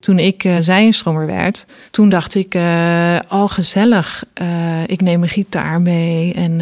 Toen 0.00 0.18
ik 0.18 0.44
uh, 0.44 0.56
zijnstromer 0.60 1.26
werd, 1.26 1.66
toen 1.90 2.08
dacht 2.08 2.34
ik, 2.34 2.54
uh, 2.54 3.18
oh 3.28 3.48
gezellig, 3.48 4.24
uh, 4.42 4.82
ik 4.86 5.00
neem 5.00 5.22
een 5.22 5.28
gitaar 5.28 5.80
mee. 5.80 6.34
En 6.34 6.60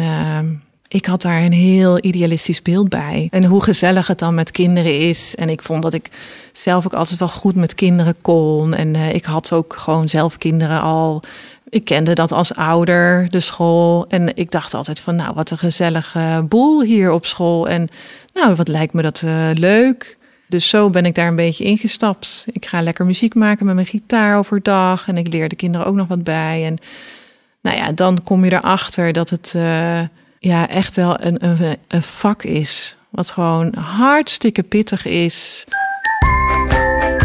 ik 0.87 1.05
had 1.05 1.21
daar 1.21 1.41
een 1.41 1.53
heel 1.53 2.03
idealistisch 2.03 2.61
beeld 2.61 2.89
bij. 2.89 3.27
En 3.31 3.45
hoe 3.45 3.63
gezellig 3.63 4.07
het 4.07 4.19
dan 4.19 4.35
met 4.35 4.51
kinderen 4.51 4.99
is. 4.99 5.35
En 5.35 5.49
ik 5.49 5.61
vond 5.61 5.83
dat 5.83 5.93
ik 5.93 6.09
zelf 6.51 6.85
ook 6.85 6.93
altijd 6.93 7.19
wel 7.19 7.27
goed 7.27 7.55
met 7.55 7.75
kinderen 7.75 8.15
kon. 8.21 8.73
En 8.73 8.95
ik 8.95 9.25
had 9.25 9.51
ook 9.53 9.75
gewoon 9.77 10.09
zelf 10.09 10.37
kinderen 10.37 10.81
al. 10.81 11.23
Ik 11.69 11.85
kende 11.85 12.13
dat 12.13 12.31
als 12.31 12.55
ouder, 12.55 13.29
de 13.29 13.39
school. 13.39 14.05
En 14.07 14.35
ik 14.35 14.51
dacht 14.51 14.73
altijd 14.73 14.99
van, 14.99 15.15
nou, 15.15 15.33
wat 15.33 15.49
een 15.49 15.57
gezellige 15.57 16.45
boel 16.49 16.81
hier 16.81 17.11
op 17.11 17.25
school. 17.25 17.67
En 17.67 17.87
nou, 18.33 18.55
wat 18.55 18.67
lijkt 18.67 18.93
me 18.93 19.01
dat 19.01 19.23
leuk. 19.53 20.16
Dus 20.47 20.69
zo 20.69 20.89
ben 20.89 21.05
ik 21.05 21.15
daar 21.15 21.27
een 21.27 21.35
beetje 21.35 21.63
ingestapt. 21.63 22.45
Ik 22.51 22.65
ga 22.65 22.81
lekker 22.81 23.05
muziek 23.05 23.35
maken 23.35 23.65
met 23.65 23.75
mijn 23.75 23.87
gitaar 23.87 24.37
overdag. 24.37 25.07
En 25.07 25.17
ik 25.17 25.33
leer 25.33 25.49
de 25.49 25.55
kinderen 25.55 25.87
ook 25.87 25.95
nog 25.95 26.07
wat 26.07 26.23
bij. 26.23 26.65
En 26.65 26.77
nou 27.61 27.77
ja, 27.77 27.91
dan 27.91 28.23
kom 28.23 28.45
je 28.45 28.51
erachter 28.51 29.13
dat 29.13 29.29
het 29.29 29.53
uh, 29.55 29.99
ja, 30.39 30.69
echt 30.69 30.95
wel 30.95 31.23
een, 31.23 31.45
een, 31.45 31.77
een 31.87 32.01
vak 32.01 32.43
is. 32.43 32.97
Wat 33.09 33.31
gewoon 33.31 33.75
hartstikke 33.75 34.63
pittig 34.63 35.05
is. 35.05 35.65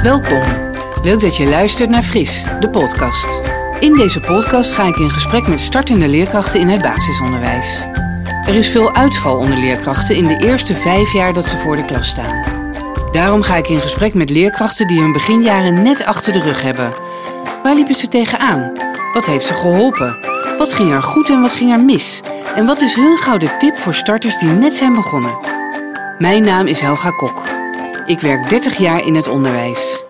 Welkom. 0.02 0.42
Leuk 1.02 1.20
dat 1.20 1.36
je 1.36 1.48
luistert 1.48 1.91
naar 1.91 2.02
Fris, 2.02 2.45
de 2.61 2.69
podcast. 2.69 3.41
In 3.80 3.95
deze 3.95 4.20
podcast 4.20 4.73
ga 4.73 4.86
ik 4.86 4.97
in 4.97 5.11
gesprek 5.11 5.48
met 5.48 5.61
startende 5.61 6.09
leerkrachten 6.09 6.61
in 6.61 6.69
het 6.69 6.83
basisonderwijs. 6.83 7.86
Er 8.47 8.55
is 8.55 8.69
veel 8.69 8.95
uitval 8.95 9.36
onder 9.36 9.59
leerkrachten 9.59 10.16
in 10.16 10.27
de 10.27 10.36
eerste 10.36 10.75
vijf 10.75 11.12
jaar 11.12 11.33
dat 11.33 11.47
ze 11.47 11.56
voor 11.56 11.77
de 11.77 11.84
klas 11.84 12.09
staan. 12.09 12.62
Daarom 13.12 13.43
ga 13.43 13.57
ik 13.57 13.69
in 13.69 13.80
gesprek 13.80 14.15
met 14.15 14.30
leerkrachten 14.30 14.87
die 14.87 15.01
hun 15.01 15.12
beginjaren 15.12 15.83
net 15.83 16.05
achter 16.05 16.33
de 16.33 16.41
rug 16.41 16.62
hebben. 16.62 16.95
Waar 17.62 17.75
liepen 17.75 17.95
ze 17.95 18.09
tegenaan? 18.09 18.73
Wat 19.12 19.27
heeft 19.27 19.47
ze 19.47 19.55
geholpen? 19.55 20.19
Wat 20.59 20.73
ging 20.73 20.92
er 20.92 21.03
goed 21.03 21.31
en 21.31 21.41
wat 21.41 21.53
ging 21.53 21.73
er 21.73 21.84
mis? 21.84 22.20
En 22.56 22.67
wat 22.67 22.81
is 22.81 22.95
hun 22.95 23.19
gouden 23.19 23.59
tip 23.59 23.77
voor 23.77 23.95
starters 23.95 24.39
die 24.39 24.48
net 24.48 24.75
zijn 24.75 24.95
begonnen? 24.95 25.39
Mijn 26.19 26.42
naam 26.42 26.67
is 26.67 26.81
Helga 26.81 27.11
Kok. 27.11 27.42
Ik 28.06 28.20
werk 28.20 28.48
30 28.48 28.78
jaar 28.78 29.06
in 29.06 29.14
het 29.14 29.29
onderwijs. 29.29 30.05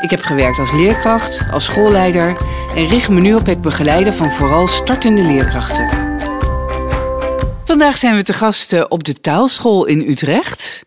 Ik 0.00 0.10
heb 0.10 0.22
gewerkt 0.22 0.58
als 0.58 0.72
leerkracht, 0.72 1.46
als 1.52 1.64
schoolleider 1.64 2.32
en 2.74 2.88
richt 2.88 3.08
me 3.08 3.20
nu 3.20 3.34
op 3.34 3.46
het 3.46 3.60
begeleiden 3.60 4.14
van 4.14 4.32
vooral 4.32 4.66
startende 4.66 5.22
leerkrachten. 5.22 5.88
Vandaag 7.64 7.96
zijn 7.96 8.16
we 8.16 8.22
te 8.22 8.32
gast 8.32 8.88
op 8.88 9.04
de 9.04 9.20
taalschool 9.20 9.86
in 9.86 10.08
Utrecht. 10.08 10.85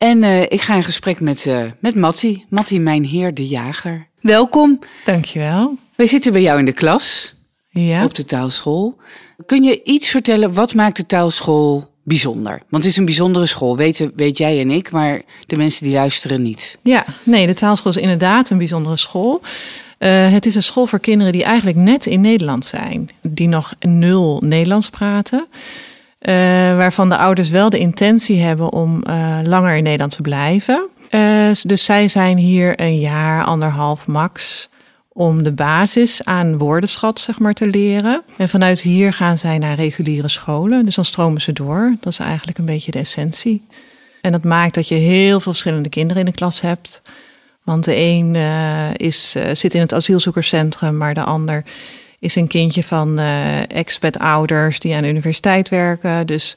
En 0.00 0.22
uh, 0.22 0.42
ik 0.42 0.60
ga 0.60 0.74
in 0.74 0.84
gesprek 0.84 1.20
met, 1.20 1.44
uh, 1.46 1.62
met 1.80 1.94
Matti. 1.94 2.44
Matti, 2.48 2.80
mijn 2.80 3.04
heer 3.04 3.34
de 3.34 3.46
jager. 3.46 4.08
Welkom. 4.20 4.78
Dankjewel. 5.04 5.76
Wij 5.96 6.06
zitten 6.06 6.32
bij 6.32 6.42
jou 6.42 6.58
in 6.58 6.64
de 6.64 6.72
klas. 6.72 7.34
Ja. 7.68 8.04
Op 8.04 8.14
de 8.14 8.24
taalschool. 8.24 8.96
Kun 9.46 9.62
je 9.62 9.82
iets 9.82 10.08
vertellen, 10.08 10.52
wat 10.52 10.74
maakt 10.74 10.96
de 10.96 11.06
taalschool 11.06 11.90
bijzonder? 12.04 12.62
Want 12.68 12.82
het 12.82 12.92
is 12.92 12.96
een 12.96 13.04
bijzondere 13.04 13.46
school, 13.46 13.76
weten, 13.76 14.12
weet 14.16 14.38
jij 14.38 14.60
en 14.60 14.70
ik, 14.70 14.90
maar 14.90 15.22
de 15.46 15.56
mensen 15.56 15.84
die 15.84 15.94
luisteren 15.94 16.42
niet. 16.42 16.78
Ja, 16.82 17.04
nee, 17.22 17.46
de 17.46 17.54
taalschool 17.54 17.92
is 17.92 17.96
inderdaad 17.96 18.50
een 18.50 18.58
bijzondere 18.58 18.96
school. 18.96 19.40
Uh, 19.98 20.32
het 20.32 20.46
is 20.46 20.54
een 20.54 20.62
school 20.62 20.86
voor 20.86 21.00
kinderen 21.00 21.32
die 21.32 21.44
eigenlijk 21.44 21.76
net 21.76 22.06
in 22.06 22.20
Nederland 22.20 22.64
zijn. 22.64 23.10
Die 23.22 23.48
nog 23.48 23.74
nul 23.78 24.42
Nederlands 24.44 24.90
praten. 24.90 25.46
Uh, 26.20 26.34
waarvan 26.76 27.08
de 27.08 27.16
ouders 27.16 27.48
wel 27.48 27.70
de 27.70 27.78
intentie 27.78 28.40
hebben 28.40 28.72
om 28.72 29.02
uh, 29.06 29.38
langer 29.42 29.76
in 29.76 29.82
Nederland 29.82 30.16
te 30.16 30.22
blijven. 30.22 30.88
Uh, 31.10 31.50
dus 31.62 31.84
zij 31.84 32.08
zijn 32.08 32.36
hier 32.36 32.80
een 32.80 32.98
jaar, 32.98 33.44
anderhalf 33.44 34.06
max 34.06 34.68
om 35.12 35.42
de 35.42 35.52
basis 35.52 36.24
aan 36.24 36.58
woordenschat 36.58 37.20
zeg 37.20 37.38
maar, 37.38 37.54
te 37.54 37.66
leren. 37.66 38.22
En 38.36 38.48
vanuit 38.48 38.80
hier 38.80 39.12
gaan 39.12 39.38
zij 39.38 39.58
naar 39.58 39.74
reguliere 39.74 40.28
scholen. 40.28 40.84
Dus 40.84 40.94
dan 40.94 41.04
stromen 41.04 41.40
ze 41.40 41.52
door. 41.52 41.94
Dat 42.00 42.12
is 42.12 42.18
eigenlijk 42.18 42.58
een 42.58 42.64
beetje 42.64 42.90
de 42.90 42.98
essentie. 42.98 43.66
En 44.20 44.32
dat 44.32 44.44
maakt 44.44 44.74
dat 44.74 44.88
je 44.88 44.94
heel 44.94 45.40
veel 45.40 45.52
verschillende 45.52 45.88
kinderen 45.88 46.22
in 46.22 46.28
de 46.28 46.36
klas 46.36 46.60
hebt. 46.60 47.02
Want 47.64 47.84
de 47.84 47.96
een 47.96 48.34
is, 48.96 49.36
zit 49.52 49.74
in 49.74 49.80
het 49.80 49.94
asielzoekerscentrum, 49.94 50.96
maar 50.96 51.14
de 51.14 51.24
ander 51.24 51.64
is 52.20 52.34
een 52.34 52.46
kindje 52.46 52.84
van 52.84 53.20
uh, 53.20 53.70
expat-ouders 53.70 54.80
die 54.80 54.94
aan 54.94 55.02
de 55.02 55.08
universiteit 55.08 55.68
werken. 55.68 56.26
Dus 56.26 56.56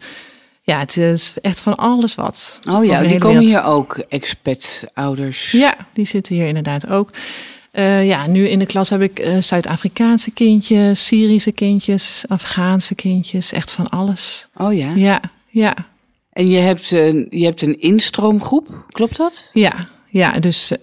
ja, 0.62 0.80
het 0.80 0.98
is 0.98 1.34
echt 1.42 1.60
van 1.60 1.76
alles 1.76 2.16
wat. 2.16 2.60
Oh 2.70 2.86
ja, 2.86 3.02
die 3.02 3.18
komen 3.18 3.46
hier 3.46 3.64
ook, 3.64 3.98
expat-ouders. 4.10 5.52
Ja, 5.52 5.76
die 5.94 6.06
zitten 6.06 6.36
hier 6.36 6.48
inderdaad 6.48 6.90
ook. 6.90 7.10
Uh, 7.74 8.08
ja, 8.08 8.28
nu 8.28 8.48
in 8.48 8.60
de 8.60 8.66
klas 8.66 8.90
heb 8.90 9.02
ik 9.02 9.20
uh, 9.20 9.38
Zuid-Afrikaanse 9.38 10.32
kindjes, 10.32 11.06
Syrische 11.06 11.52
kindjes, 11.52 12.24
Afghaanse 12.28 12.96
kindjes, 12.96 13.52
echt 13.52 13.72
van 13.72 13.90
alles. 13.90 14.48
Oh 14.58 14.74
ja? 14.74 14.92
Ja, 14.96 15.22
ja. 15.50 15.76
En 16.34 16.50
je 16.50 16.58
hebt, 16.58 16.92
een, 16.92 17.28
je 17.30 17.46
hebt 17.46 17.62
een 17.62 17.80
instroomgroep, 17.80 18.86
klopt 18.88 19.18
dat? 19.18 19.50
Ja, 19.54 19.88
ja 20.10 20.40
dus 20.40 20.72
uh, 20.72 20.80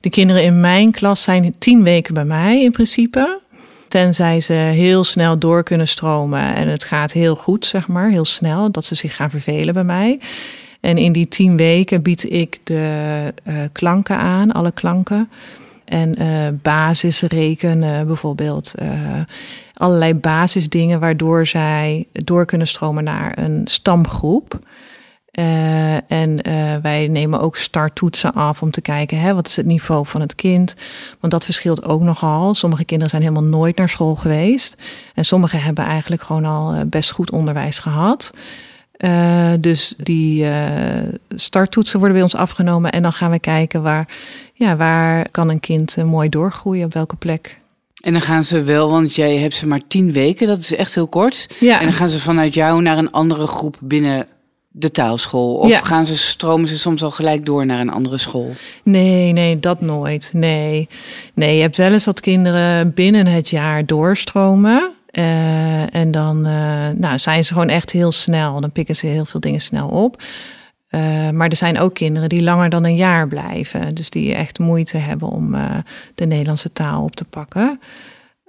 de 0.00 0.10
kinderen 0.10 0.42
in 0.42 0.60
mijn 0.60 0.90
klas 0.90 1.22
zijn 1.22 1.54
tien 1.58 1.82
weken 1.82 2.14
bij 2.14 2.24
mij 2.24 2.62
in 2.62 2.72
principe. 2.72 3.40
Tenzij 3.92 4.40
ze 4.40 4.52
heel 4.52 5.04
snel 5.04 5.38
door 5.38 5.62
kunnen 5.62 5.88
stromen 5.88 6.54
en 6.54 6.68
het 6.68 6.84
gaat 6.84 7.12
heel 7.12 7.34
goed, 7.34 7.66
zeg 7.66 7.88
maar, 7.88 8.10
heel 8.10 8.24
snel, 8.24 8.70
dat 8.70 8.84
ze 8.84 8.94
zich 8.94 9.16
gaan 9.16 9.30
vervelen 9.30 9.74
bij 9.74 9.84
mij. 9.84 10.20
En 10.80 10.98
in 10.98 11.12
die 11.12 11.28
tien 11.28 11.56
weken 11.56 12.02
bied 12.02 12.32
ik 12.32 12.58
de 12.64 13.34
uh, 13.44 13.54
klanken 13.72 14.16
aan, 14.16 14.52
alle 14.52 14.72
klanken. 14.72 15.30
En 15.84 16.22
uh, 16.22 16.26
basisrekenen 16.62 18.06
bijvoorbeeld. 18.06 18.74
Uh, 18.82 18.88
allerlei 19.74 20.14
basisdingen 20.14 21.00
waardoor 21.00 21.46
zij 21.46 22.06
door 22.12 22.44
kunnen 22.44 22.66
stromen 22.66 23.04
naar 23.04 23.38
een 23.38 23.62
stamgroep. 23.64 24.58
Uh, 25.38 26.10
en 26.10 26.48
uh, 26.48 26.76
wij 26.82 27.08
nemen 27.08 27.40
ook 27.40 27.56
starttoetsen 27.56 28.32
af 28.32 28.62
om 28.62 28.70
te 28.70 28.80
kijken 28.80 29.20
hè, 29.20 29.34
wat 29.34 29.46
is 29.46 29.56
het 29.56 29.66
niveau 29.66 30.06
van 30.06 30.20
het 30.20 30.34
kind. 30.34 30.74
Want 31.20 31.32
dat 31.32 31.44
verschilt 31.44 31.84
ook 31.84 32.00
nogal. 32.02 32.54
Sommige 32.54 32.84
kinderen 32.84 33.10
zijn 33.10 33.22
helemaal 33.22 33.50
nooit 33.50 33.76
naar 33.76 33.88
school 33.88 34.14
geweest. 34.14 34.76
En 35.14 35.24
sommige 35.24 35.56
hebben 35.56 35.84
eigenlijk 35.84 36.22
gewoon 36.22 36.44
al 36.44 36.72
eh, 36.72 36.80
best 36.86 37.10
goed 37.10 37.30
onderwijs 37.30 37.78
gehad. 37.78 38.32
Uh, 38.98 39.52
dus 39.60 39.94
die 39.96 40.46
starttoetsen 41.28 41.98
worden 41.98 42.16
bij 42.16 42.24
ons 42.24 42.34
afgenomen. 42.34 42.92
En 42.92 43.02
dan 43.02 43.12
gaan 43.12 43.30
we 43.30 43.38
kijken 43.38 43.82
waar, 43.82 44.08
ja, 44.54 44.76
waar 44.76 45.28
kan 45.30 45.48
een 45.48 45.60
kind 45.60 45.96
mooi 45.96 46.28
doorgroeien, 46.28 46.84
op 46.84 46.94
welke 46.94 47.16
plek. 47.16 47.60
En 48.02 48.12
dan 48.12 48.22
gaan 48.22 48.44
ze 48.44 48.62
wel, 48.62 48.90
want 48.90 49.14
jij 49.14 49.36
hebt 49.36 49.54
ze 49.54 49.66
maar 49.66 49.80
tien 49.88 50.12
weken, 50.12 50.46
dat 50.46 50.58
is 50.58 50.74
echt 50.74 50.94
heel 50.94 51.08
kort. 51.08 51.48
Ja. 51.60 51.78
En 51.78 51.84
dan 51.84 51.94
gaan 51.94 52.08
ze 52.08 52.20
vanuit 52.20 52.54
jou 52.54 52.82
naar 52.82 52.98
een 52.98 53.10
andere 53.10 53.46
groep 53.46 53.76
binnen 53.80 54.26
de 54.72 54.90
taalschool? 54.90 55.54
Of 55.54 55.68
Ja. 55.70 55.78
gaan 55.78 56.06
ze, 56.06 56.16
stromen 56.16 56.68
ze 56.68 56.78
soms 56.78 57.02
al 57.02 57.10
gelijk 57.10 57.46
door 57.46 57.66
naar 57.66 57.80
een 57.80 57.90
andere 57.90 58.18
school? 58.18 58.50
Nee, 58.82 59.32
nee, 59.32 59.60
dat 59.60 59.80
nooit. 59.80 60.30
Nee. 60.32 60.88
Nee, 61.34 61.56
je 61.56 61.62
hebt 61.62 61.76
wel 61.76 61.92
eens 61.92 62.04
dat 62.04 62.20
kinderen 62.20 62.94
binnen 62.94 63.26
het 63.26 63.48
jaar 63.48 63.86
doorstromen. 63.86 64.92
Uh, 65.12 65.94
en 65.94 66.10
dan 66.10 66.46
uh, 66.46 66.88
nou, 66.88 67.18
zijn 67.18 67.44
ze 67.44 67.52
gewoon 67.52 67.68
echt 67.68 67.90
heel 67.90 68.12
snel. 68.12 68.60
Dan 68.60 68.72
pikken 68.72 68.96
ze 68.96 69.06
heel 69.06 69.24
veel 69.24 69.40
dingen 69.40 69.60
snel 69.60 69.88
op. 69.88 70.22
Uh, 70.90 71.30
maar 71.30 71.48
er 71.48 71.56
zijn 71.56 71.78
ook 71.78 71.94
kinderen 71.94 72.28
die 72.28 72.42
langer 72.42 72.68
dan 72.70 72.84
een 72.84 72.96
jaar 72.96 73.28
blijven. 73.28 73.94
Dus 73.94 74.10
die 74.10 74.34
echt 74.34 74.58
moeite 74.58 74.96
hebben 74.96 75.28
om 75.28 75.56
de 76.14 76.26
Nederlandse 76.26 76.72
taal 76.72 77.02
op 77.02 77.16
te 77.16 77.24
pakken. 77.24 77.80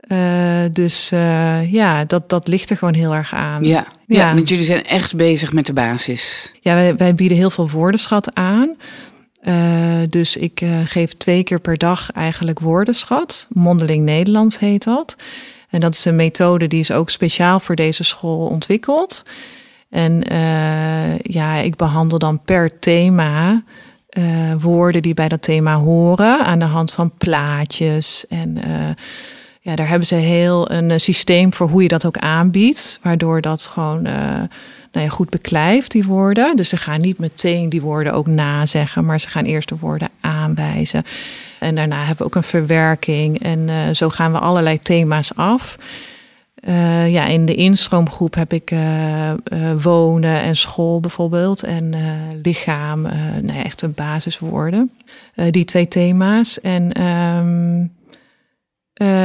Uh, 0.08 0.64
dus 0.72 1.12
uh, 1.14 1.72
ja, 1.72 2.06
dat, 2.06 2.30
dat 2.30 2.48
ligt 2.48 2.70
er 2.70 2.78
gewoon 2.78 2.94
heel 2.94 3.14
erg 3.14 3.34
aan. 3.34 3.64
Ja, 3.64 3.86
ja. 4.08 4.28
ja 4.28 4.34
want 4.34 4.50
jullie 4.50 4.66
zijn 4.66 4.86
echt 4.86 5.16
bezig 5.16 5.54
met 5.54 5.66
de 5.66 5.74
basis. 5.74 6.54
Ja, 6.62 6.74
wij, 6.74 6.96
wij 6.96 7.16
bieden 7.16 7.38
heel 7.38 7.50
veel 7.50 7.70
woordenschat 7.70 8.36
aan. 8.36 8.76
Uh, 9.44 9.56
dus 10.10 10.38
ik 10.38 10.62
geef 10.84 11.14
twee 11.14 11.44
keer 11.44 11.60
per 11.60 11.78
dag 11.78 12.12
eigenlijk 12.12 12.60
woordenschat. 12.60 13.48
Mondeling 13.50 14.06
Nederlands 14.06 14.60
heet 14.60 14.84
dat. 14.84 15.16
En 15.70 15.80
dat 15.80 15.94
is 15.94 16.06
een 16.06 16.16
methode 16.16 16.68
die 16.68 16.80
is 16.80 16.92
ook 16.92 17.10
speciaal 17.10 17.60
voor 17.60 17.76
deze 17.76 18.04
school 18.04 18.48
ontwikkeld. 18.48 19.26
En 19.90 20.24
ja, 21.22 21.56
ik 21.56 21.76
behandel 21.76 22.20
dan 22.20 22.42
per 22.42 22.80
thema 22.80 23.64
woorden 24.60 25.02
die 25.02 25.14
bij 25.14 25.30
dat 25.30 25.42
thema 25.42 25.76
horen 25.76 26.46
aan 26.46 26.60
de 26.60 26.66
hand 26.66 26.92
van 26.92 27.12
plaatjes 27.18 28.26
en 28.28 28.58
ja, 29.64 29.76
daar 29.76 29.90
hebben 29.90 30.08
ze 30.08 30.16
heel 30.16 30.72
een 30.72 31.00
systeem 31.00 31.54
voor 31.54 31.70
hoe 31.70 31.82
je 31.82 31.88
dat 31.88 32.06
ook 32.06 32.18
aanbiedt, 32.18 33.00
waardoor 33.02 33.42
dat 33.42 33.62
gewoon 33.62 34.08
uh, 34.08 34.14
nou 34.92 35.06
ja, 35.06 35.08
goed 35.08 35.30
beklijft, 35.30 35.92
die 35.92 36.06
woorden. 36.06 36.56
Dus 36.56 36.70
ze 36.70 36.78
gaan 36.78 37.02
niet 37.02 37.18
meteen 37.18 37.70
die 37.70 37.82
woorden 37.82 38.14
ook 38.14 38.28
nazeggen, 38.28 39.06
maar 39.06 39.20
ze 39.20 39.30
gaan 39.30 39.44
eerst 39.44 39.70
de 39.70 39.78
woorden 39.80 40.10
aanwijzen. 40.22 41.04
En 41.60 41.76
daarna 41.76 41.98
hebben 41.98 42.18
we 42.18 42.24
ook 42.24 42.36
een 42.36 42.44
verwerking 42.44 43.40
en 43.40 43.68
uh, 43.68 43.76
zo 43.94 44.10
gaan 44.10 44.32
we 44.32 44.40
allerlei 44.40 44.80
thema's 44.80 45.36
af. 45.36 45.78
Ja, 47.08 47.26
in 47.26 47.46
de 47.46 47.56
instroomgroep 47.56 48.36
heb 48.36 48.54
ik 48.54 48.74
wonen 49.82 50.42
en 50.42 50.56
school 50.56 51.00
bijvoorbeeld. 51.00 51.64
En 51.64 51.94
lichaam, 52.44 53.08
nee, 53.42 53.64
echt 53.64 53.82
een 53.82 53.94
basiswoorden. 53.94 54.92
die 55.50 55.66
twee 55.66 55.88
thema's. 55.88 56.62
En 56.62 57.04
um, 57.04 57.92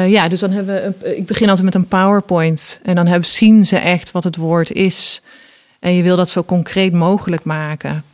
ja, 0.06 0.28
dus 0.28 0.40
dan 0.40 0.50
hebben 0.50 0.96
we. 1.00 1.16
Ik 1.16 1.26
begin 1.26 1.48
altijd 1.48 1.64
met 1.64 1.74
een 1.74 1.88
PowerPoint. 1.88 2.80
En 2.82 2.94
dan 2.94 3.06
hebben, 3.06 3.28
zien 3.28 3.66
ze 3.66 3.76
echt 3.76 4.10
wat 4.10 4.24
het 4.24 4.36
woord 4.36 4.72
is. 4.72 5.22
En 5.80 5.94
je 5.94 6.02
wil 6.02 6.16
dat 6.16 6.30
zo 6.30 6.44
concreet 6.44 6.92
mogelijk 6.92 7.44
maken. 7.44 8.04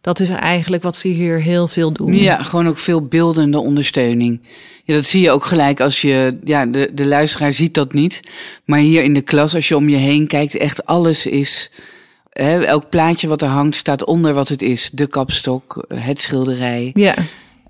Dat 0.00 0.20
is 0.20 0.28
eigenlijk 0.28 0.82
wat 0.82 0.96
ze 0.96 1.08
hier 1.08 1.40
heel 1.40 1.68
veel 1.68 1.92
doen. 1.92 2.16
Ja, 2.16 2.42
gewoon 2.42 2.68
ook 2.68 2.78
veel 2.78 3.06
beeldende 3.06 3.58
ondersteuning. 3.58 4.46
Ja, 4.84 4.94
dat 4.94 5.04
zie 5.04 5.22
je 5.22 5.30
ook 5.30 5.44
gelijk 5.44 5.80
als 5.80 6.00
je, 6.00 6.38
ja, 6.44 6.66
de, 6.66 6.90
de 6.94 7.06
luisteraar 7.06 7.52
ziet 7.52 7.74
dat 7.74 7.92
niet. 7.92 8.20
Maar 8.64 8.78
hier 8.78 9.02
in 9.02 9.14
de 9.14 9.20
klas, 9.20 9.54
als 9.54 9.68
je 9.68 9.76
om 9.76 9.88
je 9.88 9.96
heen 9.96 10.26
kijkt, 10.26 10.56
echt 10.56 10.86
alles 10.86 11.26
is. 11.26 11.70
Hè, 12.30 12.64
elk 12.64 12.88
plaatje 12.90 13.28
wat 13.28 13.42
er 13.42 13.48
hangt 13.48 13.76
staat 13.76 14.04
onder 14.04 14.34
wat 14.34 14.48
het 14.48 14.62
is. 14.62 14.90
De 14.92 15.06
kapstok, 15.06 15.84
het 15.94 16.20
schilderij. 16.20 16.90
Ja. 16.94 17.14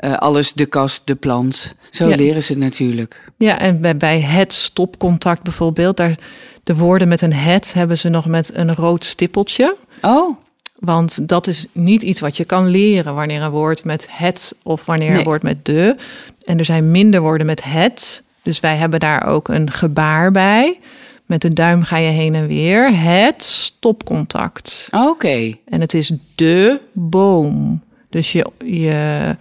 Uh, 0.04 0.14
alles, 0.14 0.52
de 0.52 0.66
kast, 0.66 1.02
de 1.04 1.14
plant. 1.14 1.74
Zo 1.90 2.08
leren 2.08 2.42
ze 2.42 2.52
het 2.52 2.62
natuurlijk. 2.62 3.30
Ja, 3.36 3.58
en 3.58 3.80
bij, 3.80 3.96
bij 3.96 4.20
het 4.20 4.52
stopcontact 4.52 5.42
bijvoorbeeld, 5.42 5.96
daar 5.96 6.18
de 6.64 6.76
woorden 6.76 7.08
met 7.08 7.20
een 7.20 7.32
het 7.32 7.72
hebben 7.72 7.98
ze 7.98 8.08
nog 8.08 8.26
met 8.26 8.50
een 8.54 8.74
rood 8.74 9.04
stippeltje. 9.04 9.76
Oh. 10.00 10.36
Want 10.78 11.28
dat 11.28 11.46
is 11.46 11.66
niet 11.72 12.02
iets 12.02 12.20
wat 12.20 12.36
je 12.36 12.44
kan 12.44 12.66
leren 12.68 13.14
wanneer 13.14 13.42
een 13.42 13.50
woord 13.50 13.84
met 13.84 14.06
het 14.10 14.54
of 14.62 14.86
wanneer 14.86 15.18
een 15.18 15.24
woord 15.24 15.42
met 15.42 15.64
de. 15.64 15.96
En 16.44 16.58
er 16.58 16.64
zijn 16.64 16.90
minder 16.90 17.20
woorden 17.20 17.46
met 17.46 17.64
het. 17.64 18.22
Dus 18.42 18.60
wij 18.60 18.76
hebben 18.76 19.00
daar 19.00 19.26
ook 19.26 19.48
een 19.48 19.70
gebaar 19.70 20.30
bij. 20.30 20.78
Met 21.26 21.40
de 21.40 21.52
duim 21.52 21.82
ga 21.82 21.96
je 21.96 22.10
heen 22.10 22.34
en 22.34 22.46
weer. 22.46 22.98
Het 22.98 23.44
stopcontact. 23.44 24.88
Oké. 24.90 25.54
En 25.64 25.80
het 25.80 25.94
is 25.94 26.12
de 26.34 26.80
boom. 26.92 27.82
Dus 28.10 28.32
je, 28.32 28.46
je 28.64 29.36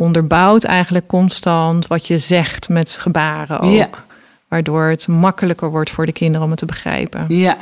onderbouwt 0.00 0.64
eigenlijk 0.64 1.06
constant 1.06 1.86
wat 1.86 2.06
je 2.06 2.18
zegt 2.18 2.68
met 2.68 2.90
gebaren 2.90 3.60
ook. 3.60 3.70
Ja. 3.70 3.88
Waardoor 4.48 4.82
het 4.84 5.08
makkelijker 5.08 5.70
wordt 5.70 5.90
voor 5.90 6.06
de 6.06 6.12
kinderen 6.12 6.42
om 6.42 6.50
het 6.50 6.58
te 6.58 6.66
begrijpen. 6.66 7.24
Ja. 7.28 7.56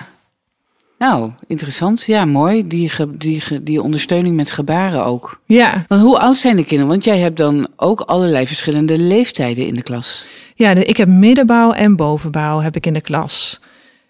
Nou, 0.98 1.30
interessant. 1.46 2.02
Ja, 2.02 2.24
mooi. 2.24 2.66
Die, 2.66 2.92
die, 3.08 3.62
die 3.62 3.82
ondersteuning 3.82 4.36
met 4.36 4.50
gebaren 4.50 5.04
ook. 5.04 5.40
Ja. 5.46 5.84
Want 5.88 6.00
hoe 6.00 6.18
oud 6.18 6.36
zijn 6.36 6.56
de 6.56 6.64
kinderen? 6.64 6.92
Want 6.92 7.04
jij 7.04 7.18
hebt 7.18 7.36
dan 7.36 7.68
ook 7.76 8.00
allerlei 8.00 8.46
verschillende 8.46 8.98
leeftijden 8.98 9.66
in 9.66 9.74
de 9.74 9.82
klas. 9.82 10.26
Ja, 10.54 10.70
ik 10.70 10.96
heb 10.96 11.08
middenbouw 11.08 11.72
en 11.72 11.96
bovenbouw 11.96 12.60
heb 12.60 12.76
ik 12.76 12.86
in 12.86 12.92
de 12.92 13.00
klas. 13.00 13.60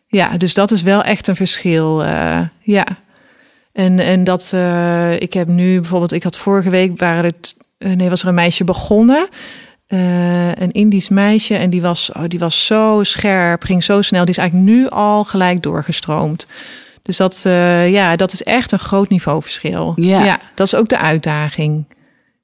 Ja, 0.07 0.37
dus 0.37 0.55
dat 0.55 0.71
is 0.71 0.83
wel 0.83 1.03
echt 1.03 1.27
een 1.27 1.37
verschil. 1.37 2.05
Uh, 2.05 2.41
ja. 2.61 2.87
En, 3.73 3.99
en 3.99 4.25
dat, 4.25 4.51
uh, 4.55 5.21
ik 5.21 5.33
heb 5.33 5.49
nu 5.49 5.81
bijvoorbeeld, 5.81 6.13
ik 6.13 6.23
had 6.23 6.37
vorige 6.37 6.71
week, 6.71 6.99
waren 6.99 7.25
het, 7.25 7.57
uh, 7.79 7.93
nee, 7.93 8.09
was 8.09 8.23
er 8.23 8.29
een 8.29 8.35
meisje 8.35 8.65
begonnen. 8.65 9.29
Uh, 9.89 10.55
een 10.55 10.73
Indisch 10.73 11.09
meisje 11.09 11.55
en 11.55 11.71
die 11.71 11.83
was, 11.83 12.13
oh, 12.13 12.23
die 12.29 12.39
was 12.39 12.67
zo 12.67 13.01
scherp, 13.03 13.63
ging 13.63 13.85
zo 13.85 14.03
snel. 14.03 14.25
Die 14.25 14.35
is 14.35 14.41
eigenlijk 14.41 14.71
nu 14.71 14.89
al 14.89 15.25
gelijk 15.25 15.63
doorgestroomd. 15.63 16.47
Dus 17.03 17.17
dat, 17.17 17.45
uh, 17.47 17.91
ja, 17.91 18.17
dat 18.17 18.33
is 18.33 18.43
echt 18.43 18.73
een 18.73 18.79
groot 18.79 19.09
niveauverschil. 19.09 19.93
Ja. 19.97 20.25
ja 20.25 20.41
dat 20.55 20.67
is 20.67 20.75
ook 20.75 20.89
de 20.89 20.99
uitdaging. 20.99 21.85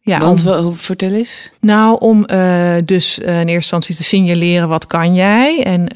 Ja, 0.01 0.19
Want 0.19 0.47
om, 0.47 0.75
vertel 0.75 1.13
eens. 1.13 1.51
Nou, 1.61 1.99
om 2.01 2.25
uh, 2.33 2.75
dus 2.85 3.19
in 3.19 3.27
eerste 3.27 3.53
instantie 3.53 3.95
te 3.95 4.05
signaleren 4.05 4.69
wat 4.69 4.87
kan 4.87 5.15
jij. 5.15 5.63
En 5.63 5.89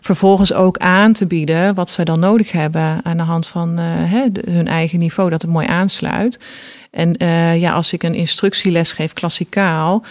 vervolgens 0.00 0.52
ook 0.52 0.78
aan 0.78 1.12
te 1.12 1.26
bieden 1.26 1.74
wat 1.74 1.90
zij 1.90 2.04
dan 2.04 2.20
nodig 2.20 2.52
hebben 2.52 3.00
aan 3.02 3.16
de 3.16 3.22
hand 3.22 3.46
van 3.46 3.76
hè, 3.78 4.26
hun 4.50 4.68
eigen 4.68 4.98
niveau, 4.98 5.30
dat 5.30 5.42
het 5.42 5.50
mooi 5.50 5.66
aansluit. 5.66 6.38
En 6.94 7.14
ja, 7.58 7.72
als 7.72 7.92
ik 7.92 8.02
een 8.02 8.14
instructieles 8.14 8.92
geef, 8.92 9.12
klassikaal. 9.12 10.04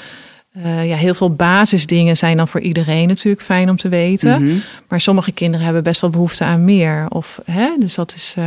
Uh, 0.58 0.88
ja, 0.88 0.96
heel 0.96 1.14
veel 1.14 1.36
basisdingen 1.36 2.18
zijn 2.18 2.38
dan 2.38 2.48
voor 2.48 2.62
iedereen 2.62 3.08
natuurlijk 3.08 3.44
fijn 3.44 3.70
om 3.70 3.78
te 3.78 3.90
weten. 3.90 4.42
Mm 4.42 4.50
-hmm. 4.50 4.62
Maar 4.88 5.02
sommige 5.02 5.32
kinderen 5.32 5.66
hebben 5.66 5.84
best 5.84 6.02
wel 6.02 6.10
behoefte 6.10 6.44
aan 6.44 6.66
meer. 6.66 7.06
Of, 7.10 7.42
hè, 7.46 7.70
dus 7.80 7.96
dat 7.96 8.14
is, 8.16 8.36
uh, 8.38 8.46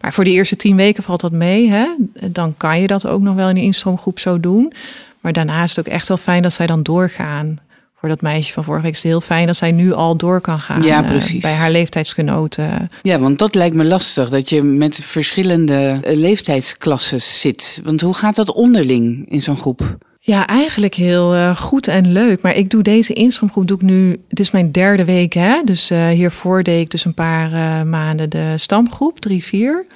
maar 0.00 0.12
voor 0.12 0.24
de 0.24 0.30
eerste 0.30 0.56
tien 0.56 0.76
weken 0.76 1.02
valt 1.02 1.20
dat 1.20 1.32
mee. 1.32 1.70
Hè? 1.70 1.86
Dan 2.30 2.54
kan 2.56 2.80
je 2.80 2.86
dat 2.86 3.06
ook 3.06 3.22
nog 3.22 3.34
wel 3.34 3.48
in 3.48 3.54
de 3.54 3.60
instroomgroep 3.60 4.18
zo 4.18 4.40
doen. 4.40 4.72
Maar 5.20 5.32
daarna 5.32 5.62
is 5.62 5.76
het 5.76 5.86
ook 5.86 5.92
echt 5.92 6.08
wel 6.08 6.16
fijn 6.16 6.42
dat 6.42 6.52
zij 6.52 6.66
dan 6.66 6.82
doorgaan. 6.82 7.58
Voor 8.04 8.12
dat 8.12 8.22
meisje 8.22 8.52
van 8.52 8.64
vorige 8.64 8.82
week 8.82 8.92
is 8.92 9.02
het 9.02 9.10
heel 9.10 9.20
fijn 9.20 9.46
dat 9.46 9.56
zij 9.56 9.72
nu 9.72 9.92
al 9.92 10.16
door 10.16 10.40
kan 10.40 10.60
gaan. 10.60 10.82
Ja, 10.82 11.02
precies. 11.02 11.34
Uh, 11.34 11.40
bij 11.40 11.52
haar 11.52 11.70
leeftijdsgenoten. 11.70 12.90
Ja, 13.02 13.18
want 13.18 13.38
dat 13.38 13.54
lijkt 13.54 13.74
me 13.76 13.84
lastig. 13.84 14.28
Dat 14.28 14.48
je 14.48 14.62
met 14.62 14.96
verschillende 14.96 16.00
leeftijdsklassen 16.04 17.20
zit. 17.20 17.80
Want 17.84 18.00
hoe 18.00 18.14
gaat 18.14 18.34
dat 18.34 18.52
onderling 18.52 19.30
in 19.30 19.42
zo'n 19.42 19.56
groep? 19.56 19.96
Ja, 20.20 20.46
eigenlijk 20.46 20.94
heel 20.94 21.34
uh, 21.34 21.56
goed 21.56 21.88
en 21.88 22.12
leuk. 22.12 22.42
Maar 22.42 22.54
ik 22.54 22.70
doe 22.70 22.82
deze 22.82 23.12
instroomgroep 23.12 23.66
doe 23.66 23.76
ik 23.76 23.82
nu. 23.82 24.20
Dit 24.28 24.40
is 24.40 24.50
mijn 24.50 24.72
derde 24.72 25.04
week, 25.04 25.32
hè? 25.32 25.62
Dus 25.64 25.90
uh, 25.90 26.08
hiervoor 26.08 26.62
deed 26.62 26.80
ik 26.80 26.90
dus 26.90 27.04
een 27.04 27.14
paar 27.14 27.52
uh, 27.52 27.82
maanden 27.82 28.30
de 28.30 28.52
stamgroep, 28.56 29.20
drie, 29.20 29.44
vier. 29.44 29.86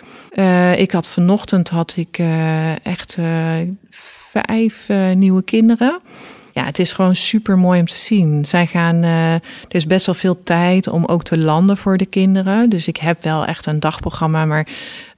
ik 0.77 0.93
had 0.93 1.09
vanochtend 1.09 1.69
had 1.69 1.95
ik 1.97 2.21
echt 2.83 3.19
vijf 4.31 4.89
nieuwe 5.15 5.43
kinderen. 5.43 6.01
Ja, 6.53 6.65
het 6.65 6.79
is 6.79 6.93
gewoon 6.93 7.17
super 7.17 7.59
mooi 7.59 7.81
om 7.81 7.87
te 7.87 7.97
zien. 7.97 8.45
Zij 8.45 8.67
gaan, 8.67 9.03
er 9.03 9.41
is 9.69 9.87
best 9.87 10.07
wel 10.07 10.15
veel 10.15 10.43
tijd 10.43 10.89
om 10.89 11.05
ook 11.05 11.25
te 11.25 11.39
landen 11.39 11.77
voor 11.77 11.97
de 11.97 12.07
kinderen. 12.07 12.71
Dus 12.71 12.89
ik 12.89 12.97
heb 12.97 13.23
wel 13.23 13.45
echt 13.45 13.67
een 13.67 13.81
dagprogramma, 13.81 14.45
maar 14.45 14.69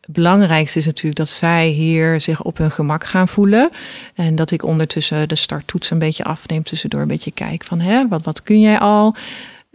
het 0.00 0.12
belangrijkste 0.12 0.79
is 0.79 0.87
natuurlijk 0.87 1.17
dat 1.17 1.29
zij 1.29 1.69
hier 1.69 2.21
zich 2.21 2.43
op 2.43 2.59
hun 2.59 2.71
gemak 2.71 3.05
gaan 3.05 3.29
voelen. 3.29 3.71
En 4.15 4.35
dat 4.35 4.50
ik 4.50 4.65
ondertussen 4.65 5.29
de 5.29 5.35
starttoets 5.35 5.91
een 5.91 5.99
beetje 5.99 6.25
afneem. 6.25 6.62
Tussendoor 6.62 7.00
een 7.00 7.09
beetje 7.09 7.31
kijk 7.31 7.65
van 7.65 7.81
hè, 7.81 8.09
wat, 8.09 8.25
wat 8.25 8.43
kun 8.43 8.61
jij 8.61 8.79
al? 8.79 9.15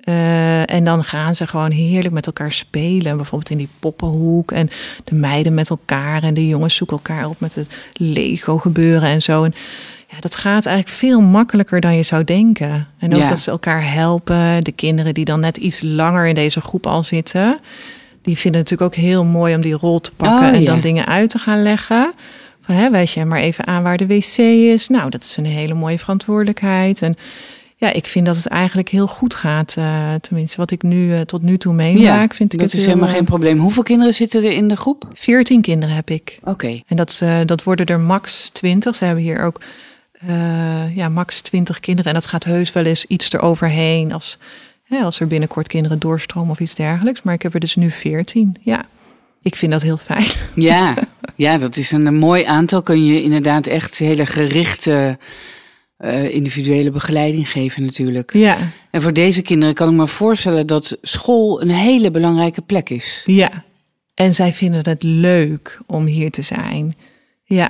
Uh, 0.04 0.72
en 0.72 0.84
dan 0.84 1.04
gaan 1.04 1.36
ze 1.36 1.48
gewoon 1.48 1.72
heerlijk 1.72 2.14
met 2.14 2.26
elkaar 2.26 2.52
spelen. 2.52 3.16
Bijvoorbeeld 3.16 3.50
in 3.50 3.58
die 3.58 3.70
poppenhoek. 3.80 4.52
En 4.52 4.70
de 5.04 5.16
meiden 5.16 5.54
met 5.54 5.70
elkaar. 5.70 6.24
En 6.24 6.34
de 6.34 6.48
jongens 6.48 6.76
zoeken 6.76 6.98
elkaar 6.98 7.30
op 7.30 7.40
met 7.40 7.56
het 7.56 7.68
Lego 7.94 8.58
gebeuren 8.58 9.10
en 9.10 9.22
zo. 9.22 9.44
En 9.44 9.54
ja, 10.16 10.22
dat 10.22 10.36
gaat 10.36 10.66
eigenlijk 10.66 10.98
veel 10.98 11.22
makkelijker 11.22 11.82
dan 11.82 11.96
je 11.96 12.04
zou 12.04 12.24
denken. 12.24 12.88
En 13.00 13.14
ook 13.14 13.20
Ja. 13.20 13.30
dat 13.30 13.40
ze 13.40 13.52
elkaar 13.52 13.92
helpen. 13.94 14.64
De 14.64 14.72
kinderen 14.72 15.14
die 15.14 15.26
dan 15.26 15.40
net 15.40 15.58
iets 15.58 15.82
langer 15.84 16.28
in 16.28 16.36
deze 16.36 16.62
groep 16.62 16.88
al 16.88 17.04
zitten. 17.04 17.60
Die 18.22 18.38
vinden 18.38 18.62
het 18.62 18.70
natuurlijk 18.70 18.98
ook 18.98 19.04
heel 19.06 19.24
mooi 19.24 19.56
om 19.56 19.62
die 19.62 19.74
rol 19.74 20.00
te 20.00 20.12
pakken. 20.16 20.48
Oh, 20.50 20.54
en 20.56 20.60
ja. 20.62 20.66
dan 20.66 20.80
dingen 20.80 21.06
uit 21.06 21.30
te 21.30 21.38
gaan 21.38 21.64
leggen. 21.64 22.14
Van, 22.62 22.76
hè, 22.76 22.90
wijs 22.92 23.14
jij 23.14 23.26
maar 23.26 23.40
even 23.40 23.68
aan 23.68 23.84
waar 23.84 23.98
de 23.98 24.08
wc 24.08 24.38
is. 24.38 24.88
Nou, 24.88 25.10
dat 25.10 25.24
is 25.24 25.38
een 25.38 25.46
hele 25.46 25.74
mooie 25.74 26.00
verantwoordelijkheid. 26.00 27.02
En 27.02 27.16
ja, 27.78 27.94
ik 27.94 28.06
vind 28.06 28.26
dat 28.26 28.36
het 28.36 28.46
eigenlijk 28.48 28.90
heel 28.90 29.08
goed 29.08 29.34
gaat. 29.34 29.74
eh, 29.78 30.14
tenminste, 30.22 30.58
wat 30.58 30.72
ik 30.72 30.84
nu 30.84 31.14
eh, 31.14 31.22
tot 31.22 31.42
nu 31.42 31.58
toe 31.58 31.74
meemaak, 31.74 32.34
vind 32.34 32.54
ik 32.54 32.60
dat 32.60 32.72
het 32.72 32.80
is 32.80 32.86
helemaal 32.86 33.08
geen 33.10 33.24
probleem. 33.26 33.60
Hoeveel 33.60 33.84
kinderen 33.84 34.14
zitten 34.14 34.44
er 34.44 34.52
in 34.52 34.68
de 34.68 34.76
groep? 34.76 35.08
14 35.14 35.62
kinderen 35.62 35.96
heb 35.96 36.10
ik. 36.10 36.40
Oké. 36.44 36.82
En 36.88 36.96
dat, 36.96 37.20
eh, 37.24 37.38
dat 37.46 37.64
worden 37.64 37.86
er 37.86 38.00
max 38.00 38.50
20. 38.50 38.96
Ze 38.96 39.06
hebben 39.06 39.24
hier 39.24 39.44
ook 39.44 39.62
eh, 40.20 40.96
ja, 40.96 41.10
max 41.10 41.42
20 41.42 41.80
kinderen. 41.80 42.14
En 42.14 42.20
dat 42.20 42.30
gaat 42.30 42.44
heus 42.44 42.72
wel 42.74 42.86
eens 42.86 43.06
iets 43.06 43.32
eroverheen 43.34 44.14
als, 44.14 44.38
hè, 44.84 45.00
als 45.00 45.20
er 45.20 45.28
binnenkort 45.28 45.68
kinderen 45.68 46.00
doorstromen 46.00 46.52
of 46.52 46.60
iets 46.60 46.76
dergelijks. 46.76 47.22
Maar 47.22 47.34
ik 47.34 47.42
heb 47.42 47.54
er 47.54 47.60
dus 47.60 47.76
nu 47.76 47.92
14. 47.92 48.56
Ja, 48.62 48.86
ik 49.42 49.56
vind 49.56 49.72
dat 49.72 49.82
heel 49.82 49.98
fijn. 49.98 50.28
Ja, 50.56 50.94
ja, 51.36 51.58
dat 51.58 51.76
is 51.76 51.92
een, 51.92 52.06
een 52.06 52.16
mooi 52.18 52.44
aantal. 52.44 52.82
Kun 52.82 53.06
je 53.06 53.24
inderdaad 53.24 53.68
echt 53.68 53.98
hele 53.98 54.26
gerichte 54.26 55.18
eh, 55.98 56.34
individuele 56.34 56.92
begeleiding 56.92 57.50
geven 57.52 57.84
natuurlijk. 57.84 58.34
Ja, 58.34 58.58
En 58.92 59.02
voor 59.02 59.14
deze 59.14 59.42
kinderen 59.42 59.74
kan 59.76 59.90
ik 59.90 59.96
me 59.96 60.08
voorstellen 60.08 60.68
dat 60.68 60.98
school 61.02 61.62
een 61.62 61.70
hele 61.70 62.12
belangrijke 62.12 62.62
plek 62.62 62.90
is. 62.90 63.24
ja. 63.26 63.64
En 64.14 64.34
zij 64.34 64.54
vinden 64.54 64.90
het 64.90 65.04
leuk 65.04 65.80
om 65.86 66.06
hier 66.06 66.32
te 66.32 66.42
zijn. 66.42 66.96
Ja. 67.44 67.70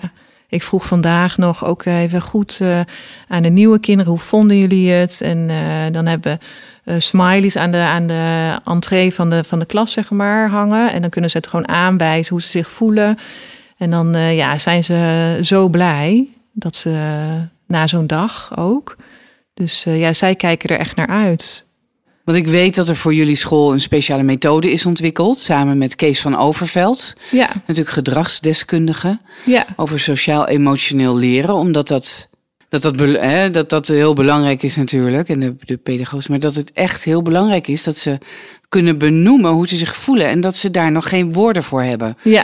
Ik 0.49 0.63
vroeg 0.63 0.85
vandaag 0.85 1.37
nog 1.37 1.65
ook 1.65 1.85
even 1.85 2.21
goed 2.21 2.57
eh, 2.61 2.79
aan 3.27 3.43
de 3.43 3.49
nieuwe 3.49 3.79
kinderen, 3.79 4.11
hoe 4.11 4.21
vonden 4.21 4.57
jullie 4.57 4.91
het? 4.91 5.21
En 5.21 5.49
eh, 5.49 5.93
dan 5.93 6.05
hebben 6.05 6.31
we 6.31 6.91
eh, 6.91 6.99
smileys 6.99 7.55
aan 7.55 7.71
de, 7.71 7.77
aan 7.77 8.07
de 8.07 8.55
entree 8.65 9.13
van 9.13 9.29
de, 9.29 9.43
van 9.43 9.59
de 9.59 9.65
klas, 9.65 9.91
zeg 9.91 10.09
maar, 10.09 10.49
hangen. 10.49 10.91
En 10.91 11.01
dan 11.01 11.09
kunnen 11.09 11.29
ze 11.29 11.37
het 11.37 11.47
gewoon 11.47 11.67
aanwijzen 11.67 12.33
hoe 12.33 12.41
ze 12.41 12.49
zich 12.49 12.69
voelen. 12.69 13.17
En 13.77 13.89
dan 13.89 14.17
ja, 14.17 14.57
zijn 14.57 14.83
ze 14.83 15.39
zo 15.41 15.69
blij 15.69 16.27
dat 16.53 16.75
ze 16.75 16.91
na 17.67 17.87
zo'n 17.87 18.07
dag 18.07 18.57
ook. 18.57 18.95
Dus 19.53 19.83
ja, 19.83 20.13
zij 20.13 20.35
kijken 20.35 20.69
er 20.69 20.79
echt 20.79 20.95
naar 20.95 21.07
uit. 21.07 21.65
Want 22.25 22.37
ik 22.37 22.47
weet 22.47 22.75
dat 22.75 22.87
er 22.87 22.95
voor 22.95 23.13
jullie 23.13 23.35
school 23.35 23.73
een 23.73 23.81
speciale 23.81 24.23
methode 24.23 24.71
is 24.71 24.85
ontwikkeld. 24.85 25.37
Samen 25.37 25.77
met 25.77 25.95
Kees 25.95 26.21
van 26.21 26.37
Overveld. 26.37 27.13
Ja, 27.31 27.49
Natuurlijk 27.65 27.95
gedragsdeskundige. 27.95 29.19
ja, 29.45 29.65
Over 29.75 29.99
sociaal-emotioneel 29.99 31.15
leren. 31.17 31.55
Omdat 31.55 31.87
dat, 31.87 32.29
Dat 32.69 32.81
dat, 32.81 32.99
hè, 32.99 33.51
dat 33.51 33.69
dat 33.69 33.87
heel 33.87 34.13
belangrijk 34.13 34.63
is 34.63 34.75
natuurlijk, 34.75 35.29
en 35.29 35.39
de, 35.39 35.55
de 35.59 35.77
pedagogen, 35.77 36.31
maar 36.31 36.39
dat 36.39 36.55
het 36.55 36.71
echt 36.71 37.03
heel 37.03 37.21
belangrijk 37.21 37.67
is 37.67 37.83
dat 37.83 37.97
ze 37.97 38.17
kunnen 38.69 38.97
benoemen 38.97 39.51
hoe 39.51 39.67
ze 39.67 39.77
zich 39.77 39.95
voelen 39.95 40.27
en 40.27 40.41
dat 40.41 40.55
ze 40.55 40.71
daar 40.71 40.91
nog 40.91 41.09
geen 41.09 41.33
woorden 41.33 41.63
voor 41.63 41.81
hebben. 41.81 42.17
Ja. 42.21 42.43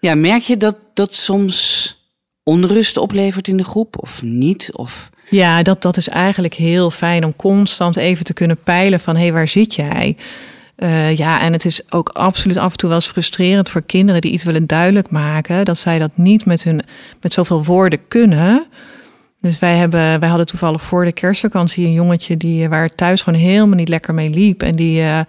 Ja, 0.00 0.14
merk 0.14 0.42
je 0.42 0.56
dat 0.56 0.76
dat 0.94 1.14
soms 1.14 1.94
onrust 2.42 2.96
oplevert 2.96 3.48
in 3.48 3.56
de 3.56 3.64
groep 3.64 4.02
of 4.02 4.22
niet? 4.22 4.70
Of... 4.72 5.10
Ja, 5.28 5.62
dat, 5.62 5.82
dat 5.82 5.96
is 5.96 6.08
eigenlijk 6.08 6.54
heel 6.54 6.90
fijn 6.90 7.24
om 7.24 7.36
constant 7.36 7.96
even 7.96 8.24
te 8.24 8.32
kunnen 8.32 8.58
peilen 8.64 9.00
van 9.00 9.14
hé, 9.14 9.22
hey, 9.22 9.32
waar 9.32 9.48
zit 9.48 9.74
jij? 9.74 10.16
Uh, 10.76 11.16
ja, 11.16 11.40
en 11.40 11.52
het 11.52 11.64
is 11.64 11.92
ook 11.92 12.08
absoluut 12.08 12.56
af 12.56 12.72
en 12.72 12.78
toe 12.78 12.88
wel 12.88 12.98
eens 12.98 13.06
frustrerend 13.06 13.70
voor 13.70 13.82
kinderen 13.82 14.20
die 14.20 14.32
iets 14.32 14.44
willen 14.44 14.66
duidelijk 14.66 15.10
maken, 15.10 15.64
dat 15.64 15.78
zij 15.78 15.98
dat 15.98 16.10
niet 16.14 16.44
met 16.44 16.62
hun 16.62 16.82
met 17.20 17.32
zoveel 17.32 17.64
woorden 17.64 18.08
kunnen. 18.08 18.66
Dus 19.40 19.58
wij, 19.58 19.76
hebben, 19.76 20.20
wij 20.20 20.28
hadden 20.28 20.46
toevallig 20.46 20.82
voor 20.82 21.04
de 21.04 21.12
kerstvakantie 21.12 21.86
een 21.86 21.92
jongetje 21.92 22.36
die, 22.36 22.68
waar 22.68 22.94
thuis 22.94 23.22
gewoon 23.22 23.40
helemaal 23.40 23.76
niet 23.76 23.88
lekker 23.88 24.14
mee 24.14 24.30
liep. 24.30 24.62
En 24.62 24.76
die, 24.76 25.02
uh, 25.02 25.20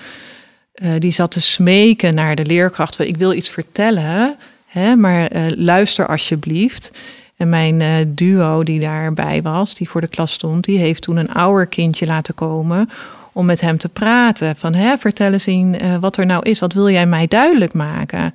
die 0.97 1.11
zat 1.11 1.31
te 1.31 1.41
smeken 1.41 2.13
naar 2.13 2.35
de 2.35 2.45
leerkracht. 2.45 2.99
Ik 2.99 3.17
wil 3.17 3.33
iets 3.33 3.49
vertellen, 3.49 4.35
hè, 4.65 4.95
maar 4.95 5.29
luister 5.55 6.07
alsjeblieft. 6.07 6.91
En 7.37 7.49
mijn 7.49 8.13
duo 8.15 8.63
die 8.63 8.79
daarbij 8.79 9.41
was, 9.41 9.75
die 9.75 9.89
voor 9.89 10.01
de 10.01 10.07
klas 10.07 10.31
stond, 10.31 10.63
die 10.63 10.77
heeft 10.77 11.01
toen 11.01 11.17
een 11.17 11.33
ouder 11.33 11.67
kindje 11.67 12.05
laten 12.05 12.35
komen 12.35 12.89
om 13.33 13.45
met 13.45 13.61
hem 13.61 13.77
te 13.77 13.89
praten. 13.89 14.55
Van 14.55 14.73
hè, 14.73 14.97
vertel 14.97 15.33
eens 15.33 15.47
in 15.47 15.99
wat 15.99 16.17
er 16.17 16.25
nou 16.25 16.49
is. 16.49 16.59
Wat 16.59 16.73
wil 16.73 16.89
jij 16.89 17.05
mij 17.05 17.27
duidelijk 17.27 17.73
maken? 17.73 18.33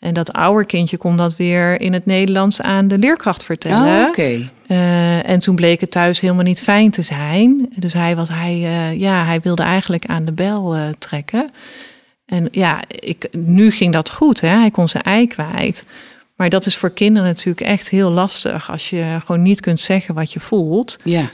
En 0.00 0.14
dat 0.14 0.32
ouder 0.32 0.66
kindje 0.66 0.96
kon 0.96 1.16
dat 1.16 1.36
weer 1.36 1.80
in 1.80 1.92
het 1.92 2.06
Nederlands 2.06 2.60
aan 2.60 2.88
de 2.88 2.98
leerkracht 2.98 3.44
vertellen. 3.44 4.02
Oh, 4.02 4.08
Oké. 4.08 4.50
Uh, 4.68 5.28
en 5.28 5.38
toen 5.38 5.54
bleek 5.54 5.80
het 5.80 5.90
thuis 5.90 6.20
helemaal 6.20 6.44
niet 6.44 6.62
fijn 6.62 6.90
te 6.90 7.02
zijn. 7.02 7.72
Dus 7.76 7.92
hij, 7.92 8.16
was, 8.16 8.28
hij, 8.28 8.56
uh, 8.56 9.00
ja, 9.00 9.24
hij 9.24 9.40
wilde 9.40 9.62
eigenlijk 9.62 10.06
aan 10.06 10.24
de 10.24 10.32
bel 10.32 10.76
uh, 10.76 10.82
trekken. 10.98 11.50
En 12.26 12.48
ja, 12.50 12.82
ik, 12.88 13.28
nu 13.32 13.70
ging 13.70 13.92
dat 13.92 14.10
goed. 14.10 14.40
Hè? 14.40 14.48
Hij 14.48 14.70
kon 14.70 14.88
zijn 14.88 15.02
ei 15.02 15.26
kwijt. 15.26 15.86
Maar 16.40 16.48
dat 16.48 16.66
is 16.66 16.76
voor 16.76 16.90
kinderen 16.90 17.28
natuurlijk 17.28 17.60
echt 17.60 17.88
heel 17.88 18.10
lastig. 18.10 18.70
Als 18.70 18.90
je 18.90 19.18
gewoon 19.24 19.42
niet 19.42 19.60
kunt 19.60 19.80
zeggen 19.80 20.14
wat 20.14 20.32
je 20.32 20.40
voelt. 20.40 20.98
Ja. 21.04 21.30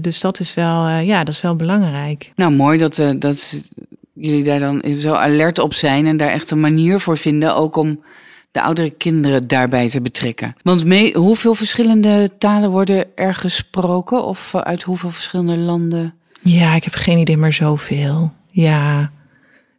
dus 0.00 0.20
dat 0.20 0.40
is 0.40 0.54
wel, 0.54 0.88
ja, 0.88 1.24
dat 1.24 1.34
is 1.34 1.40
wel 1.40 1.56
belangrijk. 1.56 2.32
Nou, 2.34 2.52
mooi 2.52 2.78
dat, 2.78 3.02
dat 3.18 3.70
jullie 4.14 4.44
daar 4.44 4.60
dan 4.60 4.82
zo 4.98 5.12
alert 5.12 5.58
op 5.58 5.74
zijn. 5.74 6.06
En 6.06 6.16
daar 6.16 6.30
echt 6.30 6.50
een 6.50 6.60
manier 6.60 7.00
voor 7.00 7.16
vinden. 7.16 7.56
Ook 7.56 7.76
om 7.76 8.04
de 8.50 8.62
oudere 8.62 8.90
kinderen 8.90 9.48
daarbij 9.48 9.88
te 9.88 10.00
betrekken. 10.00 10.54
Want 10.62 10.84
mee, 10.84 11.14
hoeveel 11.14 11.54
verschillende 11.54 12.30
talen 12.38 12.70
worden 12.70 13.16
er 13.16 13.34
gesproken? 13.34 14.24
Of 14.24 14.54
uit 14.54 14.82
hoeveel 14.82 15.10
verschillende 15.10 15.56
landen? 15.56 16.14
Ja, 16.42 16.74
ik 16.74 16.84
heb 16.84 16.94
geen 16.94 17.18
idee, 17.18 17.36
maar 17.36 17.52
zoveel. 17.52 18.32
Ja, 18.50 19.10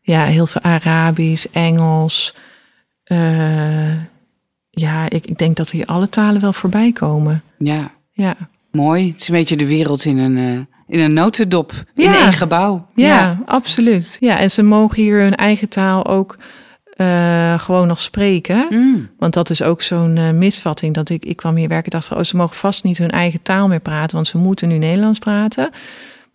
ja 0.02 0.24
heel 0.24 0.48
veel 0.48 0.62
Arabisch, 0.62 1.46
Engels. 1.52 2.36
Uh, 3.06 4.10
ja, 4.72 5.10
ik, 5.10 5.26
ik 5.26 5.38
denk 5.38 5.56
dat 5.56 5.70
hier 5.70 5.86
alle 5.86 6.10
talen 6.10 6.42
wel 6.42 6.54
voorbij 6.54 6.92
komen. 6.92 7.44
Ja. 7.58 7.92
Ja. 8.12 8.36
Mooi. 8.72 9.12
Het 9.12 9.22
is 9.22 9.28
een 9.28 9.36
beetje 9.36 9.58
de 9.58 9.68
wereld 9.68 10.06
in 10.06 10.18
een, 10.18 10.38
uh, 10.38 10.60
in 10.88 11.00
een 11.00 11.14
notendop. 11.14 11.74
In 11.96 12.14
één 12.14 12.34
gebouw. 12.34 12.88
Ja, 12.96 13.08
ja, 13.08 13.40
absoluut. 13.46 14.18
Ja, 14.20 14.38
en 14.38 14.52
ze 14.52 14.64
mogen 14.64 15.02
hier 15.02 15.22
hun 15.22 15.36
eigen 15.36 15.70
taal 15.70 16.08
ook 16.08 16.38
uh, 16.98 17.60
gewoon 17.60 17.88
nog 17.88 18.00
spreken. 18.00 18.66
Mm. 18.70 19.10
Want 19.18 19.34
dat 19.34 19.50
is 19.50 19.62
ook 19.62 19.82
zo'n 19.82 20.16
uh, 20.16 20.32
misvatting. 20.32 20.94
Dat 20.94 21.10
ik, 21.10 21.26
ik 21.26 21.36
kwam 21.36 21.56
hier 21.56 21.68
werken 21.68 21.92
en 21.92 21.98
dacht 22.00 22.06
van, 22.06 22.18
oh, 22.18 22.24
ze 22.24 22.36
mogen 22.36 22.56
vast 22.56 22.84
niet 22.84 22.98
hun 22.98 23.12
eigen 23.12 23.42
taal 23.42 23.68
meer 23.68 23.80
praten, 23.80 24.16
want 24.16 24.28
ze 24.28 24.38
moeten 24.38 24.68
nu 24.68 24.78
Nederlands 24.78 25.20
praten. 25.20 25.70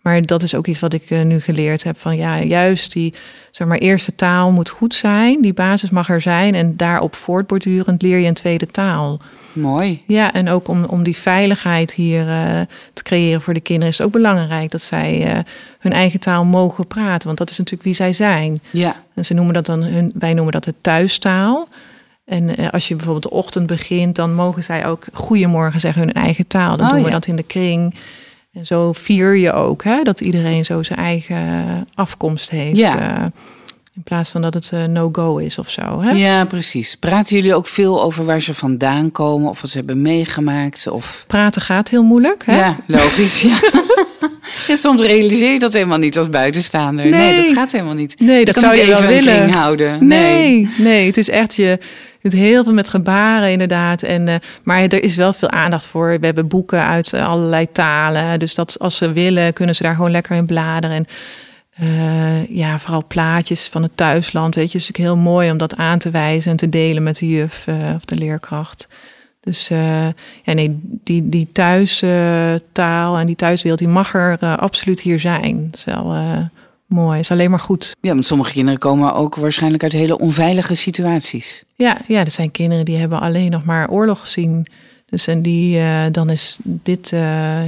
Maar 0.07 0.25
dat 0.25 0.43
is 0.43 0.55
ook 0.55 0.67
iets 0.67 0.79
wat 0.79 0.93
ik 0.93 1.09
uh, 1.09 1.21
nu 1.21 1.39
geleerd 1.39 1.83
heb. 1.83 1.99
Van 1.99 2.17
ja, 2.17 2.41
juist 2.41 2.91
die 2.93 3.13
zeg 3.51 3.67
maar, 3.67 3.77
eerste 3.77 4.15
taal 4.15 4.51
moet 4.51 4.69
goed 4.69 4.95
zijn. 4.95 5.41
Die 5.41 5.53
basis 5.53 5.89
mag 5.89 6.09
er 6.09 6.21
zijn. 6.21 6.55
En 6.55 6.77
daarop 6.77 7.15
voortbordurend 7.15 8.01
leer 8.01 8.17
je 8.17 8.27
een 8.27 8.33
tweede 8.33 8.65
taal. 8.65 9.19
Mooi. 9.53 10.03
Ja, 10.07 10.33
en 10.33 10.49
ook 10.49 10.67
om, 10.67 10.83
om 10.83 11.03
die 11.03 11.17
veiligheid 11.17 11.93
hier 11.93 12.27
uh, 12.27 12.61
te 12.93 13.03
creëren 13.03 13.41
voor 13.41 13.53
de 13.53 13.59
kinderen 13.59 13.89
is 13.89 13.97
het 13.97 14.07
ook 14.07 14.13
belangrijk 14.13 14.71
dat 14.71 14.81
zij 14.81 15.35
uh, 15.35 15.39
hun 15.79 15.93
eigen 15.93 16.19
taal 16.19 16.45
mogen 16.45 16.87
praten. 16.87 17.25
Want 17.25 17.37
dat 17.37 17.49
is 17.49 17.57
natuurlijk 17.57 17.85
wie 17.85 17.93
zij 17.93 18.13
zijn. 18.13 18.61
Ja. 18.71 19.03
En 19.15 19.25
ze 19.25 19.33
noemen 19.33 19.53
dat 19.53 19.65
dan 19.65 19.83
hun, 19.83 20.11
wij 20.15 20.33
noemen 20.33 20.53
dat 20.53 20.63
de 20.63 20.73
thuistaal. 20.81 21.67
En 22.25 22.59
uh, 22.59 22.69
als 22.69 22.87
je 22.87 22.95
bijvoorbeeld 22.95 23.31
de 23.31 23.37
ochtend 23.37 23.67
begint, 23.67 24.15
dan 24.15 24.33
mogen 24.33 24.63
zij 24.63 24.85
ook 24.85 25.05
goedemorgen 25.13 25.79
zeggen 25.79 26.01
hun 26.01 26.13
eigen 26.13 26.47
taal. 26.47 26.77
Dan 26.77 26.85
oh, 26.85 26.93
doen 26.93 27.01
we 27.01 27.07
ja. 27.07 27.13
dat 27.13 27.25
in 27.25 27.35
de 27.35 27.43
kring. 27.43 27.95
En 28.53 28.65
zo 28.65 28.93
vier 28.93 29.35
je 29.35 29.53
ook, 29.53 29.83
hè, 29.83 30.03
dat 30.03 30.21
iedereen 30.21 30.65
zo 30.65 30.83
zijn 30.83 30.99
eigen 30.99 31.87
afkomst 31.93 32.49
heeft. 32.49 32.77
Ja. 32.77 33.31
In 33.97 34.03
plaats 34.03 34.29
van 34.29 34.41
dat 34.41 34.53
het 34.53 34.71
uh, 34.73 34.83
no-go 34.83 35.37
is 35.37 35.57
of 35.57 35.69
zo. 35.69 36.01
Hè? 36.01 36.11
Ja, 36.11 36.45
precies. 36.45 36.95
Praten 36.95 37.35
jullie 37.35 37.55
ook 37.55 37.67
veel 37.67 38.01
over 38.01 38.25
waar 38.25 38.41
ze 38.41 38.53
vandaan 38.53 39.11
komen 39.11 39.49
of 39.49 39.61
wat 39.61 39.69
ze 39.69 39.77
hebben 39.77 40.01
meegemaakt? 40.01 40.87
Of... 40.87 41.23
Praten 41.27 41.61
gaat 41.61 41.89
heel 41.89 42.03
moeilijk. 42.03 42.45
Hè? 42.45 42.57
Ja, 42.57 42.75
logisch. 42.87 43.41
Ja. 43.41 43.59
ja, 44.67 44.75
soms 44.75 45.01
realiseer 45.01 45.51
je 45.51 45.59
dat 45.59 45.73
helemaal 45.73 45.97
niet 45.97 46.17
als 46.17 46.29
buitenstaander. 46.29 47.05
Nee, 47.05 47.31
nee 47.31 47.45
dat 47.45 47.53
gaat 47.53 47.71
helemaal 47.71 47.93
niet. 47.93 48.19
Nee, 48.19 48.45
dat 48.45 48.57
zou 48.57 48.75
je 48.75 48.81
even 48.81 48.99
wel 49.01 49.09
willen. 49.09 49.49
Houden. 49.49 50.07
Nee. 50.07 50.53
nee, 50.53 50.69
nee, 50.77 51.05
het 51.05 51.17
is 51.17 51.29
echt 51.29 51.55
je. 51.55 51.79
Heel 52.33 52.63
veel 52.63 52.73
met 52.73 52.89
gebaren 52.89 53.51
inderdaad. 53.51 54.01
En, 54.01 54.27
uh, 54.27 54.35
maar 54.63 54.81
er 54.81 55.03
is 55.03 55.15
wel 55.15 55.33
veel 55.33 55.49
aandacht 55.49 55.87
voor. 55.87 56.19
We 56.19 56.25
hebben 56.25 56.47
boeken 56.47 56.83
uit 56.83 57.13
allerlei 57.13 57.71
talen. 57.71 58.39
Dus 58.39 58.55
dat 58.55 58.79
als 58.79 58.97
ze 58.97 59.13
willen, 59.13 59.53
kunnen 59.53 59.75
ze 59.75 59.83
daar 59.83 59.95
gewoon 59.95 60.11
lekker 60.11 60.35
in 60.35 60.45
bladeren. 60.45 60.95
En 60.95 61.05
uh, 61.87 62.47
ja, 62.49 62.79
vooral 62.79 63.03
plaatjes 63.07 63.67
van 63.67 63.83
het 63.83 63.91
thuisland. 63.95 64.55
Weet 64.55 64.71
je, 64.71 64.77
is 64.77 64.87
natuurlijk 64.87 65.15
heel 65.15 65.23
mooi 65.31 65.51
om 65.51 65.57
dat 65.57 65.75
aan 65.75 65.99
te 65.99 66.09
wijzen 66.09 66.51
en 66.51 66.57
te 66.57 66.69
delen 66.69 67.03
met 67.03 67.17
de 67.17 67.27
juf 67.27 67.67
of 67.95 68.05
de 68.05 68.15
leerkracht. 68.15 68.87
Dus 69.39 69.71
uh, 69.71 70.07
ja, 70.43 70.53
nee, 70.53 70.79
die, 70.81 71.29
die 71.29 71.47
thuistaal 71.51 73.17
en 73.17 73.25
die 73.25 73.35
thuiswereld, 73.35 73.79
die 73.79 73.87
mag 73.87 74.13
er 74.13 74.57
absoluut 74.57 74.99
hier 74.99 75.19
zijn. 75.19 75.71
Wel 75.85 76.15
mooi, 76.87 77.19
is 77.19 77.31
alleen 77.31 77.49
maar 77.49 77.59
goed. 77.59 77.95
Ja, 78.01 78.13
want 78.13 78.25
sommige 78.25 78.51
kinderen 78.51 78.79
komen 78.79 79.13
ook 79.13 79.35
waarschijnlijk 79.35 79.83
uit 79.83 79.91
hele 79.91 80.19
onveilige 80.19 80.75
situaties. 80.75 81.63
Ja, 81.75 81.97
ja, 82.07 82.19
er 82.19 82.31
zijn 82.31 82.51
kinderen 82.51 82.85
die 82.85 82.97
hebben 82.97 83.19
alleen 83.19 83.51
nog 83.51 83.63
maar 83.63 83.89
oorlog 83.89 84.19
gezien. 84.19 84.67
Dus 85.05 85.27
en 85.27 85.41
die, 85.41 85.81
dan 86.11 86.29
is 86.29 86.57
dit 86.63 87.09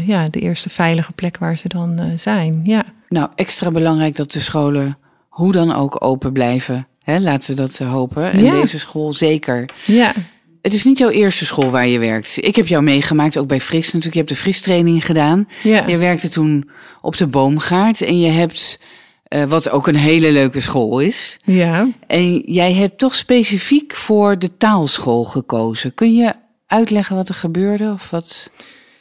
ja, 0.05 0.27
de 0.29 0.39
eerste 0.39 0.69
veilige 0.69 1.11
plek 1.11 1.37
waar 1.37 1.57
ze 1.57 1.67
dan 1.67 2.01
zijn. 2.15 2.59
Ja. 2.63 2.85
Nou, 3.09 3.29
extra 3.35 3.71
belangrijk 3.71 4.15
dat 4.15 4.31
de 4.31 4.39
scholen 4.39 4.97
hoe 5.29 5.51
dan 5.51 5.75
ook 5.75 6.03
open 6.05 6.33
blijven. 6.33 6.87
Hè, 7.03 7.19
laten 7.19 7.49
we 7.49 7.55
dat 7.55 7.77
hopen. 7.77 8.31
En 8.31 8.43
ja. 8.43 8.51
deze 8.51 8.79
school 8.79 9.13
zeker. 9.13 9.69
Ja. 9.85 10.13
Het 10.61 10.73
is 10.73 10.83
niet 10.83 10.97
jouw 10.97 11.09
eerste 11.09 11.45
school 11.45 11.69
waar 11.69 11.87
je 11.87 11.99
werkt. 11.99 12.33
Ik 12.45 12.55
heb 12.55 12.67
jou 12.67 12.83
meegemaakt, 12.83 13.37
ook 13.37 13.47
bij 13.47 13.61
Fris 13.61 13.85
natuurlijk. 13.85 14.13
Je 14.13 14.19
hebt 14.19 14.29
de 14.29 14.35
Fris-training 14.35 15.05
gedaan. 15.05 15.47
Ja. 15.63 15.87
Je 15.87 15.97
werkte 15.97 16.29
toen 16.29 16.69
op 17.01 17.17
de 17.17 17.27
Boomgaard. 17.27 18.01
En 18.01 18.19
je 18.19 18.29
hebt, 18.29 18.79
uh, 19.29 19.43
wat 19.43 19.69
ook 19.69 19.87
een 19.87 19.95
hele 19.95 20.31
leuke 20.31 20.59
school 20.59 20.99
is. 20.99 21.37
Ja. 21.43 21.87
En 22.07 22.37
jij 22.37 22.73
hebt 22.73 22.97
toch 22.97 23.15
specifiek 23.15 23.95
voor 23.95 24.39
de 24.39 24.57
taalschool 24.57 25.23
gekozen. 25.23 25.93
Kun 25.93 26.15
je 26.15 26.33
uitleggen 26.67 27.15
wat 27.15 27.29
er 27.29 27.35
gebeurde? 27.35 27.91
Of 27.93 28.09
wat? 28.09 28.49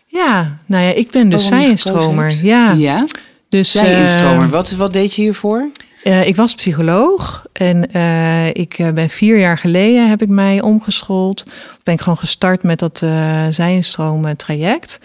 Ja, 0.07 0.59
nou 0.67 0.85
ja, 0.85 0.91
ik 0.91 1.11
ben 1.11 1.29
dus 1.29 1.47
zij-instromer. 1.47 2.35
Ja. 2.43 2.73
ja. 2.73 3.05
Dus, 3.49 3.71
zij-instromer. 3.71 4.45
Uh, 4.45 4.51
wat, 4.51 4.71
wat 4.71 4.93
deed 4.93 5.15
je 5.15 5.23
hiervoor? 5.23 5.71
Uh, 6.05 6.27
ik 6.27 6.37
was 6.37 6.55
psycholoog 6.55 7.47
en 7.53 7.89
uh, 7.97 8.47
ik 8.47 8.77
ben 8.95 9.09
vier 9.09 9.39
jaar 9.39 9.59
geleden 9.59 10.09
heb 10.09 10.23
ik 10.23 10.29
mij 10.29 10.61
omgeschoold. 10.61 11.45
Ben 11.83 11.95
ik 11.95 12.01
gewoon 12.01 12.19
gestart 12.19 12.63
met 12.63 12.79
dat 12.79 13.01
uh, 13.05 13.47
zij-instromen 13.51 14.37
traject. 14.37 14.99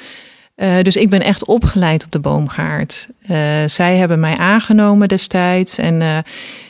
Dus 0.56 0.96
ik 0.96 1.10
ben 1.10 1.22
echt 1.22 1.46
opgeleid 1.46 2.04
op 2.04 2.12
de 2.12 2.20
boomgaard. 2.20 3.08
zij 3.66 3.96
hebben 3.96 4.20
mij 4.20 4.38
aangenomen 4.38 5.08
destijds 5.08 5.78
en 5.78 6.24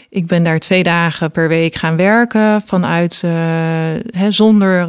ik 0.09 0.27
ben 0.27 0.43
daar 0.43 0.59
twee 0.59 0.83
dagen 0.83 1.31
per 1.31 1.47
week 1.47 1.75
gaan 1.75 1.95
werken 1.95 2.61
vanuit 2.65 3.21
hè, 4.15 4.31
zonder 4.31 4.87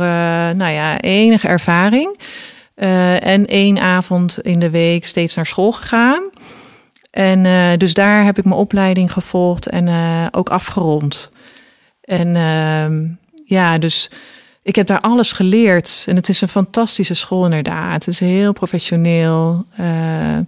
nou 0.57 0.71
ja, 0.71 1.01
enige 1.01 1.49
ervaring. 1.49 2.19
en 2.75 3.47
één 3.47 3.79
avond 3.79 4.41
in 4.41 4.59
de 4.59 4.71
week 4.71 5.07
steeds 5.07 5.35
naar 5.35 5.47
school 5.47 5.73
gegaan. 5.73 6.23
En 7.11 7.79
dus 7.79 7.95
daar 7.95 8.25
heb 8.25 8.39
ik 8.39 8.45
mijn 8.45 8.57
opleiding 8.57 9.13
gevolgd 9.13 9.69
en 9.69 9.89
ook 10.31 10.49
afgerond. 10.49 11.33
En 12.05 12.29
uh, 12.35 13.11
ja, 13.45 13.79
dus 13.79 14.11
ik 14.65 14.77
heb 14.77 14.87
daar 14.87 15.01
alles 15.01 15.33
geleerd. 15.33 16.05
En 16.09 16.17
het 16.17 16.29
is 16.29 16.41
een 16.41 16.49
fantastische 16.49 17.15
school 17.15 17.45
inderdaad. 17.45 17.93
Het 17.93 18.07
is 18.07 18.19
heel 18.19 18.53
professioneel. 18.53 19.67
Uh, 19.81 20.39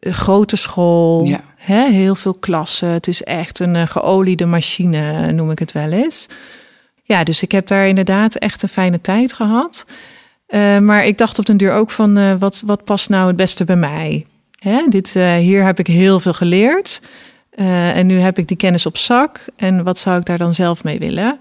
grote 0.00 0.56
school. 0.56 1.24
Ja. 1.24 1.40
Hè, 1.56 1.90
heel 1.90 2.14
veel 2.14 2.34
klassen. 2.34 2.88
Het 2.88 3.06
is 3.06 3.22
echt 3.22 3.58
een 3.58 3.74
uh, 3.74 3.82
geoliede 3.86 4.46
machine, 4.46 5.32
noem 5.32 5.50
ik 5.50 5.58
het 5.58 5.72
wel 5.72 5.90
eens. 5.90 6.26
Ja, 7.02 7.24
dus 7.24 7.42
ik 7.42 7.52
heb 7.52 7.66
daar 7.66 7.88
inderdaad 7.88 8.34
echt 8.34 8.62
een 8.62 8.68
fijne 8.68 9.00
tijd 9.00 9.32
gehad. 9.32 9.86
Eh, 10.46 10.78
maar 10.78 11.06
ik 11.06 11.18
dacht 11.18 11.38
op 11.38 11.46
den 11.46 11.56
duur 11.56 11.72
ook 11.72 11.90
van, 11.90 12.16
eh, 12.16 12.34
wat, 12.38 12.62
wat 12.66 12.84
past 12.84 13.08
nou 13.08 13.26
het 13.26 13.36
beste 13.36 13.64
bij 13.64 13.76
mij? 13.76 14.26
Hè? 14.58 14.86
Dit, 14.88 15.16
eh, 15.16 15.34
hier 15.34 15.64
heb 15.64 15.78
ik 15.78 15.86
heel 15.86 16.20
veel 16.20 16.32
geleerd. 16.32 17.00
Eh, 17.50 17.96
en 17.96 18.06
nu 18.06 18.18
heb 18.18 18.38
ik 18.38 18.48
die 18.48 18.56
kennis 18.56 18.86
op 18.86 18.96
zak. 18.96 19.44
En 19.56 19.84
wat 19.84 19.98
zou 19.98 20.18
ik 20.18 20.24
daar 20.24 20.38
dan 20.38 20.54
zelf 20.54 20.84
mee 20.84 20.98
willen? 20.98 21.38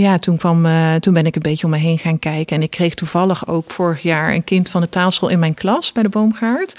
Ja, 0.00 0.18
toen, 0.18 0.36
kwam, 0.36 0.66
eh, 0.66 0.94
toen 0.94 1.14
ben 1.14 1.26
ik 1.26 1.34
een 1.36 1.42
beetje 1.42 1.64
om 1.64 1.70
me 1.70 1.78
heen 1.78 1.98
gaan 1.98 2.18
kijken. 2.18 2.56
En 2.56 2.62
ik 2.62 2.70
kreeg 2.70 2.94
toevallig 2.94 3.46
ook 3.46 3.70
vorig 3.70 4.02
jaar 4.02 4.34
een 4.34 4.44
kind 4.44 4.70
van 4.70 4.80
de 4.80 4.88
taalschool 4.88 5.28
in 5.28 5.38
mijn 5.38 5.54
klas 5.54 5.92
bij 5.92 6.02
de 6.02 6.08
boomgaard. 6.08 6.74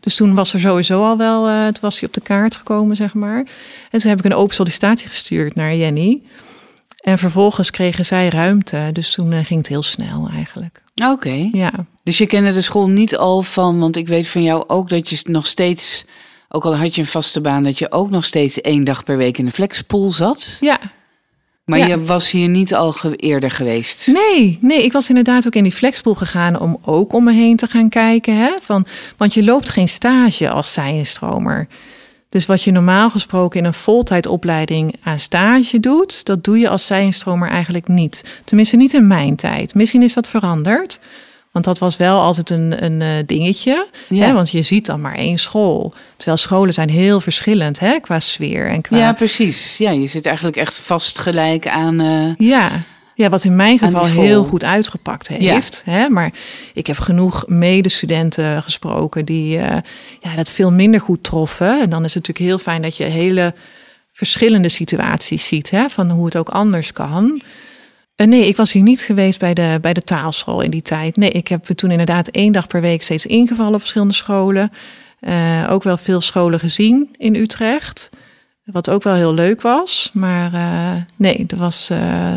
Dus 0.00 0.14
toen 0.14 0.34
was 0.34 0.54
er 0.54 0.60
sowieso 0.60 1.04
al 1.04 1.16
wel, 1.16 1.48
eh, 1.48 1.62
toen 1.62 1.80
was 1.80 1.98
hij 1.98 2.08
op 2.08 2.14
de 2.14 2.20
kaart 2.20 2.56
gekomen, 2.56 2.96
zeg 2.96 3.14
maar. 3.14 3.38
En 3.90 4.00
toen 4.00 4.10
heb 4.10 4.18
ik 4.18 4.24
een 4.24 4.34
open 4.34 4.54
sollicitatie 4.54 5.08
gestuurd 5.08 5.54
naar 5.54 5.74
Jenny. 5.74 6.22
En 7.00 7.18
vervolgens 7.18 7.70
kregen 7.70 8.06
zij 8.06 8.28
ruimte. 8.28 8.90
Dus 8.92 9.12
toen 9.12 9.32
eh, 9.32 9.44
ging 9.44 9.58
het 9.58 9.68
heel 9.68 9.82
snel 9.82 10.28
eigenlijk. 10.34 10.82
Oké. 11.10 11.48
Ja. 11.52 11.72
Dus 12.02 12.18
je 12.18 12.26
kende 12.26 12.52
de 12.52 12.60
school 12.60 12.88
niet 12.88 13.16
al 13.16 13.42
van, 13.42 13.78
want 13.78 13.96
ik 13.96 14.08
weet 14.08 14.28
van 14.28 14.42
jou 14.42 14.64
ook 14.66 14.88
dat 14.88 15.10
je 15.10 15.20
nog 15.24 15.46
steeds, 15.46 16.04
ook 16.48 16.64
al 16.64 16.76
had 16.76 16.94
je 16.94 17.00
een 17.00 17.06
vaste 17.06 17.40
baan, 17.40 17.62
dat 17.62 17.78
je 17.78 17.92
ook 17.92 18.10
nog 18.10 18.24
steeds 18.24 18.60
één 18.60 18.84
dag 18.84 19.04
per 19.04 19.16
week 19.16 19.38
in 19.38 19.44
de 19.44 19.52
flexpool 19.52 20.12
zat. 20.12 20.56
Ja, 20.60 20.78
Maar 21.68 21.78
Ja. 21.78 21.86
je 21.86 22.04
was 22.04 22.30
hier 22.30 22.48
niet 22.48 22.74
al 22.74 22.92
ge- 22.92 23.16
eerder 23.16 23.50
geweest. 23.50 24.06
Nee, 24.06 24.58
nee, 24.60 24.84
ik 24.84 24.92
was 24.92 25.08
inderdaad 25.08 25.46
ook 25.46 25.54
in 25.54 25.62
die 25.62 25.72
flexpool 25.72 26.14
gegaan 26.14 26.60
om 26.60 26.78
ook 26.84 27.12
om 27.12 27.24
me 27.24 27.32
heen 27.32 27.56
te 27.56 27.66
gaan 27.66 27.88
kijken. 27.88 28.36
Hè? 28.36 28.50
Van, 28.62 28.86
want 29.16 29.34
je 29.34 29.44
loopt 29.44 29.68
geen 29.68 29.88
stage 29.88 30.50
als 30.50 30.72
zijenstromer. 30.72 31.66
Dus 32.28 32.46
wat 32.46 32.62
je 32.62 32.70
normaal 32.72 33.10
gesproken 33.10 33.58
in 33.60 33.64
een 33.66 33.74
voltijdopleiding 33.74 34.94
aan 35.02 35.20
stage 35.20 35.80
doet, 35.80 36.24
dat 36.24 36.44
doe 36.44 36.58
je 36.58 36.68
als 36.68 36.86
zijenstromer 36.86 37.48
eigenlijk 37.48 37.88
niet. 37.88 38.24
Tenminste, 38.44 38.76
niet 38.76 38.94
in 38.94 39.06
mijn 39.06 39.36
tijd. 39.36 39.74
Misschien 39.74 40.02
is 40.02 40.14
dat 40.14 40.28
veranderd. 40.28 40.98
Want 41.58 41.78
dat 41.78 41.88
was 41.88 41.96
wel 41.96 42.20
altijd 42.20 42.50
een, 42.50 42.84
een 42.84 43.02
eh, 43.02 43.08
dingetje. 43.26 43.86
Ja. 44.08 44.26
Hè? 44.26 44.32
Want 44.32 44.50
je 44.50 44.62
ziet 44.62 44.86
dan 44.86 45.00
maar 45.00 45.14
één 45.14 45.38
school. 45.38 45.92
Terwijl 46.16 46.36
scholen 46.36 46.74
zijn 46.74 46.90
heel 46.90 47.20
verschillend 47.20 47.78
hè? 47.78 48.00
qua 48.00 48.20
sfeer 48.20 48.68
en 48.68 48.80
qua 48.80 48.96
Ja, 48.96 49.12
precies. 49.12 49.76
Ja, 49.78 49.90
je 49.90 50.06
zit 50.06 50.26
eigenlijk 50.26 50.56
echt 50.56 50.78
vastgelijk 50.78 51.66
aan. 51.68 52.00
eh, 52.00 52.48
Ja. 52.48 52.70
ja, 53.14 53.28
wat 53.28 53.44
in 53.44 53.56
mijn 53.56 53.78
geval 53.78 54.06
heel 54.06 54.44
goed 54.44 54.64
uitgepakt 54.64 55.28
heeft. 55.28 55.82
Hè? 55.84 56.08
Maar 56.08 56.30
ik 56.74 56.86
heb 56.86 56.98
genoeg 56.98 57.44
medestudenten 57.46 58.62
gesproken 58.62 59.24
die 59.24 59.58
eh, 59.58 59.76
ja, 60.20 60.36
dat 60.36 60.48
veel 60.50 60.72
minder 60.72 61.00
goed 61.00 61.24
troffen. 61.24 61.80
En 61.80 61.90
dan 61.90 62.04
is 62.04 62.14
het 62.14 62.26
natuurlijk 62.26 62.46
heel 62.50 62.58
fijn 62.72 62.82
dat 62.82 62.96
je 62.96 63.04
hele 63.04 63.54
verschillende 64.12 64.68
situaties 64.68 65.46
ziet. 65.46 65.70
Hè? 65.70 65.88
Van 65.88 66.10
hoe 66.10 66.24
het 66.24 66.36
ook 66.36 66.48
anders 66.48 66.92
kan. 66.92 67.40
Eh, 68.18 68.26
nee, 68.26 68.46
ik 68.46 68.56
was 68.56 68.72
hier 68.72 68.82
niet 68.82 69.00
geweest 69.00 69.38
bij 69.38 69.54
de, 69.54 69.78
bij 69.80 69.92
de 69.92 70.02
taalschool 70.02 70.60
in 70.60 70.70
die 70.70 70.82
tijd. 70.82 71.16
Nee, 71.16 71.30
ik 71.30 71.48
heb 71.48 71.64
toen 71.64 71.90
inderdaad 71.90 72.28
één 72.28 72.52
dag 72.52 72.66
per 72.66 72.80
week 72.80 73.02
steeds 73.02 73.26
ingevallen 73.26 73.74
op 73.74 73.80
verschillende 73.80 74.14
scholen. 74.14 74.72
Eh, 75.20 75.66
ook 75.70 75.82
wel 75.82 75.96
veel 75.96 76.20
scholen 76.20 76.60
gezien 76.60 77.08
in 77.16 77.34
Utrecht. 77.34 78.10
Wat 78.64 78.90
ook 78.90 79.02
wel 79.02 79.14
heel 79.14 79.34
leuk 79.34 79.62
was. 79.62 80.10
Maar 80.12 80.54
eh, 80.54 81.02
nee, 81.16 81.44
er 81.48 81.56
was, 81.56 81.90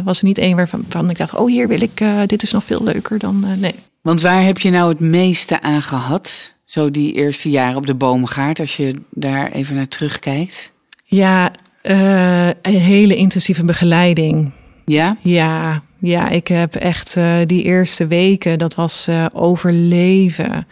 was 0.03 0.19
er 0.19 0.25
niet 0.25 0.37
één 0.37 0.55
waarvan 0.55 0.81
waarvan 0.81 1.09
ik 1.09 1.17
dacht... 1.17 1.35
oh, 1.35 1.49
hier 1.49 1.67
wil 1.67 1.81
ik, 1.81 2.03
dit 2.25 2.43
is 2.43 2.51
nog 2.51 2.63
veel 2.63 2.83
leuker 2.83 3.19
dan... 3.19 3.45
nee. 3.59 3.75
Want 4.01 4.21
waar 4.21 4.43
heb 4.43 4.57
je 4.57 4.69
nou 4.69 4.89
het 4.89 4.99
meeste 4.99 5.61
aan 5.61 5.83
gehad? 5.83 6.53
Zo 6.65 6.91
die 6.91 7.13
eerste 7.13 7.49
jaren 7.49 7.77
op 7.77 7.85
de 7.85 7.95
boomgaard, 7.95 8.59
als 8.59 8.77
je 8.77 8.95
daar 9.09 9.51
even 9.51 9.75
naar 9.75 9.87
terugkijkt. 9.87 10.71
Ja, 11.03 11.51
een 11.81 12.79
hele 12.79 13.15
intensieve 13.15 13.65
begeleiding. 13.65 14.51
Ja? 14.85 15.17
Ja, 15.21 15.83
ja 15.99 16.29
ik 16.29 16.47
heb 16.47 16.75
echt 16.75 17.15
eh, 17.15 17.35
die 17.45 17.63
eerste 17.63 18.07
weken, 18.07 18.57
dat 18.57 18.75
was 18.75 19.07
eh, 19.07 19.25
overleven. 19.33 20.67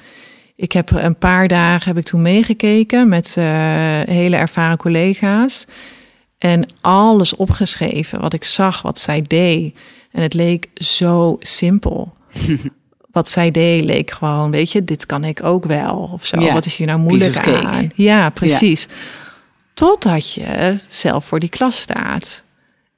Ik 0.56 0.72
heb 0.72 0.92
een 0.92 1.18
paar 1.18 1.48
dagen 1.48 1.88
heb 1.88 1.98
ik 1.98 2.06
toen 2.06 2.22
meegekeken 2.22 3.08
met 3.08 3.36
eh, 3.38 3.46
hele 4.06 4.36
ervaren 4.36 4.78
collega's. 4.78 5.66
En 6.38 6.66
alles 6.82 7.36
opgeschreven, 7.36 8.22
wat 8.22 8.34
ik 8.34 8.44
zag, 8.44 8.82
wat 8.82 9.00
zij 9.00 9.22
deed. 9.22 9.76
En 10.12 10.22
het 10.22 10.34
leek 10.34 10.68
zo 10.74 11.36
simpel. 11.40 12.14
wat 13.12 13.30
zij 13.30 13.52
deed 13.52 13.84
leek 13.84 14.12
gewoon, 14.12 14.52
weet 14.52 14.72
je, 14.72 14.84
dit 14.84 15.06
kan 15.06 15.24
ik 15.24 15.44
ook 15.44 15.66
wel. 15.66 16.10
Of 16.14 16.26
zo, 16.26 16.40
Ja, 16.40 16.54
wat 16.54 16.66
is 16.66 16.76
hier 16.76 16.88
nou 16.88 17.00
moeilijk 17.00 17.48
aan? 17.48 17.92
Ja, 17.96 18.30
precies. 18.30 18.88
Totdat 19.74 20.34
je 20.34 20.78
zelf 20.88 21.26
voor 21.26 21.40
die 21.40 21.50
klas 21.50 21.80
staat. 21.80 22.42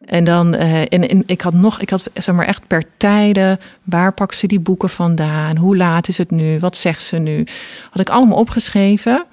En 0.05 0.23
dan, 0.23 0.55
eh, 0.55 0.81
en, 0.81 1.09
en 1.09 1.23
ik 1.25 1.41
had 1.41 1.53
nog, 1.53 1.79
ik 1.79 1.89
had 1.89 2.09
zeg 2.13 2.35
maar 2.35 2.47
echt 2.47 2.67
per 2.67 2.83
tijden, 2.97 3.59
waar 3.83 4.13
pakt 4.13 4.35
ze 4.35 4.47
die 4.47 4.59
boeken 4.59 4.89
vandaan? 4.89 5.57
Hoe 5.57 5.77
laat 5.77 6.07
is 6.07 6.17
het 6.17 6.31
nu? 6.31 6.59
Wat 6.59 6.77
zegt 6.77 7.03
ze 7.03 7.17
nu? 7.17 7.43
Had 7.89 8.01
ik 8.01 8.09
allemaal 8.09 8.37
opgeschreven. 8.37 9.25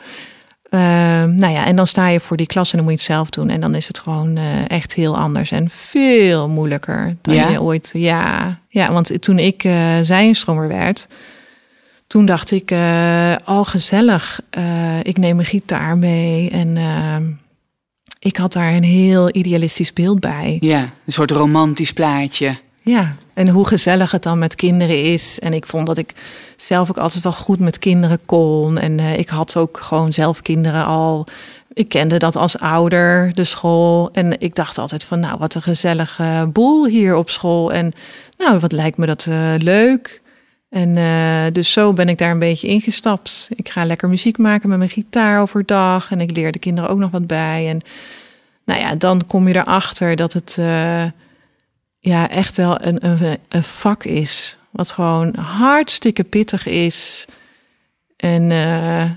Ehm, 0.70 1.34
nou 1.34 1.52
ja, 1.52 1.66
en 1.66 1.76
dan 1.76 1.86
sta 1.86 2.08
je 2.08 2.20
voor 2.20 2.36
die 2.36 2.46
klas 2.46 2.70
en 2.70 2.76
dan 2.76 2.86
moet 2.86 2.92
je 2.92 3.06
het 3.06 3.16
zelf 3.16 3.30
doen. 3.30 3.48
En 3.48 3.60
dan 3.60 3.74
is 3.74 3.86
het 3.86 3.98
gewoon 3.98 4.36
eh, 4.36 4.70
echt 4.70 4.94
heel 4.94 5.18
anders 5.18 5.50
en 5.50 5.70
veel 5.70 6.48
moeilijker 6.48 7.16
dan 7.22 7.34
Ja? 7.34 7.48
je 7.48 7.62
ooit. 7.62 7.90
Ja, 7.92 8.58
ja, 8.68 8.92
want 8.92 9.22
toen 9.22 9.38
ik 9.38 9.64
uh, 9.64 9.98
zijenstromer 10.02 10.68
werd, 10.68 11.08
toen 12.06 12.26
dacht 12.26 12.50
ik, 12.50 12.70
eh 12.70 13.34
oh 13.46 13.66
gezellig, 13.66 14.40
eh, 14.50 14.98
ik 15.02 15.18
neem 15.18 15.38
een 15.38 15.44
gitaar 15.44 15.98
mee 15.98 16.50
en 16.50 16.76
ehm, 16.76 17.24
ik 18.18 18.36
had 18.36 18.52
daar 18.52 18.72
een 18.72 18.84
heel 18.84 19.34
idealistisch 19.34 19.92
beeld 19.92 20.20
bij. 20.20 20.56
Ja, 20.60 20.80
een 20.80 21.12
soort 21.12 21.30
romantisch 21.30 21.92
plaatje. 21.92 22.56
Ja, 22.82 23.16
en 23.34 23.48
hoe 23.48 23.66
gezellig 23.66 24.10
het 24.10 24.22
dan 24.22 24.38
met 24.38 24.54
kinderen 24.54 25.02
is. 25.02 25.38
En 25.38 25.52
ik 25.52 25.66
vond 25.66 25.86
dat 25.86 25.98
ik 25.98 26.14
zelf 26.56 26.88
ook 26.90 26.98
altijd 26.98 27.22
wel 27.22 27.32
goed 27.32 27.58
met 27.58 27.78
kinderen 27.78 28.18
kon. 28.26 28.78
En 28.78 29.00
eh, 29.00 29.18
ik 29.18 29.28
had 29.28 29.56
ook 29.56 29.80
gewoon 29.80 30.12
zelf 30.12 30.42
kinderen 30.42 30.84
al. 30.84 31.26
Ik 31.72 31.88
kende 31.88 32.18
dat 32.18 32.36
als 32.36 32.58
ouder, 32.58 33.34
de 33.34 33.44
school. 33.44 34.08
En 34.12 34.40
ik 34.40 34.54
dacht 34.54 34.78
altijd 34.78 35.04
van, 35.04 35.20
nou, 35.20 35.38
wat 35.38 35.54
een 35.54 35.62
gezellige 35.62 36.48
boel 36.52 36.86
hier 36.86 37.16
op 37.16 37.30
school. 37.30 37.72
En 37.72 37.92
nou, 38.38 38.58
wat 38.58 38.72
lijkt 38.72 38.96
me 38.96 39.06
dat 39.06 39.26
eh, 39.28 39.52
leuk. 39.58 40.20
En 40.68 40.96
eh, 40.96 41.52
dus 41.52 41.72
zo 41.72 41.92
ben 41.92 42.08
ik 42.08 42.18
daar 42.18 42.30
een 42.30 42.38
beetje 42.38 42.68
ingestapt. 42.68 43.48
Ik 43.54 43.68
ga 43.68 43.84
lekker 43.84 44.08
muziek 44.08 44.38
maken 44.38 44.68
met 44.68 44.78
mijn 44.78 44.90
gitaar 44.90 45.40
overdag. 45.40 46.10
En 46.10 46.20
ik 46.20 46.36
leer 46.36 46.52
de 46.52 46.58
kinderen 46.58 46.90
ook 46.90 46.98
nog 46.98 47.10
wat 47.10 47.26
bij. 47.26 47.68
En 47.68 47.80
nou 48.64 48.80
ja, 48.80 48.94
dan 48.94 49.26
kom 49.26 49.48
je 49.48 49.56
erachter 49.56 50.16
dat 50.16 50.32
het 50.32 50.56
eh, 50.58 51.04
ja, 51.98 52.28
echt 52.28 52.56
wel 52.56 52.84
een, 52.84 53.06
een, 53.06 53.38
een 53.48 53.62
vak 53.62 54.04
is. 54.04 54.56
Wat 54.70 54.92
gewoon 54.92 55.36
hartstikke 55.36 56.24
pittig 56.24 56.66
is. 56.66 57.24
En 58.16 58.50
eh, 58.50 59.10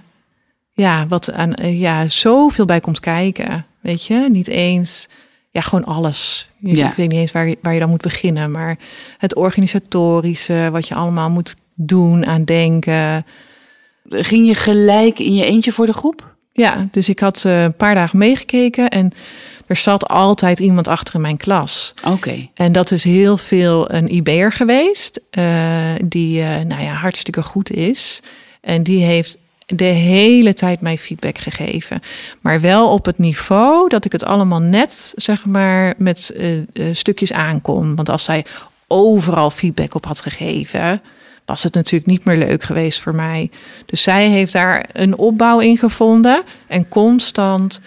ja, 0.73 1.07
wat 1.07 1.31
aan 1.31 1.53
ja, 1.61 2.07
zoveel 2.07 2.65
bij 2.65 2.79
komt 2.79 2.99
kijken. 2.99 3.65
Weet 3.81 4.05
je, 4.05 4.27
niet 4.29 4.47
eens. 4.47 5.07
Ja, 5.51 5.61
gewoon 5.61 5.85
alles. 5.85 6.49
Ja. 6.59 6.89
Ik 6.89 6.95
weet 6.95 7.09
niet 7.09 7.19
eens 7.19 7.31
waar, 7.31 7.47
je- 7.47 7.57
waar 7.61 7.73
je 7.73 7.79
dan 7.79 7.89
moet 7.89 8.01
beginnen. 8.01 8.51
Maar 8.51 8.77
het 9.17 9.35
organisatorische, 9.35 10.69
wat 10.71 10.87
je 10.87 10.95
allemaal 10.95 11.29
moet 11.29 11.55
doen 11.75 12.25
aan 12.25 12.43
denken. 12.43 13.25
Ging 14.09 14.47
je 14.47 14.55
gelijk 14.55 15.19
in 15.19 15.33
je 15.35 15.45
eentje 15.45 15.71
voor 15.71 15.85
de 15.85 15.93
groep? 15.93 16.35
Ja, 16.53 16.87
dus 16.91 17.09
ik 17.09 17.19
had 17.19 17.45
eh, 17.45 17.63
een 17.63 17.75
paar 17.75 17.95
dagen 17.95 18.17
meegekeken. 18.17 18.89
En 18.89 19.11
er 19.67 19.75
zat 19.75 20.07
altijd 20.07 20.59
iemand 20.59 20.87
achter 20.87 21.15
in 21.15 21.21
mijn 21.21 21.37
klas. 21.37 21.93
Oké. 22.07 22.49
En 22.53 22.71
dat 22.71 22.91
is 22.91 23.03
heel 23.03 23.37
veel 23.37 23.91
een 23.93 24.13
IB'er 24.15 24.51
geweest, 24.51 25.19
eh, 25.29 25.45
die 26.05 26.41
eh, 26.41 26.47
nou 26.65 26.81
ja, 26.81 26.93
hartstikke 26.93 27.43
goed 27.43 27.69
is. 27.71 28.19
En 28.61 28.83
die 28.83 29.03
heeft 29.03 29.37
de 29.65 29.84
hele 29.84 30.54
tijd 30.54 30.82
mij 30.82 30.97
feedback 30.97 31.38
gegeven. 31.38 32.02
Maar 32.41 32.62
wel 32.62 32.91
op 32.91 33.06
het 33.06 33.17
niveau 33.17 33.89
dat 33.89 34.06
ik 34.06 34.12
het 34.12 34.24
allemaal 34.24 34.62
net, 34.62 35.13
zeg 35.15 35.45
maar, 35.45 35.93
met 35.97 36.30
eh, 36.30 36.86
stukjes 36.93 37.34
aankon. 37.34 37.95
Want 37.95 38.10
als 38.10 38.24
zij 38.24 38.45
overal 38.88 39.50
feedback 39.50 39.95
op 39.95 40.06
had 40.06 40.21
gegeven, 40.21 41.02
was 41.45 41.63
het 41.63 41.74
natuurlijk 41.74 42.12
niet 42.12 42.24
meer 42.24 42.38
leuk 42.38 42.63
geweest 42.63 43.00
voor 43.00 43.15
mij. 43.15 43.50
Dus 43.86 44.04
zij 44.04 44.28
heeft 44.28 44.54
daar 44.54 44.89
een 44.93 45.17
opbouw 45.17 45.60
in 45.60 45.78
gevonden 45.78 46.43
en 46.67 46.89
constant 46.89 47.82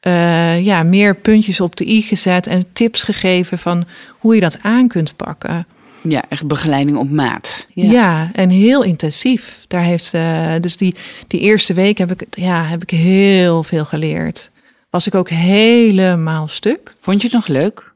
eh, 0.00 0.64
ja, 0.64 0.82
meer 0.82 1.16
puntjes 1.16 1.60
op 1.60 1.76
de 1.76 1.88
i 1.88 2.02
gezet 2.02 2.46
en 2.46 2.72
tips 2.72 3.02
gegeven 3.02 3.58
van 3.58 3.84
hoe 4.18 4.34
je 4.34 4.40
dat 4.40 4.58
aan 4.62 4.88
kunt 4.88 5.16
pakken. 5.16 5.66
Ja, 6.02 6.24
echt 6.28 6.46
begeleiding 6.46 6.96
op 6.96 7.10
maat. 7.10 7.66
Ja, 7.74 8.30
en 8.34 8.50
heel 8.50 8.82
intensief. 8.82 9.64
Daar 9.68 9.82
heeft, 9.82 10.14
eh, 10.14 10.54
dus 10.60 10.76
die, 10.76 10.94
die 11.26 11.40
eerste 11.40 11.72
week 11.74 11.98
heb 11.98 12.10
ik, 12.20 12.26
ja, 12.30 12.64
heb 12.64 12.82
ik 12.82 12.90
heel 12.90 13.62
veel 13.62 13.84
geleerd. 13.84 14.50
Was 14.90 15.06
ik 15.06 15.14
ook 15.14 15.28
helemaal 15.28 16.48
stuk. 16.48 16.94
Vond 17.00 17.20
je 17.22 17.26
het 17.26 17.36
nog 17.36 17.46
leuk? 17.46 17.92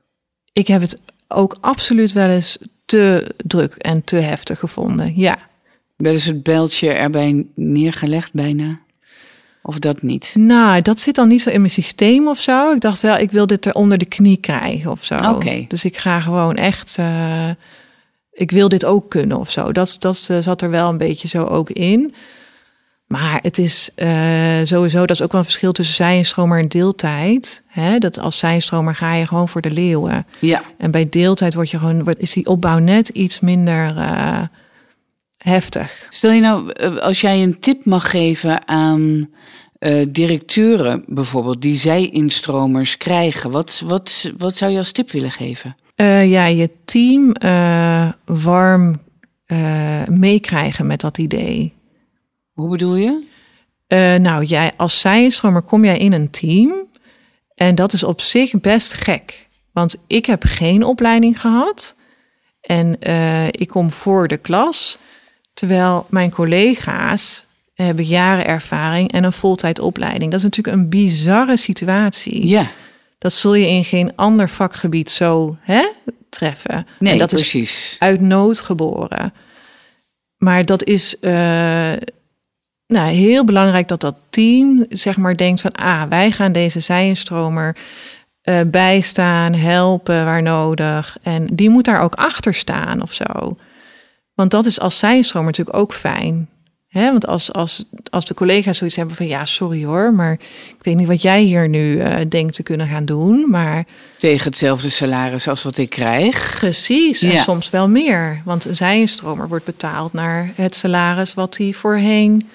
Ik 0.53 0.67
heb 0.67 0.81
het 0.81 0.99
ook 1.29 1.57
absoluut 1.61 2.13
wel 2.13 2.29
eens 2.29 2.59
te 2.85 3.35
druk 3.37 3.75
en 3.75 4.05
te 4.05 4.17
heftig 4.17 4.59
gevonden. 4.59 5.13
Ja. 5.17 5.39
Wel 5.97 6.13
eens 6.13 6.25
het 6.25 6.43
beltje 6.43 6.91
erbij 6.91 7.47
neergelegd 7.55 8.33
bijna? 8.33 8.81
Of 9.63 9.79
dat 9.79 10.03
niet? 10.03 10.35
Nou, 10.39 10.83
dat 10.83 11.01
zit 11.01 11.15
dan 11.15 11.29
niet 11.29 11.43
zo 11.43 11.51
in 11.51 11.61
mijn 11.61 11.73
systeem 11.73 12.29
of 12.29 12.41
zo. 12.41 12.73
Ik 12.73 12.81
dacht 12.81 13.01
wel, 13.01 13.17
ik 13.17 13.31
wil 13.31 13.47
dit 13.47 13.67
er 13.67 13.75
onder 13.75 13.99
de 13.99 14.05
knie 14.05 14.37
krijgen 14.37 14.91
of 14.91 15.05
zo. 15.05 15.15
Oké. 15.15 15.65
Dus 15.69 15.85
ik 15.85 15.97
ga 15.97 16.21
gewoon 16.21 16.55
echt. 16.57 16.99
eh, 16.99 17.51
ik 18.35 18.51
wil 18.51 18.69
dit 18.69 18.85
ook 18.85 19.11
kunnen 19.11 19.39
of 19.39 19.51
zo. 19.51 19.73
Dat, 19.73 19.97
dat 19.99 20.27
eh, 20.31 20.39
zat 20.41 20.63
er 20.63 20.71
wel 20.71 20.89
een 20.89 20.99
beetje 20.99 21.29
zo 21.29 21.45
ook 21.45 21.71
in. 21.71 22.15
Maar 23.07 23.39
het 23.43 23.59
is 23.59 23.91
uh, 23.97 24.09
sowieso, 24.65 24.99
dat 24.99 25.11
is 25.17 25.23
ook 25.23 25.31
wel 25.33 25.41
een 25.41 25.47
verschil 25.47 25.73
tussen 25.73 25.95
zij 25.95 26.17
en 26.17 26.25
stromer 26.25 26.59
en 26.59 26.69
deeltijd. 26.69 27.63
Hè? 27.67 27.99
Dat 27.99 28.19
als 28.19 28.39
zij 28.39 28.61
stromer 28.61 28.95
ga 28.95 29.15
je 29.15 29.27
gewoon 29.27 29.49
voor 29.49 29.61
de 29.61 29.71
leeuwen. 29.71 30.27
Ja. 30.41 30.63
En 30.79 30.91
bij 30.91 31.09
deeltijd 31.09 31.55
word 31.55 31.71
je 31.71 31.79
gewoon, 31.79 32.05
wordt- 32.05 32.21
is 32.21 32.33
die 32.33 32.47
opbouw 32.47 32.79
net 32.79 33.09
iets 33.09 33.41
minder 33.41 33.97
eh, 33.97 34.43
heftig. 35.37 36.07
Stel 36.11 36.31
je 36.31 36.41
nou, 36.41 36.73
eh, 36.73 36.97
als 36.97 37.21
jij 37.21 37.43
een 37.43 37.61
tip 37.61 37.85
mag 37.85 38.11
geven 38.11 38.69
aan 38.69 39.31
eh, 39.79 40.07
directeuren 40.09 41.05
bijvoorbeeld, 41.07 41.63
die 41.63 41.77
zij-instromers 41.77 42.97
krijgen, 42.97 43.51
wat, 43.51 43.83
wat, 43.85 44.33
wat 44.39 44.57
zou 44.57 44.73
je 44.73 44.79
als 44.79 44.93
tip 44.93 45.11
willen 45.11 45.33
geven? 45.33 45.77
Eh, 45.95 46.31
ja, 46.31 46.47
je 46.47 46.71
team 46.85 47.33
eh, 47.33 48.09
warm 48.25 49.01
eh, 49.47 50.07
meekrijgen 50.07 50.87
met 50.87 51.01
dat 51.01 51.19
idee. 51.19 51.73
Hoe 52.53 52.71
bedoel 52.71 52.97
je? 52.97 53.33
Nou, 54.21 54.45
jij 54.45 54.73
als 54.77 55.01
zijstromer 55.01 55.63
kom 55.63 55.85
jij 55.85 55.99
in 55.99 56.13
een 56.13 56.31
team. 56.31 56.89
En 57.55 57.75
dat 57.75 57.93
is 57.93 58.03
op 58.03 58.21
zich 58.21 58.61
best 58.61 58.93
gek. 58.93 59.49
Want 59.73 59.97
ik 60.07 60.27
heb 60.27 60.43
geen 60.47 60.85
opleiding 60.85 61.41
gehad. 61.41 61.97
En 62.61 62.97
ik 63.51 63.69
kom 63.69 63.91
voor 63.91 64.29
de 64.29 64.37
klas. 64.37 64.99
Terwijl 65.53 66.07
mijn 66.11 66.31
collega's 66.31 67.47
hebben 67.75 68.05
jaren 68.05 68.47
ervaring 68.47 69.13
en 69.13 69.25
een 69.25 69.33
voltijdopleiding. 69.33 70.31
Dat 70.31 70.39
is 70.39 70.45
natuurlijk 70.45 70.77
een 70.77 70.89
bizarre 70.89 71.57
situatie. 71.57 72.47
Ja, 72.47 72.71
Dat 73.25 73.33
zul 73.33 73.55
je 73.55 73.67
in 73.67 73.85
geen 73.85 74.13
ander 74.17 74.49
vakgebied 74.49 75.11
zo 75.11 75.57
hè, 75.61 75.89
treffen. 76.29 76.87
nee, 76.99 77.13
en 77.13 77.19
dat 77.19 77.33
is 77.33 77.41
precies. 77.41 77.97
uit 77.99 78.21
nood 78.21 78.61
geboren. 78.61 79.33
Maar 80.37 80.65
dat 80.65 80.85
is 80.85 81.19
eh, 81.19 81.93
nou, 82.87 83.09
heel 83.09 83.45
belangrijk 83.45 83.89
dat 83.89 84.01
dat 84.01 84.17
team 84.31 84.87
zeg 84.89 85.17
maar 85.17 85.37
denkt 85.37 85.61
van... 85.61 85.73
ah, 85.73 86.03
wij 86.09 86.31
gaan 86.31 86.53
deze 86.53 86.81
zijenstromer 86.81 87.77
eh, 88.41 88.61
bijstaan, 88.67 89.55
helpen 89.55 90.25
waar 90.25 90.43
nodig. 90.43 91.17
En 91.23 91.47
die 91.47 91.71
moet 91.71 91.85
daar 91.85 92.01
ook 92.01 92.15
achter 92.15 92.55
staan 92.55 93.03
of 93.03 93.13
zo. 93.13 93.57
Want 94.35 94.51
dat 94.51 94.67
is 94.67 94.81
als 94.81 94.99
zijenstromer 94.99 95.51
natuurlijk 95.51 95.77
ook 95.77 95.93
fijn. 95.95 96.49
Want 97.03 97.27
als, 97.27 97.53
als, 97.53 97.85
als 98.11 98.25
de 98.25 98.35
collega's 98.35 98.79
zoiets 98.79 98.97
hebben 98.97 99.17
van... 99.17 99.27
ja, 99.27 99.45
sorry 99.45 99.85
hoor, 99.85 100.13
maar 100.15 100.33
ik 100.33 100.77
weet 100.83 100.97
niet 100.97 101.07
wat 101.07 101.23
jij 101.23 101.43
hier 101.43 101.69
nu 101.69 101.99
eh, 102.01 102.21
denkt 102.29 102.55
te 102.55 102.63
kunnen 102.63 102.89
gaan 102.89 103.05
doen... 103.05 103.51
maar 103.51 103.85
Tegen 104.19 104.45
hetzelfde 104.45 104.89
salaris 104.89 105.49
als 105.49 105.63
wat 105.63 105.77
ik 105.79 105.91
krijg. 105.91 106.57
Precies, 106.59 107.23
en 107.23 107.31
Ja. 107.31 107.43
soms 107.43 107.71
wel 107.71 107.89
meer. 107.89 108.41
Want 108.45 108.65
een 108.65 108.77
zijenstromer 108.77 109.49
wordt 109.49 109.65
betaald 109.65 110.13
naar 110.13 110.51
het 110.55 110.75
salaris 110.75 111.35
wat 111.35 111.57
hij 111.57 111.73
voorheen... 111.73 112.49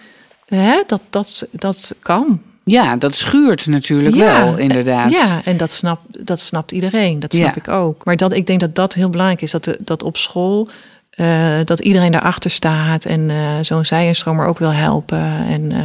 Hè, 0.45 0.81
dat, 0.87 1.01
dat, 1.09 1.47
dat 1.51 1.95
kan. 1.99 2.41
Ja, 2.63 2.97
dat 2.97 3.15
schuurt 3.15 3.67
natuurlijk 3.67 4.15
Ja, 4.15 4.43
wel, 4.45 4.57
inderdaad. 4.57 5.11
Ja, 5.11 5.41
en 5.45 5.57
dat, 5.57 5.71
snap, 5.71 5.99
dat 6.07 6.39
snapt 6.39 6.71
iedereen. 6.71 7.19
Dat 7.19 7.33
Ja. 7.35 7.39
snap 7.43 7.55
ik 7.55 7.67
ook. 7.67 8.05
Maar 8.05 8.17
dat, 8.17 8.33
ik 8.33 8.47
denk 8.47 8.59
dat 8.59 8.75
dat 8.75 8.93
heel 8.93 9.09
belangrijk 9.09 9.41
is. 9.41 9.51
Dat, 9.51 9.63
de, 9.63 9.77
dat 9.79 10.03
op 10.03 10.17
school, 10.17 10.69
eh, 11.09 11.59
dat 11.65 11.79
iedereen 11.79 12.11
daarachter 12.11 12.51
staat... 12.51 13.05
en 13.05 13.29
eh, 13.29 13.57
zo'n 13.61 13.85
zijenstromer 13.85 14.45
ook 14.45 14.59
wil 14.59 14.73
helpen... 14.73 15.45
en 15.45 15.71
eh, 15.71 15.83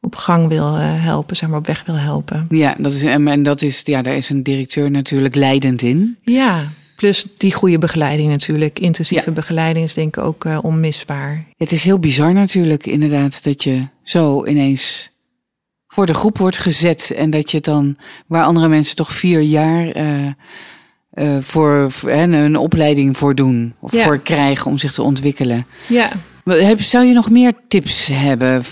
op 0.00 0.14
gang 0.14 0.48
wil 0.48 0.74
helpen, 0.74 1.36
zeg 1.36 1.48
maar 1.48 1.58
op 1.58 1.66
weg 1.66 1.82
wil 1.86 1.94
helpen. 1.94 2.46
Ja, 2.50 2.74
dat 2.78 2.92
is, 2.92 3.02
en 3.02 3.28
en 3.28 3.42
dat 3.42 3.62
is, 3.62 3.82
ja, 3.84 4.02
daar 4.02 4.16
is 4.16 4.28
een 4.30 4.42
directeur 4.42 4.90
natuurlijk 4.90 5.34
leidend 5.34 5.82
in. 5.82 6.16
Ja, 6.22 6.64
plus 6.96 7.26
die 7.36 7.54
goede 7.54 7.78
begeleiding 7.78 8.30
natuurlijk. 8.30 8.78
Intensieve 8.78 9.28
Ja. 9.28 9.34
begeleiding 9.34 9.84
is 9.84 9.94
denk 9.94 10.16
ik 10.16 10.24
ook 10.24 10.46
onmisbaar. 10.62 11.46
Het 11.56 11.72
is 11.72 11.84
heel 11.84 11.98
bizar 11.98 12.32
natuurlijk, 12.32 12.86
inderdaad, 12.86 13.44
dat 13.44 13.62
je 13.62 13.86
zo 14.02 14.46
ineens 14.46 15.10
voor 15.86 16.06
de 16.06 16.14
groep 16.14 16.38
wordt 16.38 16.58
gezet. 16.58 17.12
En 17.16 17.30
dat 17.30 17.50
je 17.50 17.60
dan, 17.60 17.96
waar 18.26 18.44
andere 18.44 18.68
mensen 18.68 18.96
toch 18.96 19.12
vier 19.12 19.40
jaar 19.40 19.92
eh, 21.16 21.36
voor, 21.40 21.90
voor 21.90 22.10
hè, 22.10 22.22
een 22.22 22.56
opleiding 22.56 23.16
voor 23.16 23.34
doen. 23.34 23.74
Of 23.80 23.92
Ja. 23.92 24.02
voor 24.04 24.18
krijgen 24.18 24.70
om 24.70 24.78
zich 24.78 24.92
te 24.92 25.02
ontwikkelen. 25.02 25.66
Ja, 25.88 26.10
Heb, 26.44 26.80
zou 26.80 27.04
je 27.04 27.12
nog 27.12 27.30
meer 27.30 27.52
tips 27.68 28.08
hebben 28.12 28.62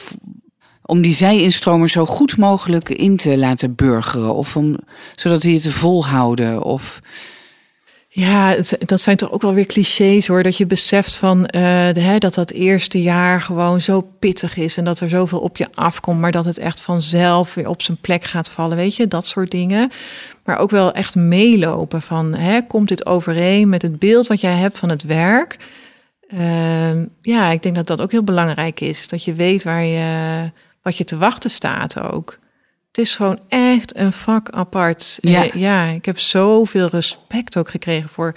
om 0.82 1.00
die 1.00 1.14
zij-instromer 1.14 1.88
zo 1.88 2.06
goed 2.06 2.36
mogelijk 2.36 2.88
in 2.88 3.16
te 3.16 3.38
laten 3.38 3.74
burgeren? 3.74 4.34
Of 4.34 4.56
om, 4.56 4.76
zodat 5.16 5.40
die 5.40 5.54
het 5.54 5.68
volhouden? 5.68 6.62
Of, 6.62 7.00
Ja, 8.16 8.56
dat 8.78 9.00
zijn 9.00 9.16
toch 9.16 9.30
ook 9.30 9.42
wel 9.42 9.54
weer 9.54 9.66
clichés 9.66 10.26
hoor. 10.26 10.42
Dat 10.42 10.56
je 10.56 10.66
beseft 10.66 11.16
van 11.16 11.46
eh, 11.46 11.62
hè, 11.92 12.18
dat 12.18 12.34
dat 12.34 12.50
eerste 12.50 13.02
jaar 13.02 13.40
gewoon 13.40 13.80
zo 13.80 14.00
pittig 14.00 14.56
is 14.56 14.76
en 14.76 14.84
dat 14.84 15.00
er 15.00 15.08
zoveel 15.08 15.40
op 15.40 15.56
je 15.56 15.68
afkomt, 15.74 16.20
maar 16.20 16.32
dat 16.32 16.44
het 16.44 16.58
echt 16.58 16.80
vanzelf 16.80 17.54
weer 17.54 17.68
op 17.68 17.82
zijn 17.82 17.96
plek 18.00 18.24
gaat 18.24 18.50
vallen. 18.50 18.76
Weet 18.76 18.96
je, 18.96 19.08
dat 19.08 19.26
soort 19.26 19.50
dingen. 19.50 19.90
Maar 20.44 20.58
ook 20.58 20.70
wel 20.70 20.92
echt 20.92 21.14
meelopen 21.14 22.02
van 22.02 22.34
hè, 22.34 22.62
komt 22.66 22.88
dit 22.88 23.06
overeen 23.06 23.68
met 23.68 23.82
het 23.82 23.98
beeld 23.98 24.26
wat 24.26 24.40
jij 24.40 24.56
hebt 24.56 24.78
van 24.78 24.88
het 24.88 25.02
werk? 25.02 25.56
Ehm, 26.28 27.04
ja, 27.20 27.50
ik 27.50 27.62
denk 27.62 27.74
dat 27.74 27.86
dat 27.86 28.00
ook 28.00 28.10
heel 28.10 28.24
belangrijk 28.24 28.80
is. 28.80 29.08
Dat 29.08 29.24
je 29.24 29.34
weet 29.34 29.62
waar 29.62 29.84
je, 29.84 30.50
wat 30.82 30.96
je 30.96 31.04
te 31.04 31.16
wachten 31.16 31.50
staat 31.50 32.00
ook. 32.00 32.38
Het 32.94 33.04
is 33.04 33.16
gewoon 33.16 33.38
echt 33.48 33.98
een 33.98 34.12
vak 34.12 34.50
apart. 34.50 35.18
Ja. 35.20 35.44
Eh, 35.44 35.60
ja, 35.60 35.84
ik 35.84 36.04
heb 36.04 36.18
zoveel 36.18 36.88
respect 36.88 37.56
ook 37.56 37.68
gekregen 37.68 38.08
voor 38.08 38.36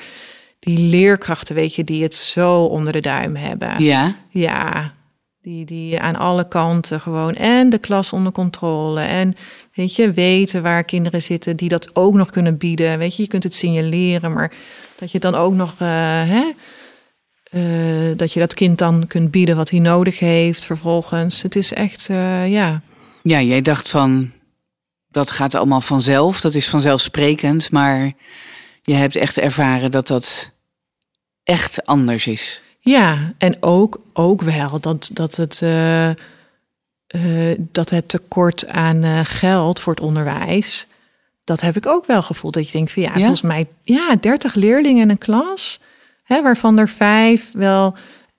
die 0.60 0.80
leerkrachten, 0.80 1.56
weet 1.56 1.76
je, 1.76 1.84
die 1.84 2.04
het 2.04 2.16
zo 2.16 2.64
onder 2.64 2.94
de 2.94 3.00
duim 3.02 3.36
hebben. 3.36 3.84
ja, 3.84 4.16
Ja, 4.30 4.94
die, 5.42 5.66
die 5.66 6.00
aan 6.00 6.16
alle 6.16 6.48
kanten 6.48 7.02
gewoon 7.02 7.36
en 7.36 7.70
de 7.70 7.78
klas 7.78 8.14
onder 8.14 8.32
controle 8.32 9.02
en 9.02 9.36
weet 9.74 9.96
je, 9.96 10.12
weten 10.12 10.64
waar 10.64 10.84
kinderen 10.84 11.22
zitten 11.22 11.56
die 11.56 11.70
dat 11.70 11.96
ook 11.96 12.14
nog 12.14 12.30
kunnen 12.30 12.58
bieden. 12.58 12.98
Weet 12.98 13.16
je, 13.16 13.22
je 13.22 13.30
kunt 13.30 13.44
het 13.44 13.54
signaleren, 13.54 14.34
maar 14.34 14.54
dat 14.96 15.12
je 15.12 15.20
dan 15.20 15.36
ook 15.36 15.54
nog, 15.54 15.74
eh, 15.78 15.88
hè, 16.30 16.52
eh, 17.44 18.18
dat 18.18 18.34
je 18.34 18.40
dat 18.40 18.54
kind 18.54 18.78
dan 18.78 19.08
kunt 19.08 19.32
bieden 19.32 19.56
wat 19.56 19.70
hij 19.70 19.80
nodig 19.80 20.20
heeft 20.20 20.66
vervolgens. 20.66 21.42
Het 21.42 21.56
is 21.56 21.74
echt, 21.74 22.06
ja. 22.46 22.82
ja, 23.24 23.42
jij 23.42 23.62
dacht 23.62 23.90
van, 23.90 24.32
dat 25.18 25.32
gaat 25.32 25.56
allemaal 25.56 25.82
vanzelf, 25.82 26.42
dat 26.42 26.54
is 26.54 26.70
vanzelfsprekend. 26.70 27.72
Maar 27.72 28.12
je 28.82 28.94
hebt 28.94 29.16
echt 29.16 29.38
ervaren 29.38 29.92
dat 29.92 30.08
dat 30.08 30.52
echt 31.44 31.86
anders 31.86 32.28
is. 32.28 32.62
Ja, 32.80 33.34
en 33.38 33.58
ook, 33.60 34.02
ook 34.14 34.42
wel 34.42 34.80
dat, 34.80 35.10
dat, 35.14 35.36
het, 35.36 35.62
eh, 35.62 36.10
eh, 36.10 36.16
dat 37.58 37.90
het 37.90 38.10
tekort 38.10 38.68
aan 38.68 39.04
eh, 39.04 39.20
geld 39.24 39.80
voor 39.80 39.94
het 39.94 40.04
onderwijs, 40.04 40.88
dat 41.44 41.62
heb 41.62 41.76
ik 41.76 41.86
ook 41.86 42.06
wel 42.06 42.22
gevoeld. 42.22 42.54
Dat 42.54 42.66
je 42.66 42.78
denkt 42.78 42.92
van 42.92 43.02
ja, 43.02 43.10
Ja? 43.10 43.18
volgens 43.18 43.42
mij, 43.42 43.68
ja, 43.84 44.16
30 44.16 44.54
leerlingen 44.54 45.02
in 45.02 45.10
een 45.10 45.18
klas, 45.18 45.80
hè, 46.24 46.42
waarvan 46.42 46.78
er 46.78 46.90
vijf 46.90 47.52
wel 47.52 47.98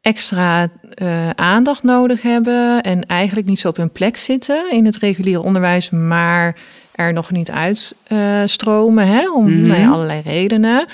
extra 0.09 0.69
eh, 0.95 1.31
aandacht 1.31 1.83
nodig 1.83 2.23
hebben 2.23 2.81
en 2.83 3.07
eigenlijk 3.07 3.47
niet 3.47 3.59
zo 3.59 3.69
op 3.69 3.77
hun 3.77 3.91
plek 3.93 4.17
zitten 4.17 4.71
in 4.71 4.85
het 4.85 4.97
reguliere 4.97 5.43
onderwijs, 5.43 5.91
maar 5.91 6.57
er 6.93 7.13
nog 7.13 7.31
niet 7.31 7.51
uitstromen, 7.51 9.07
hè, 9.07 9.31
om 9.31 9.63
nou 9.67 9.81
ja, 9.81 9.89
allerlei 9.91 10.21
redenen. 10.25 10.87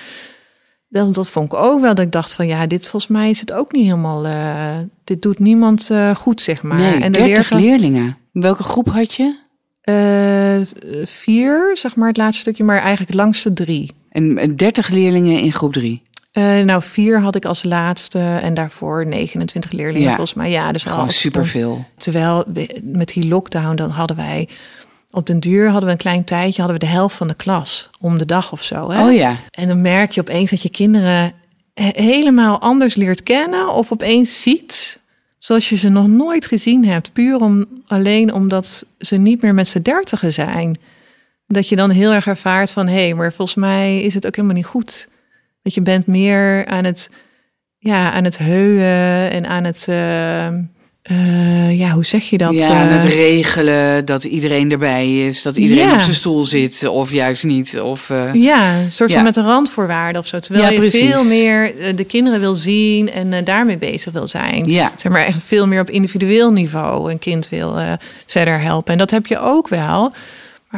Dat, 0.88 1.14
dat 1.14 1.30
vond 1.30 1.52
ik 1.52 1.58
ook 1.58 1.80
wel. 1.80 1.94
Dat 1.94 2.04
ik 2.04 2.12
dacht 2.12 2.32
van 2.32 2.46
ja, 2.46 2.66
dit 2.66 2.86
volgens 2.88 3.12
mij 3.12 3.30
is 3.30 3.40
het 3.40 3.52
ook 3.52 3.72
niet 3.72 3.84
helemaal. 3.84 4.26
eh, 4.26 4.78
dit 5.04 5.22
doet 5.22 5.38
niemand 5.38 5.90
eh, 5.90 6.14
goed, 6.14 6.40
zeg 6.40 6.62
maar. 6.62 6.78
nee, 6.78 6.92
en 7.00 7.12
de 7.12 7.18
30 7.18 7.24
leerkracht- 7.26 7.62
leerlingen. 7.62 8.16
Welke 8.32 8.62
groep 8.62 8.88
had 8.88 9.14
je? 9.14 9.42
eh, 9.84 10.60
vier, 11.04 11.70
zeg 11.76 11.96
maar 11.96 12.08
het 12.08 12.16
laatste 12.16 12.40
stukje, 12.40 12.64
maar 12.64 12.78
eigenlijk 12.78 13.10
het 13.10 13.20
langste 13.20 13.52
drie. 13.52 13.90
En 14.10 14.38
en 14.38 14.56
30 14.56 14.88
leerlingen 14.88 15.40
in 15.40 15.52
groep 15.52 15.72
3. 15.72 16.02
Eh, 16.34 16.58
nou, 16.60 16.82
vier 16.82 17.20
had 17.20 17.34
ik 17.36 17.44
als 17.44 17.62
laatste 17.64 18.18
en 18.42 18.54
daarvoor 18.54 19.06
29 19.06 19.70
leerlingen 19.70 20.08
Ja. 20.08 20.14
volgens 20.14 20.34
mij. 20.34 20.50
Ja, 20.50 20.72
dus 20.72 20.82
Gewoon 20.82 21.10
superveel. 21.10 21.84
Terwijl 21.96 22.44
met 22.82 23.08
die 23.08 23.26
lockdown, 23.26 23.74
dan 23.74 23.90
hadden 23.90 24.16
wij 24.16 24.48
op 25.10 25.26
den 25.26 25.40
duur 25.40 25.64
hadden 25.68 25.84
we 25.84 25.90
een 25.90 25.96
klein 25.96 26.24
tijdje, 26.24 26.62
hadden 26.62 26.80
we 26.80 26.86
de 26.86 26.92
helft 26.92 27.16
van 27.16 27.28
de 27.28 27.34
klas 27.34 27.90
om 28.00 28.18
de 28.18 28.24
dag 28.24 28.52
of 28.52 28.62
zo. 28.62 28.90
Hè? 28.90 29.04
Oh 29.06 29.12
ja, 29.14 29.36
En 29.50 29.68
dan 29.68 29.80
merk 29.80 30.10
je 30.12 30.20
opeens 30.20 30.50
dat 30.50 30.62
je 30.62 30.68
kinderen 30.70 31.32
he- 31.74 31.90
helemaal 32.02 32.60
anders 32.60 32.94
leert 32.94 33.22
kennen 33.22 33.68
of 33.74 33.92
opeens 33.92 34.42
ziet 34.42 34.98
zoals 35.38 35.68
je 35.68 35.76
ze 35.76 35.88
nog 35.88 36.06
nooit 36.06 36.46
gezien 36.46 36.84
hebt. 36.84 37.12
Puur 37.12 37.36
om, 37.40 37.66
alleen 37.86 38.32
omdat 38.32 38.84
ze 38.98 39.16
niet 39.16 39.42
meer 39.42 39.54
met 39.54 39.68
z'n 39.68 39.82
dertigen 39.82 40.32
zijn. 40.32 40.78
Dat 41.46 41.68
je 41.68 41.76
dan 41.76 41.90
heel 41.90 42.12
erg 42.12 42.26
ervaart 42.26 42.70
van, 42.70 42.86
hé, 42.86 42.94
hey, 43.04 43.14
maar 43.14 43.32
volgens 43.32 43.56
mij 43.56 44.02
is 44.02 44.14
het 44.14 44.26
ook 44.26 44.36
helemaal 44.36 44.56
niet 44.56 44.66
goed. 44.66 45.08
Dat 45.64 45.74
je 45.74 45.80
bent 45.82 46.06
meer 46.06 46.66
aan 46.66 46.84
het, 46.84 47.10
ja, 47.78 48.12
aan 48.12 48.24
het 48.24 48.38
heuwen 48.38 49.30
en 49.30 49.46
aan 49.46 49.64
het, 49.64 49.84
eh, 49.88 50.46
eh, 50.46 51.78
ja, 51.78 51.90
hoe 51.90 52.04
zeg 52.04 52.30
je 52.30 52.38
dat? 52.38 52.54
ja, 52.54 52.86
Eh, 52.88 52.92
het 52.94 53.04
regelen, 53.04 54.04
dat 54.04 54.24
iedereen 54.24 54.70
erbij 54.72 55.26
is, 55.26 55.42
dat 55.42 55.56
iedereen 55.56 55.86
Ja. 55.86 55.94
op 55.94 56.00
zijn 56.00 56.14
stoel 56.14 56.44
zit 56.44 56.86
of 56.88 57.10
juist 57.12 57.44
niet. 57.44 57.80
Of, 57.80 58.10
eh, 58.10 58.30
Ja, 58.34 58.76
een 58.78 58.92
soort 58.92 59.10
Ja. 59.10 59.14
van 59.16 59.24
met 59.24 59.36
een 59.36 59.44
randvoorwaarde 59.44 60.18
of 60.18 60.26
zo. 60.26 60.38
Terwijl 60.38 60.64
Ja, 60.64 60.70
je 60.70 60.78
precies. 60.78 61.10
veel 61.10 61.24
meer 61.24 61.78
eh, 61.78 61.96
de 61.96 62.04
kinderen 62.04 62.40
wil 62.40 62.54
zien 62.54 63.10
en 63.10 63.32
eh, 63.32 63.44
daarmee 63.44 63.78
bezig 63.78 64.12
wil 64.12 64.26
zijn. 64.28 64.64
Ja. 64.70 64.92
Zeg 64.96 65.12
maar 65.12 65.24
echt 65.24 65.42
veel 65.42 65.66
meer 65.66 65.80
op 65.80 65.90
individueel 65.90 66.52
niveau 66.52 67.10
een 67.10 67.18
kind 67.18 67.48
wil 67.48 67.78
eh, 67.78 67.92
verder 68.26 68.60
helpen. 68.60 68.92
En 68.92 68.98
dat 68.98 69.10
heb 69.10 69.26
je 69.26 69.38
ook 69.38 69.68
wel. 69.68 70.12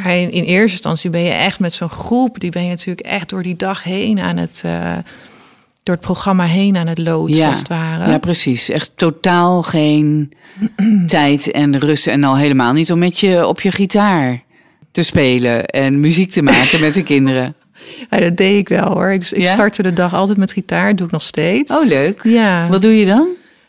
Maar 0.05 0.17
in, 0.17 0.31
in 0.31 0.45
eerste 0.45 0.71
instantie 0.73 1.11
ben 1.11 1.21
je 1.21 1.31
echt 1.31 1.61
met 1.61 1.73
zo'n 1.75 1.89
groep. 1.89 2.41
Die 2.41 2.51
ben 2.51 2.63
je 2.63 2.69
natuurlijk 2.69 3.07
echt 3.07 3.29
door 3.29 3.43
die 3.43 3.57
dag 3.57 3.83
heen 3.83 4.21
aan 4.21 4.37
het... 4.37 4.63
eh, 4.65 4.93
door 5.83 5.95
het 5.95 6.05
programma 6.05 6.45
heen 6.45 6.77
aan 6.77 6.87
het 6.87 6.99
loodsen, 6.99 7.39
Ja. 7.39 7.49
als 7.49 7.59
het 7.59 7.69
ware. 7.69 8.11
ja, 8.11 8.19
precies. 8.19 8.69
Echt 8.69 8.91
totaal 8.95 9.63
geen 9.63 10.33
tijd 11.07 11.51
en 11.51 11.79
rust. 11.79 12.07
En 12.07 12.25
al 12.25 12.37
helemaal 12.37 12.73
niet 12.73 12.93
om 12.93 12.99
met 12.99 13.19
je 13.19 13.47
op 13.47 13.61
je 13.61 13.71
gitaar 13.71 14.43
te 14.93 15.03
spelen 15.03 15.67
en 15.67 16.01
muziek 16.01 16.31
te 16.31 16.43
maken 16.43 16.81
met 16.81 16.95
de 16.95 17.03
kinderen. 17.13 17.55
Ja, 18.11 18.19
dat 18.19 18.37
deed 18.37 18.59
ik 18.59 18.69
wel 18.69 18.93
hoor. 18.93 19.11
Ik 19.11 19.23
Ja? 19.37 19.55
startte 19.55 19.83
de 19.83 19.93
dag 19.93 20.15
altijd 20.15 20.39
met 20.39 20.53
gitaar. 20.53 20.89
Dat 20.89 20.97
doe 20.97 21.07
ik 21.07 21.13
nog 21.13 21.23
steeds. 21.23 21.73
Oh, 21.73 21.87
leuk. 21.87 22.21
ja. 22.23 22.69
Wat 22.69 22.83
doe 22.83 22.99
je 22.99 23.07
dan? 23.07 23.27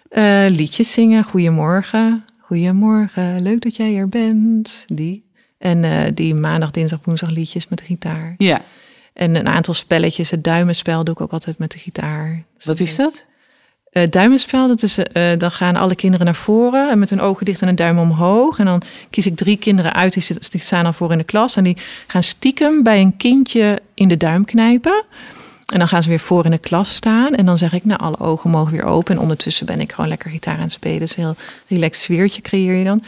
Eh, 0.09 0.45
liedjes 0.49 0.91
zingen. 0.91 1.23
Goedemorgen. 1.23 2.23
Goedemorgen. 2.39 3.41
Leuk 3.41 3.61
dat 3.61 3.75
jij 3.75 3.95
er 3.95 4.09
bent. 4.09 4.83
Die. 4.85 5.25
En 5.57 5.83
eh, 5.83 6.11
die 6.13 6.35
maandag, 6.35 6.71
dinsdag, 6.71 6.99
woensdag 7.03 7.29
liedjes 7.29 7.67
met 7.67 7.79
de 7.79 7.85
gitaar. 7.85 8.35
Ja. 8.37 8.61
En 9.13 9.35
een 9.35 9.47
aantal 9.47 9.73
spelletjes. 9.73 10.29
Het 10.29 10.43
duimenspel 10.43 11.03
doe 11.03 11.13
ik 11.13 11.21
ook 11.21 11.31
altijd 11.31 11.57
met 11.57 11.71
de 11.71 11.77
gitaar. 11.77 12.43
Wat 12.63 12.79
is 12.79 12.95
dat? 12.95 13.25
Het 13.89 14.11
duimenspel, 14.11 14.67
dat 14.67 14.83
is, 14.83 14.97
eh, 14.97 15.37
dan 15.37 15.51
gaan 15.51 15.75
alle 15.75 15.95
kinderen 15.95 16.25
naar 16.25 16.35
voren 16.35 16.89
en 16.89 16.99
met 16.99 17.09
hun 17.09 17.21
ogen 17.21 17.45
dicht 17.45 17.61
en 17.61 17.67
een 17.67 17.75
duim 17.75 17.99
omhoog. 17.99 18.59
En 18.59 18.65
dan 18.65 18.81
kies 19.09 19.25
ik 19.25 19.35
drie 19.35 19.57
kinderen 19.57 19.93
uit, 19.93 20.13
die 20.51 20.61
staan 20.61 20.83
dan 20.83 20.93
voor 20.93 21.11
in 21.11 21.17
de 21.17 21.23
klas. 21.23 21.55
En 21.55 21.63
die 21.63 21.77
gaan 22.07 22.23
stiekem 22.23 22.83
bij 22.83 23.01
een 23.01 23.17
kindje 23.17 23.81
in 23.93 24.07
de 24.07 24.17
duim 24.17 24.45
knijpen. 24.45 25.03
En 25.73 25.79
dan 25.79 25.87
gaan 25.87 26.03
ze 26.03 26.09
weer 26.09 26.19
voor 26.19 26.45
in 26.45 26.51
de 26.51 26.57
klas 26.57 26.95
staan. 26.95 27.35
En 27.35 27.45
dan 27.45 27.57
zeg 27.57 27.73
ik, 27.73 27.85
nou, 27.85 27.99
alle 27.99 28.19
ogen 28.19 28.49
mogen 28.49 28.71
weer 28.71 28.83
open. 28.83 29.15
En 29.15 29.21
ondertussen 29.21 29.65
ben 29.65 29.79
ik 29.79 29.91
gewoon 29.91 30.09
lekker 30.09 30.29
gitaar 30.29 30.55
aan 30.55 30.61
het 30.61 30.71
spelen. 30.71 30.99
Dus 30.99 31.17
een 31.17 31.23
heel 31.23 31.35
relaxed 31.67 32.03
sfeertje 32.03 32.41
creëer 32.41 32.73
je 32.73 32.83
dan. 32.83 33.03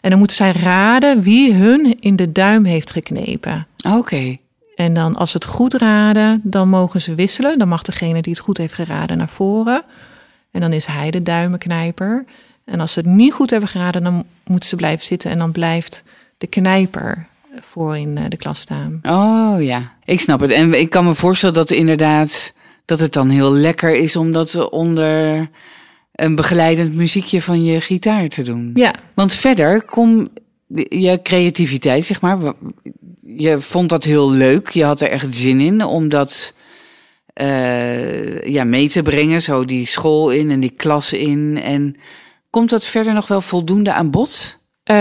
En 0.00 0.10
dan 0.10 0.18
moeten 0.18 0.36
zij 0.36 0.52
raden 0.52 1.22
wie 1.22 1.54
hun 1.54 1.96
in 2.00 2.16
de 2.16 2.32
duim 2.32 2.64
heeft 2.64 2.90
geknepen. 2.90 3.66
Oké. 3.88 4.36
En 4.76 4.94
dan 4.94 5.16
als 5.16 5.30
ze 5.30 5.36
het 5.36 5.46
goed 5.46 5.74
raden, 5.74 6.40
dan 6.44 6.68
mogen 6.68 7.00
ze 7.00 7.14
wisselen. 7.14 7.58
Dan 7.58 7.68
mag 7.68 7.82
degene 7.82 8.22
die 8.22 8.32
het 8.32 8.42
goed 8.42 8.58
heeft 8.58 8.74
geraden 8.74 9.18
naar 9.18 9.28
voren. 9.28 9.82
En 10.50 10.60
dan 10.60 10.72
is 10.72 10.86
hij 10.86 11.10
de 11.10 11.22
duimenknijper. 11.22 12.24
En 12.64 12.80
als 12.80 12.92
ze 12.92 12.98
het 12.98 13.08
niet 13.08 13.32
goed 13.32 13.50
hebben 13.50 13.68
geraden, 13.68 14.02
dan 14.02 14.24
moeten 14.46 14.68
ze 14.68 14.76
blijven 14.76 15.06
zitten. 15.06 15.30
En 15.30 15.38
dan 15.38 15.52
blijft 15.52 16.02
de 16.38 16.46
knijper 16.46 17.26
voor 17.60 17.96
in 17.96 18.18
eh, 18.18 18.24
de 18.28 18.36
klas 18.36 18.60
staan. 18.60 19.00
Oh 19.02 19.62
ja, 19.62 19.92
ik 20.04 20.20
snap 20.20 20.40
het. 20.40 20.50
En 20.50 20.80
ik 20.80 20.90
kan 20.90 21.04
me 21.04 21.14
voorstellen 21.14 21.54
dat 21.54 21.70
inderdaad 21.70 22.52
dat 22.84 23.00
het 23.00 23.12
dan 23.12 23.28
heel 23.28 23.52
lekker 23.52 23.96
is 23.96 24.16
om 24.16 24.32
dat 24.32 24.68
onder 24.70 25.48
een 26.20 26.34
begeleidend 26.34 26.94
muziekje 26.94 27.42
van 27.42 27.64
je 27.64 27.80
gitaar 27.80 28.28
te 28.28 28.42
doen. 28.42 28.70
Ja, 28.74 28.94
Want 29.14 29.32
verder 29.32 29.82
kom 29.82 30.28
je 30.88 31.20
creativiteit, 31.22 32.04
zeg 32.04 32.20
maar. 32.20 32.38
Je 33.20 33.60
vond 33.60 33.88
dat 33.88 34.04
heel 34.04 34.30
leuk. 34.30 34.68
Je 34.68 34.84
had 34.84 35.00
er 35.00 35.10
echt 35.10 35.36
zin 35.36 35.60
in 35.60 35.84
om 35.84 36.08
dat 36.08 36.54
eh, 37.32 38.42
ja, 38.42 38.64
mee 38.64 38.88
te 38.88 39.02
brengen. 39.02 39.42
Zo 39.42 39.64
die 39.64 39.86
school 39.86 40.30
in 40.30 40.50
en 40.50 40.60
die 40.60 40.70
klas 40.76 41.12
in. 41.12 41.60
En 41.62 41.96
komt 42.50 42.70
dat 42.70 42.84
verder 42.84 43.12
nog 43.12 43.28
wel 43.28 43.40
voldoende 43.40 43.92
aan 43.92 44.10
bod? 44.10 44.58
Eh, 44.82 44.96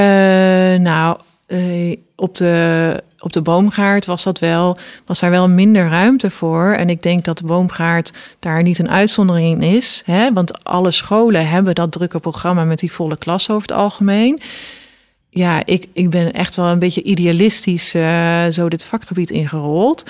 nou, 0.75 1.19
eh, 1.49 1.97
op, 2.15 2.35
de, 2.35 3.03
op 3.19 3.33
de 3.33 3.41
boomgaard 3.41 4.05
was, 4.05 4.23
dat 4.23 4.39
wel, 4.39 4.77
was 5.05 5.19
daar 5.19 5.29
wel 5.29 5.49
minder 5.49 5.87
ruimte 5.87 6.29
voor. 6.29 6.71
En 6.71 6.89
ik 6.89 7.01
denk 7.01 7.25
dat 7.25 7.37
de 7.37 7.45
boomgaard 7.45 8.11
daar 8.39 8.63
niet 8.63 8.79
een 8.79 8.89
uitzondering 8.89 9.61
in 9.61 9.75
is. 9.75 10.01
Hè? 10.05 10.33
Want 10.33 10.63
alle 10.63 10.91
scholen 10.91 11.49
hebben 11.49 11.75
dat 11.75 11.91
drukke 11.91 12.19
programma 12.19 12.63
met 12.63 12.79
die 12.79 12.91
volle 12.91 13.17
klas 13.17 13.49
over 13.49 13.61
het 13.61 13.77
algemeen. 13.77 14.41
Ja, 15.29 15.65
ik, 15.65 15.85
ik 15.93 16.09
ben 16.09 16.33
echt 16.33 16.55
wel 16.55 16.67
een 16.67 16.79
beetje 16.79 17.03
idealistisch 17.03 17.93
eh, 17.93 18.45
zo 18.47 18.69
dit 18.69 18.85
vakgebied 18.85 19.29
ingerold. 19.29 20.03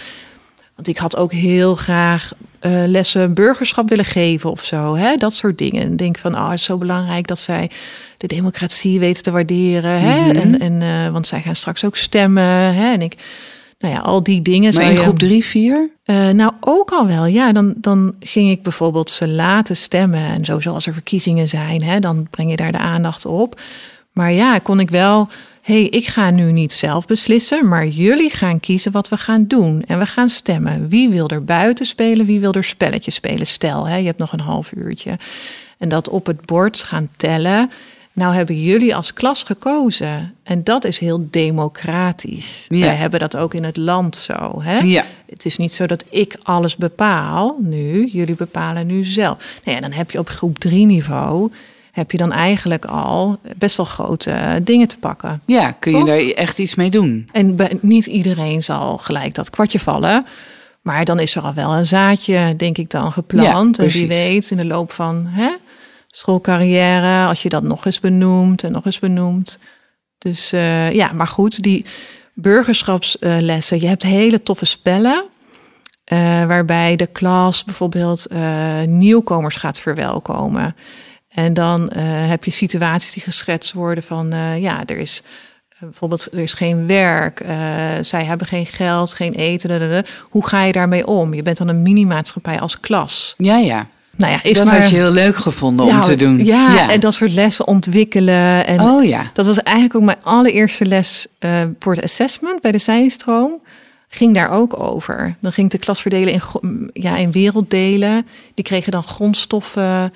Want 0.79 0.91
ik 0.91 0.97
had 0.97 1.17
ook 1.17 1.31
heel 1.31 1.75
graag 1.75 2.31
eh, 2.59 2.71
lessen 2.85 3.33
burgerschap 3.33 3.89
willen 3.89 4.05
geven 4.05 4.51
of 4.51 4.63
zo. 4.63 4.95
Hè? 4.95 5.15
Dat 5.17 5.33
soort 5.33 5.57
dingen. 5.57 5.81
En 5.81 5.95
denk 5.95 6.17
van, 6.17 6.35
oh, 6.35 6.49
het 6.49 6.59
is 6.59 6.65
zo 6.65 6.77
belangrijk 6.77 7.27
dat 7.27 7.39
zij 7.39 7.69
de 8.17 8.27
democratie 8.27 8.99
weten 8.99 9.23
te 9.23 9.31
waarderen. 9.31 10.01
Hè? 10.01 10.19
Mhm. 10.27 10.35
En, 10.35 10.59
en, 10.59 10.81
eh, 10.81 11.11
want 11.11 11.27
zij 11.27 11.41
gaan 11.41 11.55
straks 11.55 11.85
ook 11.85 11.95
stemmen. 11.97 12.43
Hè? 12.73 12.91
En 12.93 13.01
ik, 13.01 13.15
nou 13.79 13.93
ja, 13.93 13.99
al 13.99 14.23
die 14.23 14.41
dingen. 14.41 14.63
Maar 14.63 14.73
zou 14.73 14.85
in 14.85 14.93
je- 14.93 14.99
groep 14.99 15.19
drie, 15.19 15.45
vier? 15.45 15.89
eh, 16.03 16.29
nou, 16.29 16.51
ook 16.59 16.91
al 16.91 17.07
wel. 17.07 17.25
Ja, 17.25 17.51
dan, 17.51 17.73
dan 17.77 18.15
ging 18.19 18.49
ik 18.49 18.63
bijvoorbeeld 18.63 19.09
ze 19.09 19.27
laten 19.27 19.75
stemmen. 19.75 20.25
En 20.25 20.45
zo 20.45 20.59
zoals 20.59 20.87
er 20.87 20.93
verkiezingen 20.93 21.47
zijn, 21.47 21.83
hè, 21.83 21.99
dan 21.99 22.27
breng 22.29 22.49
je 22.49 22.55
daar 22.55 22.71
de 22.71 22.77
aandacht 22.77 23.25
op. 23.25 23.61
Maar 24.11 24.31
ja, 24.31 24.59
kon 24.59 24.79
ik 24.79 24.89
wel. 24.89 25.27
Hey, 25.69 25.83
ik 25.83 26.07
ga 26.07 26.29
nu 26.29 26.51
niet 26.51 26.73
zelf 26.73 27.05
beslissen, 27.05 27.67
maar 27.67 27.87
jullie 27.87 28.29
gaan 28.29 28.59
kiezen 28.59 28.91
wat 28.91 29.09
we 29.09 29.17
gaan 29.17 29.45
doen. 29.47 29.83
En 29.87 29.99
we 29.99 30.05
gaan 30.05 30.29
stemmen. 30.29 30.87
Wie 30.87 31.09
wil 31.09 31.27
er 31.27 31.43
buiten 31.43 31.85
spelen, 31.85 32.25
wie 32.25 32.39
wil 32.39 32.51
er 32.51 32.63
spelletjes 32.63 33.15
spelen? 33.15 33.47
Stel, 33.47 33.87
hè, 33.87 33.95
je 33.95 34.05
hebt 34.05 34.17
nog 34.17 34.33
een 34.33 34.39
half 34.39 34.71
uurtje. 34.75 35.17
En 35.77 35.89
dat 35.89 36.09
op 36.09 36.25
het 36.25 36.45
bord 36.45 36.79
gaan 36.79 37.09
tellen. 37.15 37.71
Nou 38.13 38.35
hebben 38.35 38.61
jullie 38.61 38.95
als 38.95 39.13
klas 39.13 39.43
gekozen. 39.43 40.35
En 40.43 40.63
dat 40.63 40.85
is 40.85 40.99
heel 40.99 41.27
democratisch. 41.29 42.65
Ja. 42.69 42.85
Wij 42.85 42.95
hebben 42.95 43.19
dat 43.19 43.37
ook 43.37 43.53
in 43.53 43.63
het 43.63 43.77
land 43.77 44.15
zo. 44.15 44.61
Hè? 44.61 44.79
Ja. 44.79 45.05
Het 45.29 45.45
is 45.45 45.57
niet 45.57 45.73
zo 45.73 45.85
dat 45.85 46.05
ik 46.09 46.37
alles 46.43 46.75
bepaal 46.75 47.57
nu. 47.61 48.05
Jullie 48.05 48.35
bepalen 48.35 48.87
nu 48.87 49.05
zelf. 49.05 49.37
Nou 49.63 49.75
ja, 49.75 49.81
dan 49.81 49.91
heb 49.91 50.11
je 50.11 50.19
op 50.19 50.29
groep 50.29 50.59
3 50.59 50.85
niveau... 50.85 51.51
heb 51.99 52.11
je 52.11 52.17
dan 52.17 52.31
eigenlijk 52.31 52.85
al 52.85 53.39
best 53.57 53.77
wel 53.77 53.85
grote 53.85 54.31
eh, 54.31 54.53
dingen 54.61 54.87
te 54.87 54.97
pakken. 54.97 55.41
Ja, 55.45 55.71
kun 55.71 55.91
je 55.91 55.97
Toch? 55.97 56.07
daar 56.07 56.19
echt 56.19 56.59
iets 56.59 56.75
mee 56.75 56.89
doen? 56.89 57.29
En 57.31 57.55
bij- 57.55 57.77
niet 57.81 58.05
iedereen 58.05 58.63
zal 58.63 58.97
gelijk 58.97 59.35
dat 59.35 59.49
kwartje 59.49 59.79
vallen... 59.79 60.25
Maar 60.81 61.05
dan 61.05 61.19
is 61.19 61.35
er 61.35 61.41
al 61.41 61.53
wel 61.53 61.73
een 61.75 61.87
zaadje, 61.87 62.53
denk 62.57 62.77
ik 62.77 62.89
dan, 62.89 63.03
Ja, 63.03 63.09
geplant. 63.09 63.79
en 63.79 63.87
wie 63.87 64.07
weet, 64.07 64.51
in 64.51 64.57
de 64.57 64.65
loop 64.65 64.91
van 64.91 65.25
hè, 65.27 65.49
schoolcarrière, 66.07 67.27
als 67.27 67.41
je 67.43 67.49
dat 67.49 67.63
nog 67.63 67.85
eens 67.85 67.99
benoemt 67.99 68.63
en 68.63 68.71
nog 68.71 68.85
eens 68.85 68.99
benoemt. 68.99 69.59
Dus 70.17 70.51
eh, 70.51 70.91
ja, 70.93 71.11
maar 71.13 71.27
goed, 71.27 71.63
die 71.63 71.85
burgerschapslessen. 72.33 73.81
Je 73.81 73.87
hebt 73.87 74.03
hele 74.03 74.43
toffe 74.43 74.65
spellen. 74.65 75.23
eh, 76.03 76.17
waarbij 76.45 76.95
de 76.95 77.07
klas 77.07 77.63
bijvoorbeeld 77.63 78.27
nieuwkomers 78.85 79.55
gaat 79.55 79.79
verwelkomen. 79.79 80.75
En 81.29 81.53
dan 81.53 81.89
eh, 81.89 82.03
heb 82.05 82.43
je 82.43 82.51
situaties 82.51 83.13
die 83.13 83.23
geschetst 83.23 83.73
worden 83.73 84.03
van 84.03 84.31
eh, 84.31 84.61
ja, 84.61 84.83
er 84.85 84.97
is 84.97 85.21
eh, 85.69 85.79
bijvoorbeeld 85.79 86.27
er 86.31 86.39
is 86.39 86.53
geen 86.53 86.87
werk, 86.87 87.43
zij 88.01 88.23
hebben 88.23 88.47
geen 88.47 88.65
geld, 88.65 89.13
geen 89.13 89.33
eten. 89.33 89.69
dadada. 89.69 90.03
Hoe 90.21 90.47
ga 90.47 90.63
je 90.63 90.71
daarmee 90.71 91.07
om? 91.07 91.33
Je 91.33 91.41
bent 91.41 91.57
dan 91.57 91.67
een 91.67 91.81
minimaatschappij 91.81 92.59
als 92.59 92.79
klas. 92.79 93.33
Ja, 93.37 93.57
ja. 93.57 93.87
Nou 94.15 94.31
ja, 94.31 94.43
is 94.43 94.57
dat 94.57 94.65
maar 94.65 94.79
had 94.79 94.89
je 94.89 94.95
heel 94.95 95.11
leuk 95.11 95.37
gevonden 95.37 95.85
om 95.85 95.91
Ja, 95.91 96.01
te 96.01 96.15
doen. 96.15 96.45
Ja, 96.45 96.89
en 96.89 96.99
dat 96.99 97.13
soort 97.13 97.31
lessen 97.31 97.67
ontwikkelen. 97.67 98.65
En 98.65 98.81
oh 98.81 99.03
ja. 99.03 99.31
dat 99.33 99.45
was 99.45 99.63
eigenlijk 99.63 99.95
ook 99.95 100.03
mijn 100.03 100.23
allereerste 100.23 100.85
les 100.85 101.27
voor 101.79 101.93
het 101.93 102.03
assessment 102.03 102.61
bij 102.61 102.71
de 102.71 102.77
zijstroom. 102.77 103.61
Ging 104.09 104.33
daar 104.33 104.51
ook 104.51 104.79
over. 104.79 105.35
Dan 105.39 105.51
ging 105.51 105.65
ik 105.65 105.71
de 105.71 105.85
klas 105.85 106.01
verdelen 106.01 106.33
in, 106.33 106.89
ja, 106.93 107.17
in 107.17 107.31
werelddelen. 107.31 108.27
Die 108.53 108.63
kregen 108.63 108.91
dan 108.91 109.03
grondstoffen. 109.03 110.13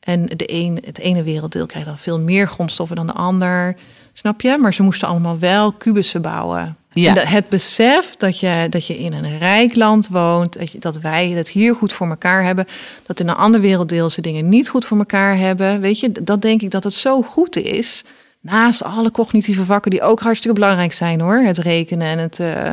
En 0.00 0.26
de 0.26 0.52
een, 0.52 0.82
het 0.84 0.98
ene 0.98 1.22
werelddeel 1.22 1.66
kreeg 1.66 1.84
dan 1.84 1.98
veel 1.98 2.20
meer 2.20 2.46
grondstoffen 2.46 2.96
dan 2.96 3.06
de 3.06 3.12
ander. 3.12 3.76
Snap 4.12 4.40
je? 4.40 4.58
Maar 4.58 4.74
ze 4.74 4.82
moesten 4.82 5.08
allemaal 5.08 5.38
wel 5.38 5.72
kubussen 5.72 6.22
bouwen. 6.22 6.76
Ja. 6.92 7.16
En 7.16 7.28
het 7.28 7.48
besef 7.48 8.16
dat 8.16 8.40
je, 8.40 8.66
dat 8.70 8.86
je 8.86 8.98
in 8.98 9.12
een 9.12 9.38
rijk 9.38 9.76
land 9.76 10.08
woont, 10.08 10.58
dat, 10.58 10.72
je, 10.72 10.78
dat 10.78 10.98
wij 10.98 11.28
het 11.28 11.48
hier 11.48 11.74
goed 11.74 11.92
voor 11.92 12.08
elkaar 12.08 12.44
hebben, 12.44 12.66
dat 13.06 13.20
in 13.20 13.28
een 13.28 13.34
ander 13.34 13.60
werelddeel 13.60 14.10
ze 14.10 14.20
dingen 14.20 14.48
niet 14.48 14.68
goed 14.68 14.84
voor 14.84 14.98
elkaar 14.98 15.36
hebben. 15.36 15.80
Weet 15.80 16.00
je, 16.00 16.12
dat 16.12 16.42
denk 16.42 16.62
ik 16.62 16.70
dat 16.70 16.84
het 16.84 16.92
zo 16.92 17.22
goed 17.22 17.56
is. 17.56 18.04
Naast 18.40 18.84
alle 18.84 19.10
cognitieve 19.10 19.64
vakken 19.64 19.90
die 19.90 20.02
ook 20.02 20.20
hartstikke 20.20 20.60
belangrijk 20.60 20.92
zijn 20.92 21.20
hoor. 21.20 21.38
Het 21.38 21.58
rekenen 21.58 22.06
en 22.06 22.18
het 22.18 22.40
eh, 22.40 22.70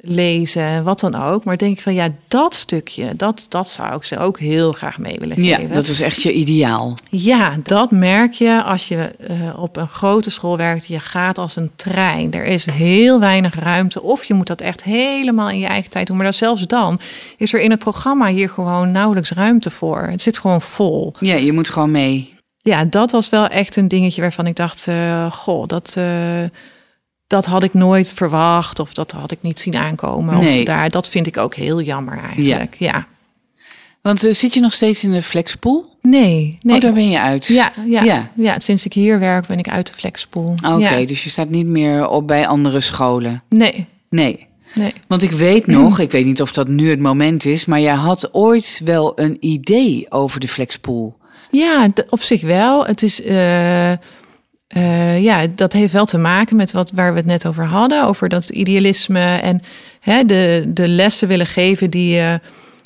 lezen 0.00 0.62
en 0.62 0.84
wat 0.84 1.00
dan 1.00 1.14
ook. 1.14 1.44
Maar 1.44 1.56
denk 1.56 1.76
ik 1.76 1.82
van 1.82 1.94
ja, 1.94 2.08
dat 2.28 2.54
stukje, 2.54 3.16
dat, 3.16 3.46
dat 3.48 3.68
zou 3.68 3.94
ik 3.96 4.04
ze 4.04 4.18
ook 4.18 4.38
heel 4.38 4.72
graag 4.72 4.98
mee 4.98 5.16
willen 5.18 5.42
Ja, 5.42 5.56
geven. 5.56 5.74
dat 5.74 5.86
was 5.88 6.00
echt 6.00 6.22
je 6.22 6.32
ideaal. 6.32 6.96
Ja, 7.10 7.52
dat 7.62 7.90
merk 7.90 8.32
je 8.32 8.62
als 8.62 8.88
je 8.88 8.96
eh, 9.28 9.58
op 9.62 9.76
een 9.76 9.88
grote 9.88 10.30
school 10.30 10.56
werkt. 10.56 10.86
Je 10.86 11.00
gaat 11.00 11.38
als 11.38 11.56
een 11.56 11.70
trein. 11.76 12.32
Er 12.32 12.44
is 12.44 12.64
heel 12.70 13.20
weinig 13.20 13.54
ruimte. 13.54 14.02
Of 14.02 14.24
je 14.24 14.34
moet 14.34 14.46
dat 14.46 14.60
echt 14.60 14.82
helemaal 14.82 15.50
in 15.50 15.58
je 15.58 15.66
eigen 15.66 15.90
tijd 15.90 16.06
doen. 16.06 16.16
Maar 16.16 16.24
dan 16.24 16.34
zelfs 16.34 16.66
dan 16.66 17.00
is 17.36 17.52
er 17.52 17.60
in 17.60 17.70
het 17.70 17.78
programma 17.80 18.26
hier 18.26 18.48
gewoon 18.50 18.92
nauwelijks 18.92 19.30
ruimte 19.30 19.70
voor. 19.70 20.02
Het 20.10 20.22
zit 20.22 20.38
gewoon 20.38 20.62
vol. 20.62 21.14
Ja, 21.20 21.34
je 21.34 21.52
moet 21.52 21.68
gewoon 21.68 21.90
mee. 21.90 22.34
ja, 22.58 22.84
dat 22.84 23.10
was 23.10 23.28
wel 23.28 23.46
echt 23.46 23.76
een 23.76 23.88
dingetje 23.88 24.20
waarvan 24.20 24.46
ik 24.46 24.56
dacht, 24.56 24.86
uh, 24.88 25.32
goh, 25.32 25.66
dat, 25.66 25.94
uh, 25.98 26.04
dat 27.28 27.46
had 27.46 27.62
ik 27.62 27.74
nooit 27.74 28.12
verwacht 28.14 28.78
of 28.78 28.92
dat 28.94 29.10
had 29.10 29.30
ik 29.30 29.38
niet 29.40 29.58
zien 29.58 29.76
aankomen. 29.76 30.38
Nee. 30.38 30.58
Of 30.58 30.64
daar, 30.64 30.90
dat 30.90 31.08
vind 31.08 31.26
ik 31.26 31.36
ook 31.36 31.54
heel 31.54 31.80
jammer 31.80 32.18
eigenlijk. 32.22 32.74
Ja. 32.78 33.06
Want 34.02 34.24
uh, 34.24 34.34
zit 34.34 34.54
je 34.54 34.60
nog 34.60 34.72
steeds 34.72 35.04
in 35.04 35.12
de 35.12 35.22
flexpool? 35.22 35.96
Nee, 36.02 36.58
nee. 36.62 36.76
Oh, 36.76 36.82
daar 36.82 36.92
ben 36.92 37.08
je 37.08 37.20
uit. 37.20 37.46
Ja, 37.46 37.72
ja, 37.86 38.02
Ja. 38.02 38.30
ja. 38.36 38.58
sinds 38.60 38.84
ik 38.84 38.92
hier 38.92 39.18
werk 39.18 39.46
ben 39.46 39.58
ik 39.58 39.68
uit 39.68 39.86
de 39.86 39.92
flexpool. 39.94 40.54
Oké, 40.66 40.76
Ja. 40.98 41.06
dus 41.06 41.24
je 41.24 41.30
staat 41.30 41.48
niet 41.48 41.66
meer 41.66 42.08
op 42.08 42.26
bij 42.26 42.46
andere 42.46 42.80
scholen. 42.80 43.42
Nee, 43.48 43.86
Nee. 44.10 44.46
nee. 44.74 44.92
Want 45.06 45.22
ik 45.22 45.30
weet 45.30 45.66
nog, 45.66 45.98
ik 45.98 46.10
weet 46.10 46.24
niet 46.26 46.42
of 46.42 46.52
dat 46.52 46.68
nu 46.68 46.90
het 46.90 47.00
moment 47.00 47.44
is, 47.44 47.64
maar 47.64 47.80
jij 47.80 47.94
had 47.94 48.34
ooit 48.34 48.80
wel 48.84 49.12
een 49.20 49.36
idee 49.40 50.06
over 50.08 50.40
de 50.40 50.48
flexpool. 50.48 51.16
Ja, 51.50 51.88
op 52.08 52.22
zich 52.22 52.40
wel. 52.40 52.86
Het 52.86 53.02
is, 53.02 53.22
eh, 53.22 53.92
eh, 54.68 55.22
ja, 55.22 55.46
dat 55.54 55.72
heeft 55.72 55.92
wel 55.92 56.04
te 56.04 56.18
maken 56.18 56.56
met 56.56 56.72
wat, 56.72 56.90
waar 56.94 57.12
we 57.12 57.18
het 57.18 57.26
net 57.26 57.46
over 57.46 57.64
hadden. 57.64 58.04
Over 58.04 58.28
dat 58.28 58.48
idealisme 58.48 59.20
en 59.20 59.62
hè, 60.00 60.24
de, 60.24 60.64
de 60.66 60.88
lessen 60.88 61.28
willen 61.28 61.46
geven 61.46 61.90
die 61.90 62.14
je 62.14 62.40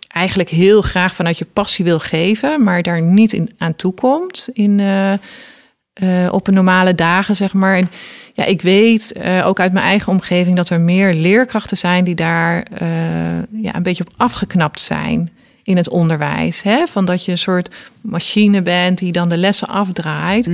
eigenlijk 0.09 0.49
heel 0.49 0.83
graag 0.83 1.15
vanuit 1.15 1.39
je 1.39 1.45
passie 1.45 1.85
wil 1.85 1.99
geven, 1.99 2.63
maar 2.63 2.83
daar 2.83 3.03
niet 3.03 3.33
in, 3.33 3.51
aan 3.59 3.77
toekomt 3.77 4.49
in, 4.53 4.81
eh, 4.81 5.13
eh, 5.13 6.33
op 6.33 6.47
een 6.47 6.55
normale 6.55 6.95
dagen, 6.95 7.37
zeg 7.37 7.53
maar. 7.53 7.77
En 7.77 7.91
ja, 8.35 8.45
ik 8.45 8.63
weet 8.63 9.15
ook 9.45 9.61
uit 9.61 9.73
mijn 9.73 9.85
eigen 9.85 10.13
omgeving 10.13 10.57
dat 10.57 10.71
er 10.71 10.81
meer 10.81 11.15
leerkrachten 11.15 11.77
zijn 11.77 12.05
die 12.05 12.15
daar 12.15 12.65
ja, 13.51 13.75
een 13.75 13.83
beetje 13.83 14.05
op 14.05 14.13
afgeknapt 14.17 14.81
zijn 14.81 15.31
in 15.63 15.77
het 15.77 15.89
onderwijs. 15.89 16.63
Hè? 16.63 16.87
Van 16.87 17.05
dat 17.05 17.25
je 17.25 17.33
een 17.33 17.39
soort 17.39 17.71
machine 18.01 18.63
bent 18.63 18.99
die 18.99 19.13
dan 19.13 19.29
de 19.29 19.37
lessen 19.37 19.69
afdraait, 19.69 20.49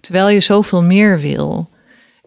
terwijl 0.00 0.28
je 0.28 0.40
zoveel 0.40 0.82
meer 0.82 1.20
wil. 1.20 1.68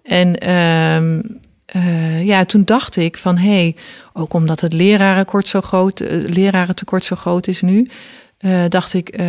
En 0.03 0.37
ehm, 0.37 1.21
eh, 1.65 2.25
ja, 2.25 2.45
toen 2.45 2.63
dacht 2.65 2.95
ik 2.95 3.17
van 3.17 3.37
hé, 3.37 3.49
hey, 3.49 3.75
ook 4.13 4.33
omdat 4.33 4.61
het 4.61 4.73
lerarenkort 4.73 5.47
zo 5.47 5.61
groot, 5.61 5.99
eh, 5.99 6.23
lerarentekort 6.25 7.05
zo 7.05 7.15
groot 7.15 7.47
is 7.47 7.61
nu, 7.61 7.89
eh, 8.37 8.63
dacht 8.67 8.93
ik, 8.93 9.19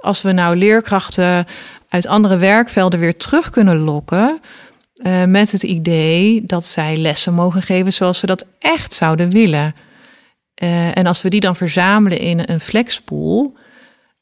als 0.00 0.22
we 0.22 0.32
nou 0.32 0.56
leerkrachten 0.56 1.46
uit 1.88 2.06
andere 2.06 2.36
werkvelden 2.36 2.98
weer 2.98 3.16
terug 3.16 3.50
kunnen 3.50 3.78
lokken. 3.78 4.40
met 5.26 5.52
het 5.52 5.62
idee 5.62 6.42
dat 6.46 6.64
zij 6.64 6.96
lessen 6.96 7.34
mogen 7.34 7.62
geven 7.62 7.92
zoals 7.92 8.18
ze 8.18 8.26
dat 8.26 8.46
echt 8.58 8.92
zouden 8.92 9.30
willen. 9.30 9.74
Eh, 10.56 10.96
en 10.96 11.06
als 11.06 11.22
we 11.22 11.28
die 11.28 11.40
dan 11.40 11.56
verzamelen 11.56 12.18
in 12.18 12.42
een 12.46 12.60
flexpool. 12.60 13.54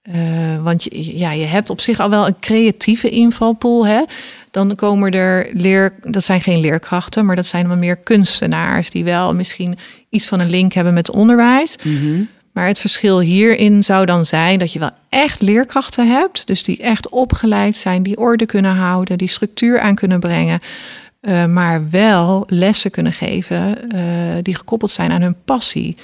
eh, 0.02 0.62
want 0.62 0.84
je, 0.84 1.18
ja, 1.18 1.32
je 1.32 1.44
hebt 1.44 1.70
op 1.70 1.80
zich 1.80 2.00
al 2.00 2.10
wel 2.10 2.26
een 2.26 2.38
creatieve 2.40 3.08
invalpool. 3.08 3.86
Hè? 3.86 4.02
Dan 4.50 4.74
komen 4.74 5.12
er 5.12 5.48
leer. 5.52 5.94
Dat 6.02 6.24
zijn 6.24 6.40
geen 6.40 6.60
leerkrachten, 6.60 7.26
maar 7.26 7.36
dat 7.36 7.46
zijn 7.46 7.68
wel 7.68 7.76
meer 7.76 7.96
kunstenaars. 7.96 8.90
die 8.90 9.04
wel 9.04 9.34
misschien 9.34 9.78
iets 10.08 10.28
van 10.28 10.40
een 10.40 10.50
link 10.50 10.72
hebben 10.72 10.94
met 10.94 11.10
onderwijs. 11.10 11.76
Maar 12.52 12.66
het 12.66 12.78
verschil 12.78 13.20
hierin 13.20 13.84
zou 13.84 14.06
dan 14.06 14.26
zijn 14.26 14.58
dat 14.58 14.72
je 14.72 14.78
wel 14.78 14.90
echt 15.08 15.40
leerkrachten 15.42 16.08
hebt. 16.08 16.46
Dus 16.46 16.62
die 16.62 16.82
echt 16.82 17.08
opgeleid 17.08 17.76
zijn, 17.76 18.02
die 18.02 18.18
orde 18.18 18.46
kunnen 18.46 18.74
houden, 18.74 19.18
die 19.18 19.28
structuur 19.28 19.80
aan 19.80 19.94
kunnen 19.94 20.20
brengen. 20.20 20.60
Eh, 21.24 21.44
maar 21.44 21.90
wel 21.90 22.44
lessen 22.48 22.90
kunnen 22.90 23.12
geven 23.12 23.90
eh, 23.90 24.00
die 24.42 24.54
gekoppeld 24.54 24.90
zijn 24.90 25.10
aan 25.10 25.22
hun 25.22 25.36
passie. 25.44 25.96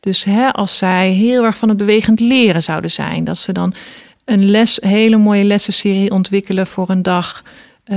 Dus 0.00 0.24
hè, 0.24 0.52
als 0.52 0.78
zij 0.78 1.10
heel 1.10 1.44
erg 1.44 1.56
van 1.56 1.68
het 1.68 1.78
bewegend 1.78 2.20
leren 2.20 2.62
zouden 2.62 2.90
zijn, 2.90 3.24
dat 3.24 3.38
ze 3.38 3.52
dan 3.52 3.74
een 4.24 4.50
les, 4.50 4.78
hele 4.82 5.16
mooie 5.16 5.44
lessenserie 5.44 6.10
ontwikkelen 6.10 6.66
voor 6.66 6.90
een 6.90 7.02
dag. 7.02 7.42
eh, 7.84 7.96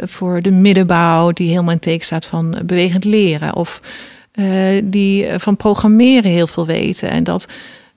voor 0.00 0.42
de 0.42 0.50
middenbouw, 0.50 1.30
die 1.30 1.48
helemaal 1.48 1.72
in 1.72 1.78
teken 1.78 2.04
staat 2.04 2.26
van 2.26 2.58
bewegend 2.64 3.04
leren. 3.04 3.56
Of 3.56 3.80
die 4.84 5.26
van 5.38 5.56
programmeren 5.56 6.30
heel 6.30 6.46
veel 6.46 6.66
weten. 6.66 7.10
En 7.10 7.24
dat 7.24 7.46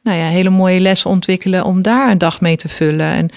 nou 0.04 0.18
ja, 0.18 0.26
hele 0.26 0.50
mooie 0.50 0.80
lessen 0.80 1.10
ontwikkelen 1.10 1.66
om 1.66 1.82
daar 1.82 2.12
een 2.12 2.18
dag 2.18 2.42
mee 2.42 2.56
te 2.56 2.70
vullen. 2.70 3.12
En 3.12 3.30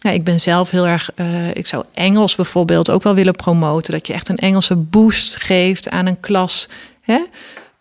ja, 0.00 0.10
ik 0.10 0.24
ben 0.24 0.40
zelf 0.40 0.70
heel 0.70 0.86
erg. 0.86 1.10
eh, 1.14 1.48
ik 1.54 1.66
zou 1.66 1.84
Engels 1.94 2.34
bijvoorbeeld 2.34 2.90
ook 2.90 3.02
wel 3.02 3.14
willen 3.14 3.34
promoten. 3.34 3.92
Dat 3.92 4.06
je 4.06 4.12
echt 4.12 4.28
een 4.28 4.36
Engelse 4.36 4.76
boost 4.76 5.36
geeft 5.36 5.90
aan 5.90 6.06
een 6.06 6.20
klas. 6.20 6.68
Hè? 7.00 7.18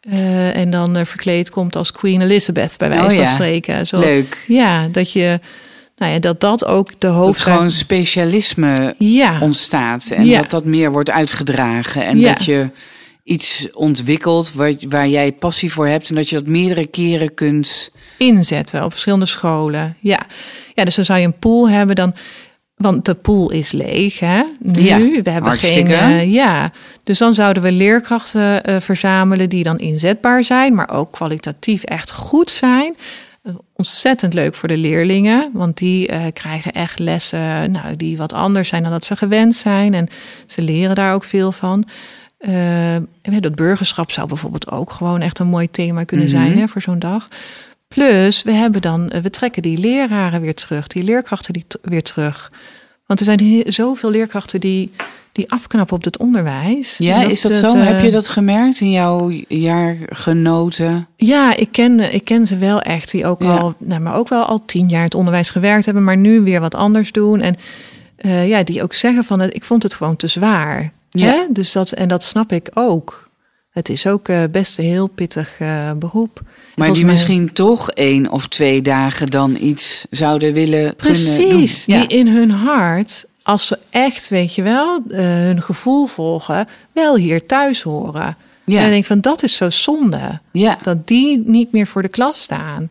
Eh, 0.01 0.55
en 0.57 0.71
dan 0.71 0.95
eh, 0.95 1.05
verkleed 1.05 1.49
komt 1.49 1.75
als 1.75 1.91
Queen 1.91 2.21
Elizabeth, 2.21 2.77
bij 2.77 2.89
wijze 2.89 3.03
Oh 3.03 3.09
van 3.11 3.19
ja. 3.19 3.27
spreken. 3.33 3.87
Zo, 3.87 3.99
Leuk. 3.99 4.37
Ja, 4.47 4.87
dat 4.87 5.11
je. 5.11 5.39
Nou 5.97 6.11
ja, 6.13 6.19
dat 6.19 6.39
dat 6.39 6.65
ook 6.65 6.87
de 6.89 6.95
Dat 6.97 7.15
hoofdzaak... 7.15 7.53
gewoon 7.55 7.71
specialisme 7.71 8.95
Ja, 8.97 9.39
ontstaat 9.41 10.05
en 10.09 10.25
Ja. 10.25 10.41
dat 10.41 10.49
dat 10.49 10.65
meer 10.65 10.91
wordt 10.91 11.09
uitgedragen 11.09 12.05
en 12.05 12.21
dat 12.21 12.45
je 12.45 12.69
iets 13.29 13.67
ontwikkelt 13.73 14.53
waar, 14.53 14.73
waar 14.89 15.07
jij 15.07 15.31
passie 15.31 15.71
voor 15.71 15.87
hebt 15.87 16.09
en 16.09 16.15
dat 16.15 16.29
je 16.29 16.35
dat 16.35 16.47
meerdere 16.47 16.85
keren 16.87 17.33
kunt. 17.33 17.91
inzetten 18.17 18.83
op 18.83 18.91
verschillende 18.91 19.25
scholen. 19.25 19.95
Ja, 19.99 20.19
ja 20.73 20.83
dus 20.83 20.95
dan 20.95 21.05
zou 21.05 21.19
je 21.19 21.25
een 21.25 21.39
pool 21.39 21.69
hebben 21.69 21.95
dan. 21.95 22.13
Want 22.75 23.05
de 23.05 23.13
pool 23.15 23.51
is 23.51 23.71
leeg, 23.71 24.19
hè? 24.19 24.41
Nu, 24.59 24.81
Ja, 24.81 24.97
we 24.97 25.29
hebben 25.29 25.43
hartstikke. 25.49 25.93
geen. 25.93 26.19
eh, 26.19 26.33
ja, 26.33 26.71
dus 27.03 27.17
dan 27.17 27.33
zouden 27.33 27.63
we 27.63 27.71
leerkrachten 27.71 28.63
eh, 28.63 28.79
verzamelen 28.79 29.49
die 29.49 29.63
dan 29.63 29.79
inzetbaar 29.79 30.43
zijn, 30.43 30.75
maar 30.75 30.89
ook 30.89 31.11
kwalitatief 31.11 31.83
echt 31.83 32.11
goed 32.11 32.51
zijn. 32.51 32.95
Eh, 33.43 33.53
Ontzettend 33.73 34.33
leuk 34.33 34.55
voor 34.55 34.67
de 34.67 34.77
leerlingen, 34.77 35.49
want 35.53 35.77
die 35.77 36.09
krijgen 36.33 36.71
echt 36.71 36.99
lessen 36.99 37.71
nou, 37.71 37.95
die 37.95 38.17
wat 38.17 38.33
anders 38.33 38.69
zijn 38.69 38.83
dan 38.83 38.91
dat 38.91 39.05
ze 39.05 39.15
gewend 39.15 39.55
zijn. 39.55 39.93
En 39.93 40.07
ze 40.47 40.61
leren 40.61 40.95
daar 40.95 41.13
ook 41.13 41.23
veel 41.23 41.51
van. 41.51 41.87
Eh, 42.39 42.95
dat 43.39 43.55
burgerschap 43.55 44.11
zou 44.11 44.27
bijvoorbeeld 44.27 44.71
ook 44.71 44.91
gewoon 44.91 45.21
echt 45.21 45.39
een 45.39 45.47
mooi 45.47 45.71
thema 45.71 46.03
kunnen 46.03 46.25
Mhm. 46.27 46.35
zijn 46.35 46.57
hè, 46.57 46.67
voor 46.67 46.81
zo'n 46.81 46.99
dag. 46.99 47.27
Plus, 47.87 48.43
we 48.43 48.51
hebben 48.51 48.81
dan, 48.81 49.09
eh, 49.09 49.21
we 49.21 49.29
trekken 49.29 49.61
die 49.61 49.77
leraren 49.77 50.41
weer 50.41 50.55
terug, 50.55 50.87
die 50.87 51.03
leerkrachten 51.03 51.53
die 51.53 51.65
weer 51.81 52.03
terug. 52.03 52.51
Want 53.05 53.19
er 53.19 53.25
zijn 53.25 53.63
zoveel 53.67 54.09
leerkrachten 54.11 54.59
die, 54.59 54.91
die 55.31 55.51
afknappen 55.51 55.95
op 55.95 56.03
het 56.03 56.17
onderwijs. 56.17 56.97
Ja, 56.97 57.21
is 57.23 57.41
dat, 57.41 57.53
zo? 57.53 57.67
eh, 57.75 57.85
Heb 57.85 58.01
je 58.01 58.11
dat 58.11 58.27
gemerkt 58.27 58.79
in 58.79 58.91
jouw 58.91 59.31
jaargenoten? 59.47 61.07
Ja, 61.15 61.55
ik 61.55 61.71
ken, 61.71 62.13
ik 62.13 62.25
ken 62.25 62.47
ze 62.47 62.57
wel 62.57 62.81
echt. 62.81 63.11
Die 63.11 63.25
ook 63.25 63.43
Ja. 63.43 63.55
al, 63.57 63.73
nou, 63.77 64.01
maar 64.01 64.15
ook 64.15 64.29
wel 64.29 64.43
al 64.45 64.65
tien 64.65 64.87
jaar 64.89 65.03
het 65.03 65.15
onderwijs 65.15 65.49
gewerkt 65.49 65.85
hebben, 65.85 66.03
maar 66.03 66.17
nu 66.17 66.41
weer 66.41 66.59
wat 66.59 66.75
anders 66.75 67.11
doen. 67.11 67.41
En 67.41 67.55
ja, 68.47 68.63
die 68.63 68.83
ook 68.83 68.93
zeggen 68.93 69.23
van, 69.23 69.39
het, 69.39 69.55
ik 69.55 69.63
vond 69.63 69.83
het 69.83 69.93
gewoon 69.93 70.15
te 70.15 70.27
zwaar. 70.27 70.91
Ja. 71.09 71.25
Hè? 71.25 71.41
Dus 71.49 71.71
dat, 71.71 71.91
en 71.91 72.07
dat 72.07 72.23
snap 72.23 72.51
ik 72.51 72.69
ook. 72.73 73.29
Het 73.69 73.89
is 73.89 74.07
ook 74.07 74.27
eh, 74.27 74.43
best 74.51 74.77
een 74.77 74.85
heel 74.85 75.07
pittig 75.07 75.59
eh, 75.59 75.91
beroep. 75.91 76.41
Maar 76.75 76.93
die 76.93 77.03
mij- 77.03 77.11
misschien 77.11 77.53
toch 77.53 77.91
één 77.91 78.29
of 78.31 78.47
twee 78.47 78.81
dagen 78.81 79.27
dan 79.27 79.57
iets 79.61 80.05
zouden 80.09 80.53
willen 80.53 80.95
kunnen 80.95 81.23
doen. 81.35 81.47
Precies, 81.47 81.85
Ja. 81.85 81.99
die 81.99 82.07
in 82.17 82.27
hun 82.27 82.51
hart, 82.51 83.25
als 83.43 83.67
ze 83.67 83.79
echt, 83.89 84.29
weet 84.29 84.55
je 84.55 84.61
wel, 84.61 85.01
eh, 85.11 85.19
hun 85.19 85.61
gevoel 85.61 86.05
volgen, 86.05 86.67
wel 86.93 87.15
hier 87.15 87.45
thuis 87.45 87.81
horen. 87.81 88.37
Ja. 88.65 88.79
En 88.79 88.85
ik 88.85 88.91
denk 88.91 89.05
van, 89.05 89.21
dat 89.21 89.43
is 89.43 89.55
zo 89.55 89.69
zonde. 89.69 90.39
ja. 90.51 90.77
Dat 90.81 91.07
die 91.07 91.43
niet 91.45 91.71
meer 91.71 91.87
voor 91.87 92.01
de 92.01 92.07
klas 92.07 92.41
staan. 92.41 92.87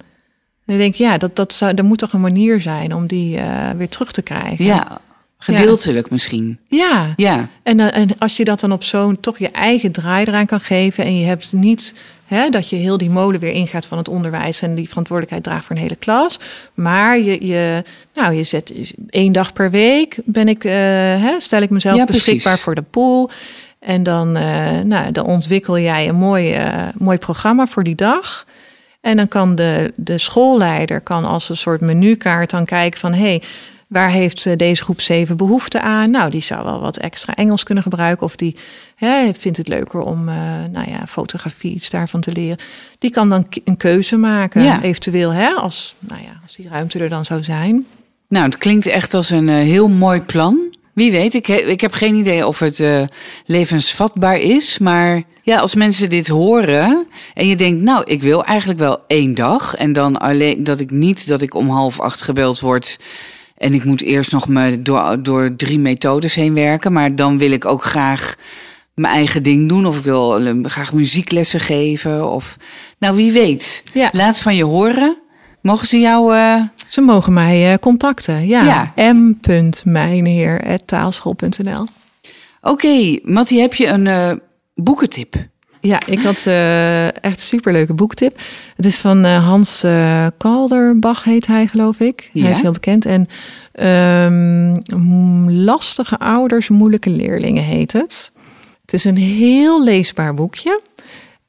En 0.67 0.75
ik 0.75 0.79
denk, 0.79 0.95
ja, 0.95 1.19
dat, 1.19 1.37
dat 1.37 1.53
zou, 1.53 1.75
er 1.75 1.85
moet 1.85 1.99
toch 1.99 2.13
een 2.13 2.21
manier 2.21 2.61
zijn 2.61 2.95
om 2.95 3.07
die 3.07 3.39
weer 3.77 3.89
terug 3.89 4.13
te 4.13 4.23
krijgen. 4.23 4.65
ja, 4.65 5.01
gedeeltelijk 5.39 6.11
misschien. 6.11 6.59
Ja. 6.69 7.13
Ja, 7.17 7.49
En, 7.63 7.81
eh, 7.81 8.01
en 8.01 8.09
als 8.19 8.37
je 8.37 8.45
dat 8.45 8.61
dan 8.61 8.73
op 8.73 8.83
zo'n 8.83 9.21
toch 9.21 9.39
je 9.39 9.49
eigen 9.49 9.93
draai 9.93 10.25
eraan 10.25 10.47
kan 10.47 10.61
geven. 10.61 11.05
En 11.05 11.19
je 11.19 11.27
hebt 11.27 11.53
niet 11.53 11.95
hè, 12.25 12.49
dat 12.49 12.69
je 12.69 12.77
heel 12.77 12.99
die 12.99 13.11
molen 13.11 13.41
weer 13.41 13.53
ingaat 13.53 13.87
van 13.87 13.99
het 13.99 14.09
onderwijs. 14.09 14.63
En 14.63 14.75
die 14.75 14.89
verantwoordelijkheid 14.89 15.45
draagt 15.45 15.65
voor 15.65 15.77
een 15.77 15.83
hele 15.83 15.97
klas. 15.97 16.41
Maar 16.75 17.19
je, 17.19 17.47
je, 17.47 17.85
nou, 18.15 18.35
je 18.35 18.43
zet 18.43 18.95
één 19.11 19.33
dag 19.33 19.53
per 19.53 19.71
week 19.71 20.19
ben 20.25 20.49
ik, 20.49 20.65
eh, 20.65 20.73
hè, 21.23 21.35
stel 21.39 21.63
ik 21.63 21.71
mezelf 21.71 21.97
Ja, 21.97 22.05
precies. 22.05 22.25
beschikbaar 22.25 22.59
voor 22.59 22.75
de 22.75 22.83
pool. 22.83 23.31
En 23.79 24.03
dan, 24.03 24.37
eh, 24.37 24.81
nou, 24.85 25.13
dan 25.13 25.25
ontwikkel 25.25 25.79
jij 25.79 26.09
een 26.09 26.17
mooi, 26.17 26.59
mooi 26.99 27.19
programma 27.19 27.67
voor 27.67 27.85
die 27.85 27.95
dag. 27.95 28.47
En 29.01 29.17
dan 29.17 29.29
kan 29.29 29.55
de, 29.55 29.93
de 29.97 30.19
schoolleider 30.19 31.01
kan 31.01 31.25
als 31.25 31.49
een 31.49 31.57
soort 31.57 31.81
menukaart 31.81 32.51
dan 32.51 32.65
kijken 32.65 33.01
van... 33.01 33.13
hey, 33.13 33.43
waar 33.89 34.11
heeft 34.11 34.47
eh, 34.47 34.57
deze 34.57 34.83
groep 34.83 35.01
7 35.01 35.37
behoefte 35.37 35.81
aan? 35.81 36.11
Nou, 36.11 36.31
die 36.31 36.41
zou 36.41 36.65
wel 36.65 36.81
wat 36.81 36.97
extra 36.97 37.35
Engels 37.35 37.63
kunnen 37.63 37.83
gebruiken. 37.83 38.27
Of 38.27 38.37
die 38.37 38.57
hè, 38.97 39.31
vindt 39.35 39.59
het 39.59 39.69
leuker 39.69 40.01
om 40.01 40.29
eh, 40.29 40.35
nou 40.73 40.91
ja, 40.91 41.07
fotografie, 41.09 41.75
iets 41.75 41.91
daarvan 41.91 42.21
te 42.21 42.33
leren. 42.33 42.59
Die 42.99 43.11
kan 43.11 43.29
dan 43.29 43.47
een 43.65 43.77
keuze 43.77 44.17
maken, 44.17 44.63
Ja. 44.63 44.83
eventueel, 44.83 45.33
hè, 45.33 45.49
als, 45.51 45.95
nou 45.99 46.23
ja, 46.23 46.41
als 46.43 46.57
die 46.57 46.69
ruimte 46.69 46.99
er 46.99 47.09
dan 47.09 47.25
zou 47.25 47.43
zijn. 47.45 47.87
nou, 48.29 48.45
het 48.45 48.59
klinkt 48.59 48.87
echt 48.87 49.15
als 49.15 49.31
een 49.31 49.49
eh, 49.49 49.55
heel 49.55 49.89
mooi 49.89 50.21
plan. 50.21 50.59
Wie 50.93 51.11
weet, 51.11 51.35
ik, 51.35 51.47
he- 51.47 51.55
ik 51.55 51.81
heb 51.81 51.93
geen 51.93 52.15
idee 52.15 52.47
of 52.47 52.59
het 52.59 52.81
levensvatbaar 53.47 54.39
is. 54.39 54.79
Maar 54.79 55.23
ja, 55.43 55.59
als 55.59 55.75
mensen 55.75 56.09
dit 56.11 56.29
horen 56.29 57.07
en 57.35 57.49
je 57.49 57.57
denkt, 57.57 57.83
nou, 57.83 58.03
ik 58.05 58.23
wil 58.23 58.45
eigenlijk 58.45 58.79
wel 58.79 58.99
één 59.07 59.35
dag. 59.35 59.75
En 59.75 59.93
dan 59.93 60.17
alleen 60.17 60.65
dat 60.65 60.81
ik 60.81 60.91
niet 60.91 61.29
dat 61.29 61.43
ik 61.43 61.55
om 61.55 61.69
half 61.69 62.01
acht 62.01 62.23
gebeld 62.23 62.61
word 62.61 62.99
En 63.59 63.75
ik 63.75 63.85
moet 63.85 64.03
eerst 64.03 64.33
nog 64.33 64.49
me 64.49 64.83
door, 64.83 65.23
door 65.23 65.57
drie 65.57 65.79
methodes 65.79 66.35
heen 66.35 66.55
werken. 66.55 66.93
Maar 66.93 67.15
dan 67.17 67.39
wil 67.39 67.51
ik 67.51 67.65
ook 67.65 67.85
graag 67.85 68.35
mijn 68.95 69.15
eigen 69.15 69.43
ding 69.43 69.69
doen. 69.69 69.87
Of 69.87 69.99
ik 69.99 70.05
wil 70.05 70.41
eh, 70.47 70.55
graag 70.63 70.93
muzieklessen 70.93 71.61
geven. 71.61 72.31
Of 72.31 72.57
nou, 72.99 73.17
wie 73.17 73.33
weet. 73.33 73.83
Ja. 73.93 74.09
Laat 74.13 74.39
van 74.39 74.57
je 74.57 74.65
horen. 74.65 75.17
Mogen 75.63 75.87
ze 75.87 75.99
jou. 76.01 76.35
eh, 76.37 76.63
Ze 76.89 77.01
mogen 77.01 77.33
mij 77.33 77.73
eh, 77.73 77.79
contacten. 77.79 78.47
Ja. 78.47 78.93
Ja. 78.97 79.13
m.mijnheer.taalschool.nl 79.13 81.87
Oké, 82.63 83.19
Mattie, 83.23 83.61
heb 83.61 83.75
je 83.75 83.87
een 83.87 84.07
eh, 84.07 84.31
boekentip? 84.75 85.35
Ja, 85.81 86.01
ik 86.07 86.21
had 86.21 86.47
eh, 86.47 87.07
echt 87.07 87.25
een 87.25 87.39
superleuke 87.39 87.95
boektip. 87.95 88.41
Het 88.77 88.87
is 88.87 88.99
van 88.99 89.25
eh, 89.25 89.47
Hans 89.47 89.83
eh, 89.83 90.27
Kalderbach, 90.37 91.25
heet 91.25 91.47
hij, 91.47 91.67
geloof 91.67 92.01
ik. 92.01 92.31
Ja. 92.33 92.43
Hij 92.43 92.51
is 92.51 92.61
heel 92.61 92.73
bekend. 92.73 93.07
En 93.07 93.27
ehm, 93.73 95.51
Lastige 95.65 96.19
ouders, 96.19 96.69
moeilijke 96.69 97.11
leerlingen 97.11 97.63
heet 97.63 97.93
het. 97.93 98.33
Het 98.81 98.93
is 98.93 99.05
een 99.05 99.17
heel 99.17 99.85
leesbaar 99.85 100.35
boekje. 100.35 100.81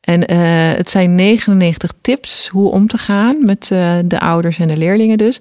En 0.02 0.32
het 0.76 0.90
zijn 0.90 1.16
99 1.16 1.94
tips 2.02 2.48
hoe 2.48 2.72
om 2.72 2.88
te 2.88 2.98
gaan 2.98 3.38
met 3.46 3.66
de 4.06 4.20
ouders 4.20 4.60
en 4.60 4.68
de 4.68 4.78
leerlingen 4.78 5.18
dus. 5.18 5.40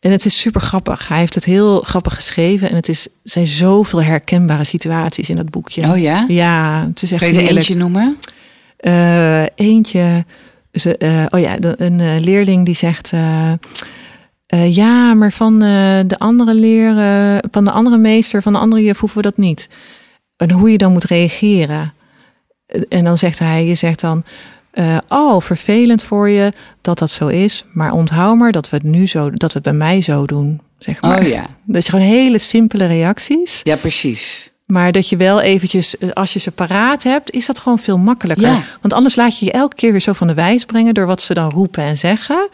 En 0.00 0.10
het 0.10 0.24
is 0.24 0.40
super 0.40 0.60
grappig. 0.60 1.08
Hij 1.08 1.18
heeft 1.18 1.34
het 1.34 1.44
heel 1.44 1.80
grappig 1.80 2.14
geschreven. 2.14 2.70
En 2.70 2.76
het 2.76 2.88
is, 2.88 3.08
zijn 3.22 3.46
zoveel 3.46 4.02
herkenbare 4.02 4.64
situaties 4.64 5.30
in 5.30 5.36
dat 5.36 5.50
boekje. 5.50 5.90
Oh 5.90 5.98
ja? 5.98 6.24
Ja, 6.28 6.86
het 6.88 7.02
is 7.02 7.12
echt 7.12 7.22
Kan 7.22 7.34
je 7.34 7.40
er 7.40 7.56
eentje 7.56 7.76
noemen? 7.76 8.18
Eh, 8.76 9.42
eentje, 9.54 10.24
ze, 10.72 10.96
eh, 10.96 11.24
oh 11.28 11.40
ja, 11.40 11.56
een 11.60 12.00
eh, 12.00 12.20
leerling 12.20 12.64
die 12.64 12.76
zegt, 12.76 13.10
ja, 14.70 15.14
maar 15.14 15.32
van 15.32 15.58
de 16.06 16.18
andere 16.18 16.54
leer, 16.54 16.98
eh, 16.98 17.38
van 17.50 17.64
de 17.64 17.70
andere 17.70 17.98
meester, 17.98 18.42
van 18.42 18.52
de 18.52 18.58
andere 18.58 18.82
juf 18.82 18.98
hoeven 18.98 19.18
we 19.18 19.24
dat 19.24 19.36
niet. 19.36 19.68
En 20.36 20.50
hoe 20.50 20.70
je 20.70 20.78
dan 20.78 20.92
moet 20.92 21.04
reageren. 21.04 21.92
En 22.88 23.04
dan 23.04 23.18
zegt 23.18 23.38
hij, 23.38 23.66
je 23.66 23.74
zegt 23.74 24.00
dan, 24.00 24.24
eh, 24.78 24.96
oh, 25.08 25.40
vervelend 25.40 26.02
voor 26.02 26.28
je 26.28 26.52
dat 26.80 26.98
dat 26.98 27.10
zo 27.10 27.26
is, 27.26 27.64
maar 27.72 27.92
onthoud 27.92 28.36
maar 28.36 28.52
dat 28.52 28.70
we 28.70 28.76
het 28.76 28.84
nu 28.84 29.06
zo, 29.06 29.30
dat 29.30 29.52
we 29.52 29.54
het 29.54 29.62
bij 29.62 29.72
mij 29.72 30.02
zo 30.02 30.26
doen, 30.26 30.60
zeg 30.78 31.02
maar. 31.02 31.20
Oh 31.20 31.26
ja. 31.26 31.46
Dat 31.64 31.84
je 31.84 31.90
gewoon 31.90 32.06
hele 32.06 32.38
simpele 32.38 32.86
reacties. 32.86 33.60
Ja, 33.62 33.76
precies. 33.76 34.50
Maar 34.66 34.92
dat 34.92 35.08
je 35.08 35.16
wel 35.16 35.40
eventjes, 35.40 35.98
eh, 35.98 36.10
als 36.10 36.32
je 36.32 36.38
ze 36.38 36.50
paraat 36.50 37.02
hebt, 37.02 37.30
is 37.30 37.46
dat 37.46 37.58
gewoon 37.58 37.78
veel 37.78 37.98
makkelijker. 37.98 38.46
Ja. 38.46 38.64
Want 38.80 38.92
anders 38.92 39.16
laat 39.16 39.38
je 39.38 39.44
je 39.44 39.52
elke 39.52 39.76
keer 39.76 39.90
weer 39.90 40.00
zo 40.00 40.12
van 40.12 40.26
de 40.26 40.34
wijs 40.34 40.64
brengen 40.64 40.94
door 40.94 41.06
wat 41.06 41.22
ze 41.22 41.34
dan 41.34 41.50
roepen 41.50 41.82
en 41.82 41.96
zeggen. 41.98 42.48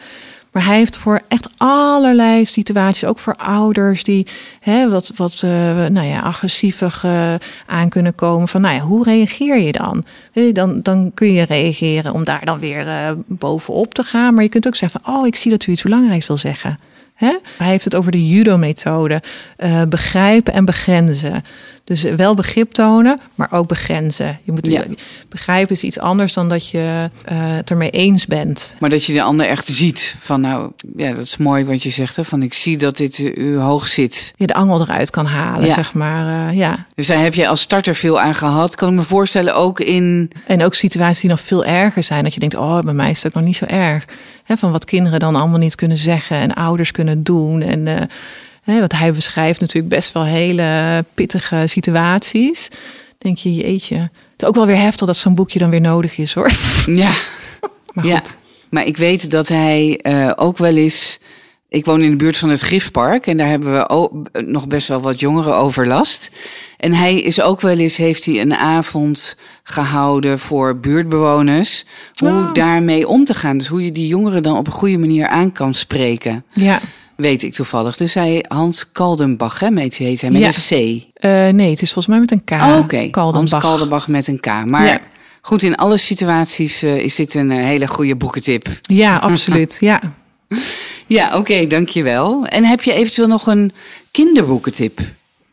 Maar 0.55 0.65
hij 0.65 0.77
heeft 0.77 0.97
voor 0.97 1.21
echt 1.27 1.49
allerlei 1.57 2.45
situaties, 2.45 3.05
ook 3.05 3.19
voor 3.19 3.35
ouders 3.35 4.03
die 4.03 4.27
hè, 4.59 4.89
wat, 4.89 5.11
wat 5.15 5.33
eh, 5.33 5.49
nou 5.85 6.07
ja, 6.07 6.19
agressiever 6.19 6.99
eh, 7.03 7.33
aan 7.65 7.89
kunnen 7.89 8.15
komen. 8.15 8.47
Van 8.47 8.61
nou 8.61 8.75
ja, 8.75 8.81
hoe 8.81 9.03
reageer 9.03 9.57
je 9.57 9.71
dan? 9.71 10.05
Dan, 10.53 10.81
dan 10.81 11.11
kun 11.13 11.33
je 11.33 11.45
reageren 11.45 12.13
om 12.13 12.23
daar 12.23 12.45
dan 12.45 12.59
weer 12.59 12.87
eh, 12.87 13.11
bovenop 13.25 13.93
te 13.93 14.03
gaan. 14.03 14.33
Maar 14.33 14.43
je 14.43 14.49
kunt 14.49 14.67
ook 14.67 14.75
zeggen 14.75 15.01
oh, 15.05 15.27
ik 15.27 15.35
zie 15.35 15.51
dat 15.51 15.65
u 15.65 15.71
iets 15.71 15.83
belangrijks 15.83 16.27
wil 16.27 16.37
zeggen. 16.37 16.79
Hè? 17.15 17.37
Hij 17.57 17.67
heeft 17.67 17.83
het 17.83 17.95
over 17.95 18.11
de 18.11 18.27
judo-methode. 18.27 19.21
eh, 19.57 19.81
begrijpen 19.89 20.53
en 20.53 20.65
begrenzen. 20.65 21.43
Dus 21.83 22.03
wel 22.03 22.33
begrip 22.35 22.71
tonen, 22.71 23.19
maar 23.35 23.47
ook 23.51 23.67
begrenzen. 23.67 24.39
Je 24.43 24.51
moet 24.51 24.67
Ja. 24.67 24.83
begrijpen 25.29 25.75
is 25.75 25.83
iets 25.83 25.99
anders 25.99 26.33
dan 26.33 26.49
dat 26.49 26.69
je 26.69 27.09
eh, 27.25 27.35
het 27.39 27.69
ermee 27.69 27.89
eens 27.89 28.25
bent. 28.25 28.75
Maar 28.79 28.89
dat 28.89 29.05
je 29.05 29.13
de 29.13 29.21
ander 29.21 29.45
echt 29.45 29.65
ziet. 29.65 30.15
Van 30.19 30.41
nou, 30.41 30.71
ja, 30.95 31.11
dat 31.13 31.23
is 31.25 31.37
mooi 31.37 31.65
wat 31.65 31.83
je 31.83 31.89
zegt. 31.89 32.15
Hè? 32.15 32.23
Van 32.25 32.41
ik 32.43 32.53
zie 32.53 32.77
dat 32.77 32.97
dit 32.97 33.19
eh, 33.19 33.35
u 33.37 33.57
hoog 33.57 33.87
zit. 33.87 34.33
Je 34.37 34.47
de 34.47 34.53
angel 34.53 34.81
eruit 34.81 35.09
kan 35.09 35.25
halen, 35.25 35.67
Ja. 35.67 35.73
zeg 35.73 35.93
maar. 35.93 36.53
ja. 36.53 36.85
Dus 36.95 37.07
daar 37.07 37.21
heb 37.23 37.33
je 37.33 37.47
als 37.47 37.61
starter 37.61 37.95
veel 37.95 38.19
aan 38.19 38.35
gehad. 38.35 38.75
Kan 38.75 38.89
ik 38.89 38.95
me 38.95 39.01
voorstellen 39.03 39.55
ook 39.55 39.79
in... 39.79 40.31
En 40.47 40.63
ook 40.63 40.73
situaties 40.75 41.21
die 41.21 41.29
nog 41.29 41.41
veel 41.41 41.65
erger 41.65 42.03
zijn. 42.03 42.23
Dat 42.23 42.33
je 42.33 42.39
denkt, 42.39 42.55
oh, 42.55 42.79
bij 42.79 42.93
mij 42.93 43.09
is 43.09 43.17
het 43.17 43.27
ook 43.27 43.33
nog 43.33 43.43
niet 43.43 43.55
zo 43.57 43.65
erg. 43.65 44.05
Hè, 44.45 44.57
van 44.57 44.71
wat 44.71 44.85
kinderen 44.85 45.19
dan 45.19 45.35
allemaal 45.35 45.59
niet 45.59 45.75
kunnen 45.75 45.97
zeggen 45.97 46.37
en 46.37 46.53
ouders 46.53 46.91
kunnen 46.91 47.23
doen. 47.23 47.61
En 47.61 47.87
eh, 47.87 48.01
hè, 48.63 48.79
wat 48.79 48.91
hij 48.91 49.13
beschrijft 49.13 49.59
natuurlijk 49.59 49.95
best 49.95 50.11
wel 50.11 50.23
hele 50.23 51.05
pittige 51.13 51.63
situaties. 51.67 52.69
Denk 53.17 53.37
je, 53.37 53.53
jeetje. 53.53 53.97
Het 53.97 54.41
is 54.41 54.47
ook 54.47 54.55
wel 54.55 54.65
weer 54.65 54.77
heftig 54.77 55.07
dat 55.07 55.17
zo'n 55.17 55.35
boekje 55.35 55.59
dan 55.59 55.69
weer 55.69 55.81
nodig 55.81 56.17
is, 56.17 56.33
hoor. 56.33 56.51
Ja, 56.85 57.11
Maar 57.93 58.05
ja. 58.05 58.17
goed. 58.17 58.33
Maar 58.69 58.85
ik 58.85 58.97
weet 58.97 59.31
dat 59.31 59.47
hij 59.47 59.99
eh, 60.01 60.31
ook 60.35 60.57
wel 60.57 60.75
eens... 60.75 61.19
Ik 61.75 61.85
woon 61.85 62.01
in 62.01 62.09
de 62.09 62.15
buurt 62.15 62.37
van 62.37 62.49
het 62.49 62.59
Griffpark. 62.61 63.27
En 63.27 63.37
daar 63.37 63.47
hebben 63.47 63.73
we 63.73 64.09
nog 64.45 64.67
best 64.67 64.87
wel 64.87 65.01
wat 65.01 65.19
jongeren 65.19 65.55
overlast. 65.55 66.29
En 66.77 66.93
hij 66.93 67.15
is 67.21 67.41
ook 67.41 67.61
wel 67.61 67.77
eens... 67.77 67.97
Heeft 67.97 68.25
hij 68.25 68.41
een 68.41 68.53
avond 68.55 69.37
gehouden 69.63 70.39
voor 70.39 70.77
buurtbewoners. 70.79 71.85
Hoe 72.15 72.29
Ah. 72.29 72.53
daarmee 72.53 73.07
om 73.07 73.25
te 73.25 73.33
gaan. 73.33 73.57
Dus 73.57 73.67
hoe 73.67 73.85
je 73.85 73.91
die 73.91 74.07
jongeren 74.07 74.43
dan 74.43 74.57
op 74.57 74.67
een 74.67 74.73
goede 74.73 74.97
manier 74.97 75.27
aan 75.27 75.51
kan 75.51 75.73
spreken. 75.73 76.43
Ja. 76.51 76.79
Weet 77.15 77.43
ik 77.43 77.53
toevallig. 77.53 77.97
Dus 77.97 78.13
hij, 78.13 78.45
Hans 78.47 78.91
Kaldenbach, 78.91 79.59
hè, 79.59 79.67
heet 79.73 79.97
hij, 79.97 80.07
heet 80.07 80.21
hij 80.21 80.31
met 80.31 80.41
Ja. 80.41 80.47
een 80.47 80.99
C. 80.99 81.03
Eh, 81.13 81.29
nee, 81.49 81.69
het 81.69 81.81
is 81.81 81.93
volgens 81.93 82.07
mij 82.07 82.19
met 82.19 82.31
een 82.31 82.43
K. 82.43 82.51
Oh, 82.51 82.77
Oké, 82.83 83.07
Hans 83.11 83.51
Kaldenbach. 83.57 84.07
Met 84.07 84.27
een 84.27 84.39
K. 84.39 84.65
Maar 84.65 84.85
Ja. 84.85 84.99
goed, 85.41 85.63
in 85.63 85.75
alle 85.75 85.97
situaties 85.97 86.83
eh, 86.83 86.97
is 86.97 87.15
dit 87.15 87.33
een 87.33 87.51
eh, 87.51 87.57
hele 87.57 87.87
goede 87.87 88.15
boekentip. 88.15 88.67
Ja, 88.81 89.17
absoluut. 89.17 89.77
Ja. 89.91 90.01
Ja, 91.07 91.37
oké, 91.37 91.67
dankjewel. 91.67 92.45
En 92.45 92.63
heb 92.65 92.81
je 92.81 92.93
eventueel 92.93 93.27
nog 93.27 93.47
een 93.47 93.71
kinderboekentip? 94.11 94.99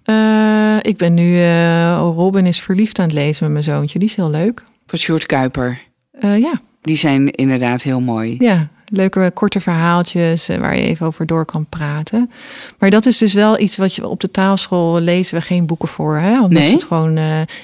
Eh, 0.05 0.76
ik 0.82 0.96
ben 0.96 1.14
nu 1.14 1.36
eh, 1.42 1.96
Robin 1.96 2.46
is 2.46 2.61
verliefd 2.61 2.98
aan 2.98 3.05
het 3.05 3.14
lezen 3.14 3.42
met 3.44 3.53
mijn 3.53 3.64
zoontje. 3.64 3.98
Die 3.98 4.09
is 4.09 4.14
heel 4.14 4.30
leuk. 4.30 4.62
Van 4.86 4.98
Sjoerd 4.98 5.26
Kuiper. 5.26 5.80
Eh, 6.20 6.38
ja, 6.38 6.61
Die 6.82 6.96
zijn 6.96 7.30
inderdaad 7.30 7.82
heel 7.82 8.00
mooi. 8.00 8.36
ja, 8.38 8.68
leuke 8.86 9.30
korte 9.34 9.61
verhaaltjes 9.61 10.46
waar 10.46 10.76
je 10.76 10.82
even 10.82 11.07
over 11.07 11.26
door 11.26 11.44
kan 11.44 11.66
praten. 11.68 12.30
Maar 12.78 12.90
dat 12.90 13.07
is 13.07 13.18
dus 13.18 13.32
wel 13.34 13.61
iets 13.61 13.76
wat 13.76 13.94
je 13.94 14.09
op 14.09 14.20
de 14.20 14.30
taalschool 14.30 15.00
lezen 15.00 15.34
we 15.38 15.42
geen 15.42 15.66
boeken 15.66 15.88
voor. 15.88 16.16
Hè? 16.16 16.32
Omdat 16.42 16.62
Nee? 16.62 16.72
het 16.72 16.84
gewoon. 16.84 17.18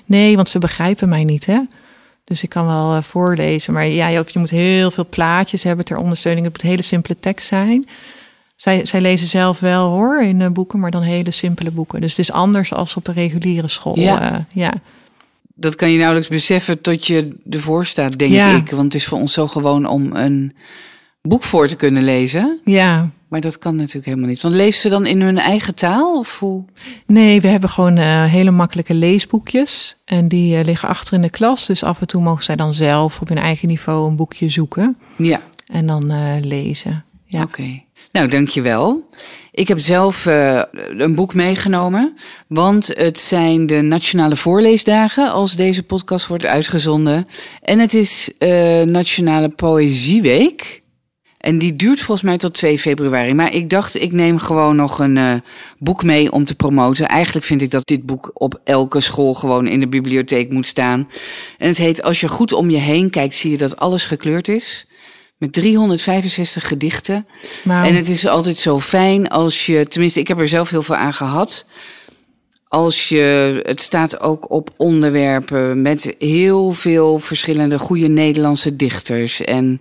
nee, 0.05 0.37
want 0.37 0.49
ze 0.49 0.59
begrijpen 0.59 1.09
mij 1.09 1.25
niet. 1.25 1.47
Hè? 1.47 1.59
Dus 2.29 2.43
ik 2.43 2.49
kan 2.49 2.67
wel 2.67 2.95
eh, 2.95 3.03
voorlezen. 3.03 3.73
Maar 3.73 3.87
ja, 3.87 4.09
je, 4.09 4.25
je 4.33 4.39
moet 4.39 4.51
heel 4.51 4.91
veel 4.91 5.07
plaatjes 5.09 5.63
hebben 5.63 5.85
ter 5.85 5.97
ondersteuning. 5.97 6.45
Het 6.47 6.55
moet 6.63 6.71
hele 6.71 6.83
simpele 6.83 7.17
tekst 7.21 7.47
zijn. 7.49 7.89
Zij, 8.57 8.85
zij 8.87 9.01
lezen 9.01 9.29
zelf 9.29 9.61
wel 9.61 9.89
hoor 9.89 10.23
in 10.23 10.41
eh, 10.41 10.49
boeken, 10.51 10.79
maar 10.79 10.91
dan 10.91 11.03
hele 11.03 11.31
simpele 11.31 11.71
boeken. 11.71 12.01
Dus 12.01 12.11
het 12.11 12.19
is 12.19 12.33
anders 12.33 12.73
als 12.73 12.97
op 12.97 13.07
een 13.07 13.15
reguliere 13.15 13.69
school. 13.69 13.99
Ja. 13.99 14.33
eh, 14.33 14.39
ja. 14.53 14.73
Dat 15.55 15.75
kan 15.75 15.91
je 15.91 15.97
nauwelijks 15.99 16.29
beseffen 16.29 16.81
tot 16.81 17.07
je 17.07 17.37
ervoor 17.51 17.87
staat, 17.87 18.19
denk 18.19 18.33
Ja. 18.33 18.57
ik. 18.57 18.71
Want 18.71 18.83
het 18.83 18.95
is 18.95 19.07
voor 19.07 19.19
ons 19.19 19.33
zo 19.33 19.47
gewoon 19.49 19.87
om 19.87 20.17
een 20.17 20.53
boek 21.29 21.45
voor 21.45 21.69
te 21.69 21.77
kunnen 21.77 22.03
lezen. 22.03 22.61
ja, 22.65 23.11
Maar 23.29 23.41
dat 23.41 23.59
kan 23.59 23.77
natuurlijk 23.77 24.07
helemaal 24.07 24.29
niet. 24.29 24.43
Want 24.43 24.55
lezen 24.55 24.81
ze 24.81 24.89
dan 24.89 25.07
in 25.07 25.21
hun 25.21 25.39
eigen 25.39 25.75
taal? 25.75 26.19
Of 26.19 26.39
hoe? 26.39 26.65
Nee, 27.07 27.41
we 27.41 27.49
hebben 27.49 27.71
gewoon 27.71 27.97
eh, 27.97 28.25
hele 28.25 28.51
makkelijke 28.51 28.95
leesboekjes. 28.95 29.97
En 30.05 30.29
die 30.29 30.57
eh, 30.57 30.65
liggen 30.65 30.89
achter 30.89 31.15
in 31.15 31.23
de 31.23 31.31
klas. 31.31 31.67
Dus 31.67 31.85
af 31.85 32.01
en 32.01 32.07
toe 32.07 32.23
mogen 32.23 32.45
zij 32.45 32.57
dan 32.57 32.75
zelf 32.75 33.21
op 33.21 33.29
hun 33.29 33.39
eigen 33.39 33.69
niveau 33.69 34.09
een 34.09 34.17
boekje 34.17 34.49
zoeken. 34.49 34.97
Ja, 35.17 35.41
En 35.67 35.87
dan 35.87 36.11
eh, 36.11 36.35
lezen. 36.41 37.05
Ja. 37.27 37.43
Oké. 37.43 37.83
Nou, 38.13 38.29
dankjewel. 38.29 39.09
Ik 39.53 39.69
heb 39.69 39.79
zelf 39.79 40.27
een 40.97 41.15
boek 41.15 41.35
meegenomen. 41.35 42.17
Want 42.47 42.87
het 42.87 43.19
zijn 43.19 43.67
de 43.67 43.81
Nationale 43.81 44.37
Voorleesdagen 44.37 45.31
als 45.33 45.57
deze 45.57 45.83
podcast 45.83 46.27
wordt 46.27 46.47
uitgezonden. 46.47 47.29
En 47.63 47.79
het 47.79 47.95
is 47.95 48.31
eh, 48.39 48.83
Nationale 48.83 49.49
Poëzieweek. 49.49 50.83
En 51.39 51.59
die 51.59 51.77
duurt 51.77 52.01
volgens 52.01 52.27
mij 52.27 52.39
tot 52.39 52.55
2 52.55 52.79
februari. 52.79 53.35
Maar 53.35 53.55
ik 53.55 53.71
dacht, 53.71 54.01
ik 54.01 54.13
neem 54.13 54.39
gewoon 54.39 54.77
nog 54.77 54.99
een 54.99 55.17
eh, 55.17 55.35
boek 55.79 56.03
mee 56.03 56.33
om 56.33 56.45
te 56.45 56.55
promoten. 56.55 57.09
Eigenlijk 57.09 57.47
vind 57.47 57.63
ik 57.63 57.71
dat 57.71 57.87
dit 57.87 58.07
boek 58.07 58.31
op 58.35 58.61
elke 58.65 59.01
school 59.01 59.35
gewoon 59.35 59.67
in 59.67 59.81
de 59.81 59.89
bibliotheek 59.89 60.51
moet 60.51 60.67
staan. 60.67 61.09
En 61.59 61.69
het 61.69 61.77
heet 61.77 62.03
Als 62.03 62.21
je 62.21 62.29
goed 62.29 62.53
om 62.53 62.71
je 62.71 62.77
heen 62.77 63.11
kijkt, 63.11 63.35
zie 63.35 63.51
je 63.51 63.57
dat 63.57 63.77
alles 63.77 64.05
gekleurd 64.05 64.49
is. 64.49 64.87
Met 65.37 65.53
365 65.53 66.69
gedichten. 66.69 67.27
En 67.69 67.95
het 67.95 68.09
is 68.09 68.27
altijd 68.27 68.57
zo 68.57 68.81
fijn 68.81 69.29
als 69.29 69.67
je, 69.67 69.87
tenminste, 69.89 70.21
ik 70.21 70.29
heb 70.29 70.39
er 70.39 70.49
zelf 70.49 70.71
heel 70.71 70.83
veel 70.83 70.97
aan 70.97 71.15
gehad. 71.15 71.67
Als 72.69 73.09
je, 73.09 73.61
het 73.67 73.81
staat 73.81 74.21
ook 74.21 74.51
op 74.51 74.71
onderwerpen 74.77 75.83
met 75.83 76.15
heel 76.19 76.73
veel 76.73 77.19
verschillende 77.19 77.79
goede 77.79 78.09
Nederlandse 78.09 78.77
dichters 78.77 79.45
en 79.45 79.81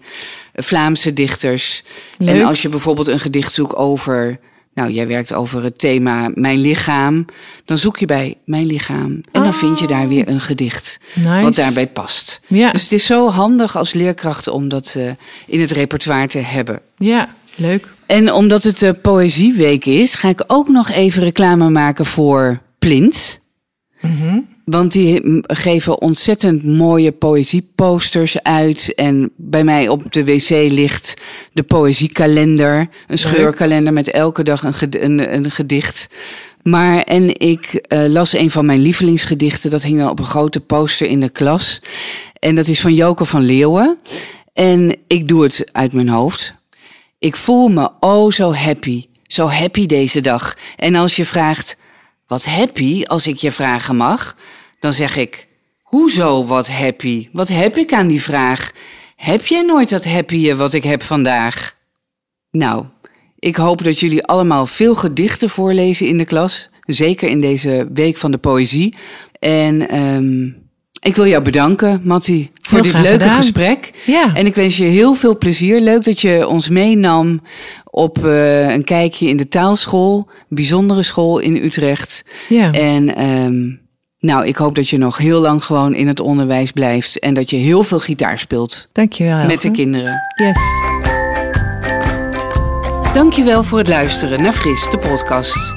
Vlaamse 0.54 1.14
dichters. 1.14 1.84
Leuk. 2.18 2.36
En 2.36 2.46
als 2.46 2.62
je 2.62 2.70
bijvoorbeeld 2.70 3.08
een 3.08 3.20
gedicht 3.20 3.54
zoekt 3.54 3.76
over, 3.76 4.40
nou, 4.74 4.92
jij 4.92 5.08
werkt 5.08 5.34
over 5.34 5.64
het 5.64 5.80
thema 5.80 6.32
mijn 6.34 6.60
lichaam, 6.60 7.26
dan 7.66 7.78
zoek 7.78 7.98
je 7.98 8.06
bij 8.06 8.38
mijn 8.46 8.66
lichaam 8.66 9.22
en 9.32 9.44
dan 9.44 9.54
vind 9.54 9.80
je 9.80 9.88
daar 9.88 10.08
weer 10.08 10.28
een 10.28 10.42
gedicht 10.42 10.98
nice. 11.14 11.42
wat 11.42 11.56
daarbij 11.56 11.88
past. 11.88 12.42
Ja, 12.48 12.72
Dus 12.72 12.82
het 12.82 12.92
is 12.92 13.06
zo 13.06 13.30
handig 13.30 13.78
als 13.78 13.94
leerkracht 13.94 14.48
om 14.48 14.68
dat 14.68 14.94
eh, 14.98 15.12
in 15.48 15.62
het 15.62 15.72
repertoire 15.72 16.28
te 16.28 16.40
hebben. 16.40 16.82
ja. 16.98 17.36
Leuk. 17.60 17.92
En 18.06 18.34
omdat 18.34 18.64
het 18.64 18.82
uh, 18.82 18.90
Poëzieweek 19.02 19.86
is, 19.86 20.16
ga 20.16 20.30
ik 20.30 20.44
ook 20.48 20.68
nog 20.68 20.90
even 20.90 21.24
reclame 21.24 21.70
maken 21.70 22.06
voor 22.06 22.60
Plint. 22.88 23.40
Mm 24.02 24.56
Want 24.66 24.92
die 24.92 25.42
geven 25.42 26.02
ontzettend 26.02 26.64
mooie 26.64 27.12
poëzieposters 27.12 28.44
uit. 28.44 28.94
En 28.96 29.32
bij 29.36 29.64
mij 29.64 29.88
op 29.88 30.14
de 30.14 30.26
wc 30.26 30.50
ligt 30.50 31.14
de 31.54 31.64
poëziekalender. 31.64 32.90
Een 33.08 33.18
scheurkalender 33.18 33.94
met 33.94 34.12
elke 34.12 34.44
dag 34.44 34.64
een, 34.64 35.04
een, 35.04 35.34
een 35.34 35.52
gedicht. 35.52 36.08
Maar 36.64 37.02
en 37.02 37.40
ik 37.40 37.86
uh, 37.94 38.06
las 38.06 38.34
een 38.34 38.52
van 38.52 38.66
mijn 38.66 38.80
lievelingsgedichten. 38.80 39.70
Dat 39.70 39.84
hing 39.84 40.00
dan 40.00 40.10
op 40.10 40.20
een 40.20 40.26
grote 40.26 40.60
poster 40.60 41.08
in 41.08 41.20
de 41.20 41.30
klas. 41.30 41.82
En 42.40 42.56
dat 42.56 42.68
is 42.68 42.82
van 42.82 42.94
Joke 42.94 43.26
van 43.26 43.42
Leeuwen. 43.42 43.98
En 44.54 44.98
ik 45.08 45.28
doe 45.28 45.44
het 45.44 45.70
uit 45.72 45.94
mijn 45.94 46.10
hoofd. 46.10 46.54
Ik 47.20 47.36
voel 47.36 47.68
me 47.68 47.92
oh 48.00 48.32
zo 48.32 48.54
happy. 48.54 49.06
Zo 49.24 49.48
happy 49.48 49.86
deze 49.86 50.22
dag. 50.22 50.58
En 50.76 50.96
als 50.96 51.16
je 51.16 51.26
vraagt, 51.26 51.78
wat 52.28 52.46
happy 52.46 53.04
als 53.04 53.28
ik 53.28 53.38
je 53.38 53.52
vragen 53.52 53.96
mag? 53.96 54.36
Dan 54.80 54.94
zeg 54.94 55.16
ik, 55.16 55.48
hoezo 55.82 56.46
wat 56.46 56.68
happy? 56.68 57.30
Wat 57.32 57.48
heb 57.48 57.78
ik 57.78 57.94
aan 57.94 58.08
die 58.08 58.22
vraag? 58.22 58.72
Heb 59.16 59.46
jij 59.46 59.62
nooit 59.62 59.90
dat 59.90 60.06
happy 60.06 60.54
wat 60.54 60.74
ik 60.74 60.84
heb 60.84 61.04
vandaag? 61.04 61.76
Nou, 62.52 62.86
ik 63.40 63.56
hoop 63.56 63.84
dat 63.84 64.00
jullie 64.00 64.26
allemaal 64.26 64.66
veel 64.66 64.96
gedichten 64.96 65.50
voorlezen 65.50 66.08
in 66.08 66.18
de 66.18 66.26
klas. 66.26 66.70
Zeker 66.82 67.30
in 67.30 67.42
deze 67.42 67.88
week 67.94 68.18
van 68.18 68.32
de 68.32 68.38
poëzie. 68.38 68.96
En 69.40 70.02
um, 70.02 70.67
ik 71.08 71.16
wil 71.16 71.28
jou 71.28 71.44
bedanken, 71.44 72.02
Matti, 72.04 72.52
voor 72.62 72.82
dit 72.82 73.00
leuke 73.00 73.30
gesprek. 73.30 73.92
Ja. 74.06 74.36
En 74.36 74.46
ik 74.46 74.56
wens 74.56 74.78
je 74.78 74.84
heel 74.84 75.14
veel 75.14 75.38
plezier. 75.38 75.82
Leuk 75.82 76.04
dat 76.04 76.22
je 76.22 76.48
ons 76.48 76.70
meenam 76.70 77.42
op 77.86 78.18
uh, 78.18 78.74
een 78.74 78.84
kijkje 78.84 79.28
in 79.28 79.38
de 79.38 79.48
taalschool. 79.48 80.28
Een 80.28 80.56
bijzondere 80.56 81.04
school 81.04 81.40
in 81.40 81.56
Utrecht. 81.56 82.24
Ja. 82.50 82.72
En 82.72 83.24
um, 83.24 83.80
nou, 84.20 84.46
ik 84.46 84.56
hoop 84.56 84.76
dat 84.76 84.90
je 84.90 84.98
nog 84.98 85.18
heel 85.18 85.40
lang 85.40 85.64
gewoon 85.64 85.94
in 85.94 86.08
het 86.08 86.20
onderwijs 86.20 86.72
blijft. 86.72 87.20
En 87.20 87.34
dat 87.34 87.50
je 87.50 87.58
heel 87.58 87.84
veel 87.84 88.00
gitaar 88.00 88.40
speelt. 88.40 88.88
Dankjewel. 88.94 89.46
Met 89.46 89.62
de 89.62 89.72
kinderen. 89.72 90.22
Yes. 90.36 90.58
Dankjewel 93.14 93.64
voor 93.64 93.78
het 93.78 93.88
luisteren 93.88 94.42
naar 94.42 94.54
Fris, 94.54 94.88
de 94.90 94.98
podcast. 94.98 95.76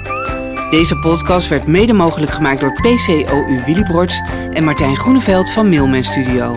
Deze 0.70 0.98
podcast 0.98 1.48
werd 1.48 1.66
mede 1.66 1.92
mogelijk 1.92 2.32
gemaakt 2.32 2.60
door 2.60 2.72
PCOU 2.72 3.62
Willibrord 3.66 4.22
en 4.52 4.64
Martijn 4.64 4.96
Groeneveld 4.96 5.50
van 5.50 5.68
Mailman 5.68 6.04
Studio. 6.04 6.56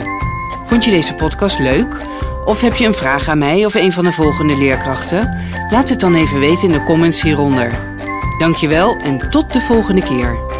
Vond 0.66 0.86
je 0.86 0.91
deze 0.91 1.14
podcast 1.14 1.59
leuk? 1.59 1.95
Of 2.45 2.61
heb 2.61 2.76
je 2.76 2.86
een 2.86 2.93
vraag 2.93 3.28
aan 3.28 3.38
mij 3.38 3.66
of 3.66 3.74
een 3.74 3.91
van 3.91 4.03
de 4.03 4.11
volgende 4.11 4.57
leerkrachten? 4.57 5.38
Laat 5.70 5.89
het 5.89 5.99
dan 5.99 6.16
even 6.16 6.39
weten 6.39 6.64
in 6.64 6.72
de 6.72 6.84
comments 6.84 7.22
hieronder. 7.22 7.80
Dankjewel 8.38 8.97
en 8.97 9.30
tot 9.30 9.53
de 9.53 9.61
volgende 9.61 10.01
keer. 10.01 10.53